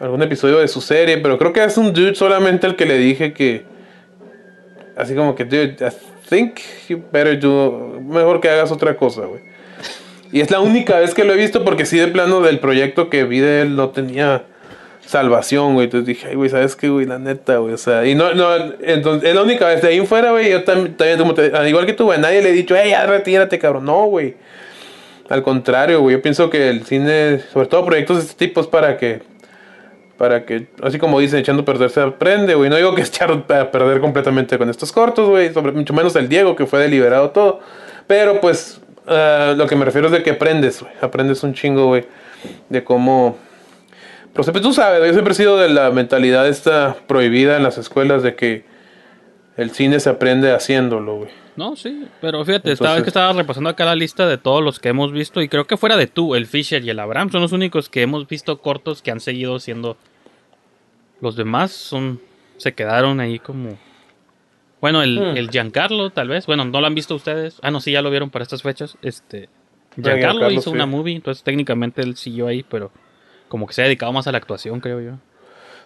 [0.00, 2.98] algún episodio de su serie, pero creo que es un dude solamente el que le
[2.98, 3.64] dije que
[4.96, 5.92] así como que dude, I
[6.28, 6.58] think
[6.88, 9.42] you better do mejor que hagas otra cosa, güey.
[10.32, 13.08] Y es la única vez que lo he visto porque sí de plano del proyecto
[13.08, 14.44] que vi de él no tenía
[15.06, 15.84] salvación, güey.
[15.86, 17.06] Entonces dije, ay, güey, ¿sabes qué, güey?
[17.06, 17.72] La neta, güey.
[17.74, 20.50] O sea, y no, no, entonces es la única vez de ahí fuera, güey.
[20.50, 22.90] Yo tam- también, como te- al igual que tú, güey, nadie le he dicho, hey,
[22.90, 23.84] ya retírate, cabrón.
[23.84, 24.34] No, güey.
[25.28, 26.16] Al contrario, güey.
[26.16, 29.22] Yo pienso que el cine, sobre todo proyectos de este tipo, es para que
[30.16, 32.70] para que, así como dicen, echando a perder se aprende, güey.
[32.70, 35.52] No digo que echar a perder completamente con estos cortos, güey.
[35.52, 37.60] Sobre mucho menos el Diego, que fue deliberado todo.
[38.06, 40.92] Pero pues, ah, lo que me refiero es de que aprendes, güey.
[41.02, 42.06] Aprendes un chingo, güey.
[42.70, 43.36] De cómo.
[44.36, 47.78] Pero siempre tú sabes, yo siempre he sido de la mentalidad esta prohibida en las
[47.78, 48.66] escuelas de que
[49.56, 51.30] el cine se aprende haciéndolo, güey.
[51.56, 54.62] No, sí, pero fíjate, estaba, Entonces- es que estaba repasando acá la lista de todos
[54.62, 57.30] los que hemos visto y creo que fuera de tú, el Fisher y el Abraham
[57.32, 59.96] son los únicos que hemos visto cortos que han seguido siendo...
[61.22, 62.20] Los demás son
[62.58, 63.78] se quedaron ahí como...
[64.82, 65.36] Bueno, el, Hmm.
[65.38, 67.58] el Giancarlo tal vez, bueno, no lo han visto ustedes.
[67.62, 68.98] Ah, no, sí, ya lo vieron para estas fechas.
[69.00, 69.48] Este
[69.94, 70.76] Giancarlo Giancarlo, hizo sí.
[70.76, 72.92] una movie, entonces técnicamente él siguió ahí, pero
[73.48, 75.12] como que se ha dedicado más a la actuación, creo yo.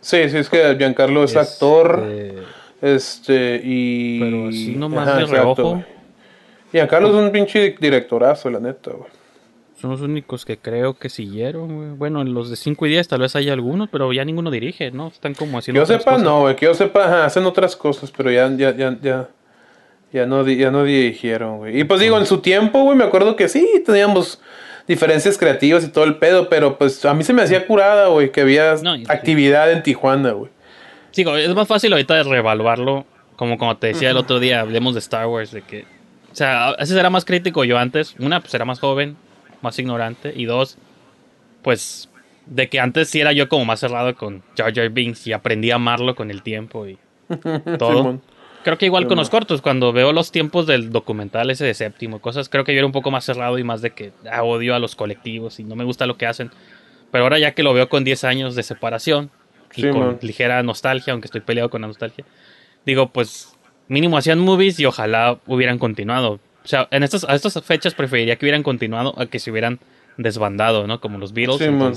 [0.00, 2.02] Sí, sí, es que Giancarlo es Este, actor.
[2.80, 4.20] Este, y.
[4.20, 5.84] Pero así nomás Ajá, de exacto, reojo.
[6.72, 9.10] Giancarlo es un pinche directorazo, la neta, güey.
[9.80, 11.88] Son los únicos que creo que siguieron, güey.
[11.96, 14.90] Bueno, en los de 5 y 10 tal vez hay algunos, pero ya ninguno dirige,
[14.90, 15.08] ¿no?
[15.08, 16.24] Están como Que haciendo yo otras sepa, cosas.
[16.24, 16.56] no, güey.
[16.56, 19.28] Que yo sepa, ajá, hacen otras cosas, pero ya, ya, ya, ya.
[20.12, 21.78] Ya no, ya no dirigieron, güey.
[21.80, 24.40] Y pues digo, en su tiempo, güey, me acuerdo que sí, teníamos
[24.86, 28.32] diferencias creativas y todo el pedo, pero pues a mí se me hacía curada, güey,
[28.32, 30.50] que había No, actividad en Tijuana, güey.
[31.14, 33.04] Digo, es más fácil ahorita de reevaluarlo,
[33.36, 35.84] como como te decía el otro día, hablemos de Star Wars, de que...
[36.32, 38.14] O sea, a veces era más crítico yo antes.
[38.20, 39.16] Una, pues era más joven,
[39.62, 40.32] más ignorante.
[40.36, 40.78] Y dos,
[41.62, 42.08] pues
[42.46, 45.70] de que antes sí era yo como más cerrado con Jar Jar Binks y aprendí
[45.70, 46.98] a amarlo con el tiempo y
[47.78, 48.20] todo.
[48.62, 52.20] Creo que igual con los cortos, cuando veo los tiempos del documental ese de séptimo,
[52.20, 54.74] cosas, creo que yo era un poco más cerrado y más de que ah, odio
[54.74, 56.50] a los colectivos y no me gusta lo que hacen.
[57.10, 59.30] Pero ahora ya que lo veo con 10 años de separación
[59.74, 60.18] y Sí, con man.
[60.20, 62.24] ligera nostalgia, aunque estoy peleado con la nostalgia,
[62.84, 63.56] digo, pues
[63.88, 66.38] mínimo hacían movies y ojalá hubieran continuado.
[66.62, 69.80] O sea, en estas, a estas fechas preferiría que hubieran continuado a que se hubieran
[70.18, 71.00] desbandado, ¿no?
[71.00, 71.58] Como los Beatles.
[71.58, 71.94] Sí, man.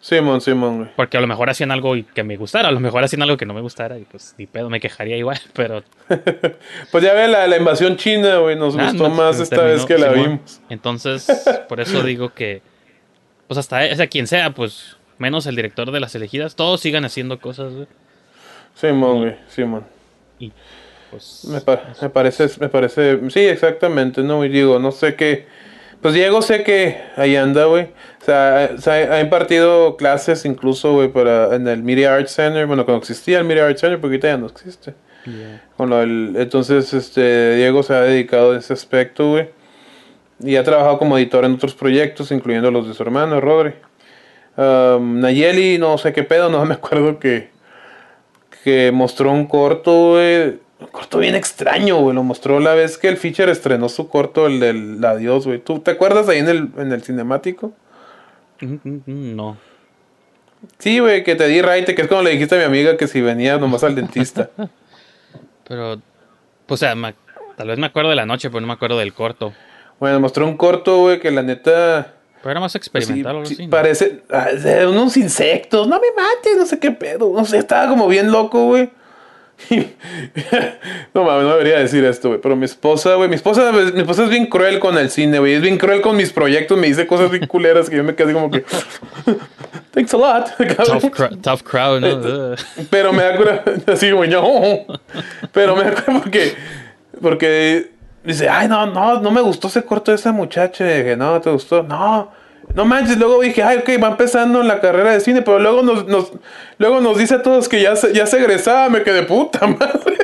[0.00, 0.90] Simón, Simón, güey.
[0.94, 3.36] porque a lo mejor hacían algo y que me gustara, a lo mejor hacían algo
[3.36, 5.82] que no me gustara y pues ni pedo, me quejaría igual, pero
[6.92, 8.54] Pues ya ve la, la invasión china, güey.
[8.56, 10.60] Nos Ah, gustó no, más esta terminó, vez que la vimos.
[10.68, 11.26] Entonces,
[11.68, 12.62] por eso digo que,
[13.48, 17.04] pues hasta, o sea, quien sea, pues, menos el director de las elegidas, todos sigan
[17.04, 17.86] haciendo cosas, güey.
[18.74, 19.36] Simón, güey.
[19.48, 19.84] Simón.
[20.38, 20.52] Y,
[21.10, 24.44] pues, Me, pa- me parece, me parece, sí, exactamente, ¿no?
[24.44, 25.46] Y digo, no sé qué,
[26.02, 27.88] pues Diego sé que ahí anda, güey.
[28.20, 28.70] O sea,
[29.12, 33.44] ha impartido clases incluso, güey, para, en el Media Arts Center, bueno, cuando existía el
[33.44, 34.94] Media Arts Center, porque ahorita ya no existe.
[35.76, 39.48] Con lo del- entonces, este, Diego se ha dedicado a ese aspecto, güey.
[40.40, 43.72] Y ha trabajado como editor en otros proyectos, incluyendo los de su hermano, Rodri.
[44.56, 47.50] Um, Nayeli, no sé qué pedo, no me acuerdo que,
[48.64, 50.58] que mostró un corto, güey.
[50.78, 52.14] Un corto bien extraño, güey.
[52.14, 55.58] Lo mostró la vez que el Feature estrenó su corto, el del Adiós, güey.
[55.58, 57.72] ¿Tú te acuerdas ahí en el, en el cinemático?
[58.60, 59.56] Mm, mm, No.
[60.78, 63.06] Sí, güey, que te di raite, que es como le dijiste a mi amiga que
[63.06, 64.50] si venía nomás al dentista.
[65.68, 66.00] Pero,
[66.66, 67.14] pues, o sea, me-
[67.56, 69.52] tal vez me acuerdo de la noche, pero no me acuerdo del corto.
[69.98, 72.14] bueno, mostró un corto, güey, que la neta.
[72.42, 74.22] Pero era más pues, sí, experimental o algo sí, parece.
[74.30, 74.48] ah,
[74.88, 77.32] unos insectos, no me mates, no sé qué pedo.
[77.34, 78.90] No sé, estaba como bien loco, güey.
[81.14, 82.40] no mames, no debería decir esto, güey.
[82.40, 85.54] Pero mi esposa, güey, mi esposa, mi esposa es bien cruel con el cine, güey.
[85.54, 86.78] Es bien cruel con mis proyectos.
[86.78, 88.64] Me dice cosas bien culeras que yo me quedé como que.
[89.92, 90.50] Thanks a lot.
[90.56, 92.08] Tough, cra- tough crowd, ¿no?
[92.52, 92.56] Ugh.
[92.90, 94.44] Pero me da cura, así güey, yo.
[95.52, 96.54] Pero me da cura porque,
[97.20, 97.90] porque
[98.22, 100.84] dice, ay, no, no, no me gustó ese corto de esa muchacha.
[100.84, 101.82] Y dije, no, ¿te gustó?
[101.82, 102.30] No,
[102.74, 103.16] no manches.
[103.18, 106.32] Luego dije, ay, ok, va empezando en la carrera de cine, pero luego nos, nos,
[106.78, 108.88] luego nos dice a todos que ya se, ya se egresaba.
[108.88, 110.16] Me quedé puta madre.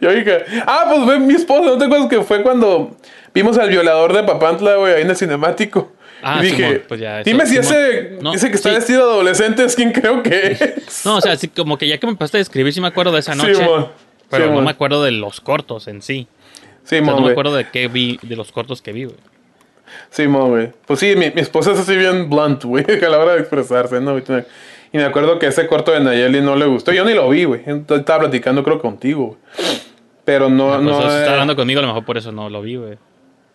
[0.00, 2.96] Yo dije, ah, pues ve mi esposa, ¿no te acuerdas que fue cuando
[3.32, 5.92] vimos al violador de Papantla, güey, ahí en el cinemático?
[6.22, 7.64] Ah, y dije, Simón, pues ya, eso- dime si Simón.
[7.64, 8.74] ese, No, ese que está sí.
[8.74, 11.04] vestido de adolescente es quien creo que es.
[11.06, 13.12] No, o sea, sí, como que ya que me empezaste a describir, sí me acuerdo
[13.12, 13.54] de esa noche.
[13.54, 13.88] Simón,
[14.28, 16.26] pero no me acuerdo de los cortos en sí.
[16.82, 19.16] Sí, O sea, no me acuerdo de qué vi, de los cortos que vi, güey.
[20.10, 20.70] Sí, mo, güey.
[20.86, 24.00] Pues sí, mi, mi esposa es así bien blunt, güey, a la hora de expresarse,
[24.00, 24.18] ¿no?
[24.18, 26.92] Y me acuerdo que ese corto de Nayeli no le gustó.
[26.92, 27.62] Yo ni lo vi, güey.
[27.66, 29.38] Estaba platicando, creo, contigo, güey.
[30.24, 30.90] Pero no, Pues no.
[31.00, 32.98] eso, si eh, está hablando conmigo, a lo mejor por eso no lo vi, güey.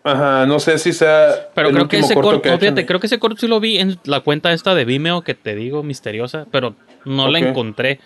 [0.04, 1.48] Ajá, no sé si sea.
[1.54, 3.18] Pero el creo que ese corto corto, que ha no, hecho, fíjate, creo que ese
[3.18, 6.74] corto sí lo vi en la cuenta esta de Vimeo que te digo, misteriosa, pero
[7.04, 7.44] no la Ok.
[7.46, 8.00] encontré.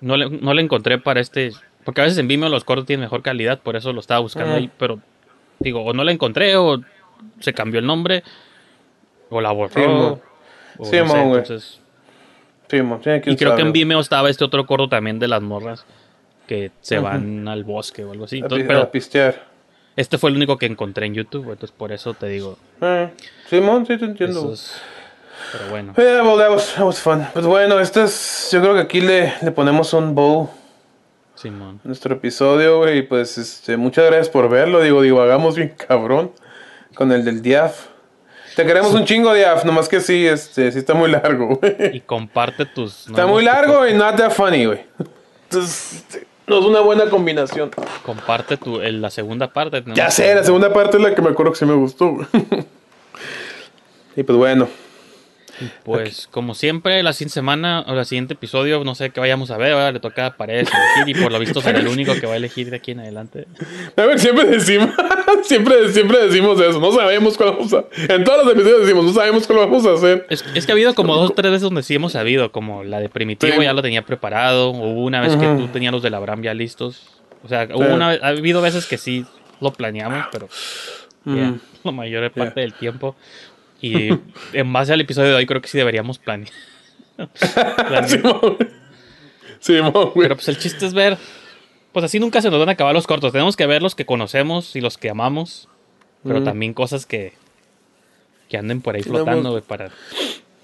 [0.00, 1.52] No le, no la encontré para este.
[1.84, 4.52] Porque a veces en Vimeo los cortos tienen mejor calidad, por eso lo estaba buscando
[4.54, 4.56] Ah.
[4.58, 4.70] ahí.
[4.78, 5.00] Pero
[5.58, 6.80] digo, o no la encontré, o
[7.40, 8.22] se cambió el nombre,
[9.30, 9.72] o la borró.
[9.74, 9.80] Sí,
[10.78, 11.78] o Sí, no sé, entonces-
[12.70, 12.78] Sí,
[13.26, 13.72] y creo que en.
[13.72, 15.84] Vimeo estaba este otro corto también de las morras
[16.46, 18.36] que se van al bosque o algo así.
[18.36, 19.44] A, Entonces, pi- pero a pistear.
[19.94, 22.56] este fue el único que encontré en YouTube, entonces por eso te digo.
[22.80, 23.10] Eh,
[23.50, 24.54] Simón, sí te entiendo.
[24.54, 24.80] es-
[25.52, 25.92] Pero bueno.
[25.98, 27.26] Yeah, well, that was, that was fun.
[27.34, 28.48] Pues bueno, este es.
[28.52, 30.48] Yo creo que aquí le, le ponemos un bow
[31.34, 31.78] Simón.
[31.84, 32.98] a nuestro episodio, güey.
[32.98, 34.80] Y pues, este, muchas gracias por verlo.
[34.80, 36.32] Digo, digo, hagamos bien cabrón
[36.94, 37.86] con el del Diaf.
[38.56, 39.64] Te queremos un chingo, Diaf.
[39.64, 42.00] Nomás que sí, este, sí está muy largo, Y güey.
[42.02, 43.06] comparte tus.
[43.06, 44.80] Está muy largo y not that funny, güey.
[45.44, 47.70] Entonces, este, no es una buena combinación.
[48.04, 49.82] Comparte tu, el- la segunda parte.
[49.94, 52.26] Ya sé, la segunda parte es la que me acuerdo que sí me gustó, güey.
[54.16, 54.68] Y pues bueno.
[55.84, 59.56] Pues como siempre, la siguiente semana o la siguiente episodio, no sé qué vayamos a
[59.56, 62.26] ver, ahora le toca a Paredes elegir y por lo visto será el único que
[62.26, 63.46] va a elegir de aquí en adelante.
[63.96, 64.90] A ver, siempre decimos,
[65.42, 67.84] siempre, siempre decimos eso, no sabemos cuál vamos a...
[68.08, 70.26] En todos los episodios decimos, no sabemos cuál vamos a hacer.
[70.30, 72.84] Es, es que ha habido como dos o tres veces donde sí hemos sabido, como
[72.84, 73.62] la de Primitivo Sí.
[73.62, 75.62] ya lo tenía preparado, hubo una vez que Ujú.
[75.62, 77.06] tú tenías los de la Bram ya listos.
[77.44, 77.92] O sea, hubo Sí.
[77.92, 79.24] una, ha habido veces que sí
[79.60, 80.48] lo planeamos, pero
[81.24, 81.52] Mm.
[81.84, 83.14] la mayor parte del tiempo.
[83.80, 84.08] Y
[84.52, 86.52] en base al episodio de hoy creo que sí deberíamos planear.
[87.76, 88.08] planear.
[88.08, 88.56] Simón.
[89.60, 90.12] Simón, güey.
[90.22, 91.16] Pero pues el chiste es ver.
[91.92, 93.32] Pues así nunca se nos van a acabar los cortos.
[93.32, 95.68] Tenemos que ver los que conocemos y los que amamos.
[96.24, 96.44] Pero Mm.
[96.44, 97.32] también cosas que.
[98.48, 99.88] que anden por ahí flotando, güey, para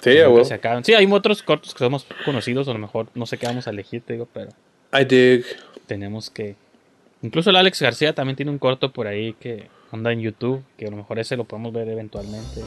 [0.01, 0.85] Sí, que se acaben.
[0.85, 3.67] Sí, hay otros cortos que somos conocidos, o a lo mejor no sé qué vamos
[3.67, 4.51] a elegir, te digo, pero
[4.93, 5.45] I dig.
[5.87, 6.55] tenemos que.
[7.23, 10.87] Incluso el Alex García también tiene un corto por ahí que anda en YouTube, que
[10.87, 12.63] a lo mejor ese lo podemos ver eventualmente.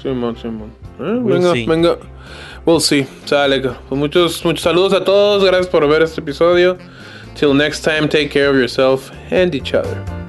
[0.00, 0.72] Simón, Simón.
[1.00, 1.66] Eh, We'll venga, see.
[1.66, 1.98] venga.
[2.64, 3.06] We'll see.
[3.24, 3.60] Sale.
[3.60, 5.42] Pues muchos, muchos saludos a todos.
[5.44, 6.78] Gracias por ver este episodio.
[7.34, 10.28] Till next time, take care of yourself and each other.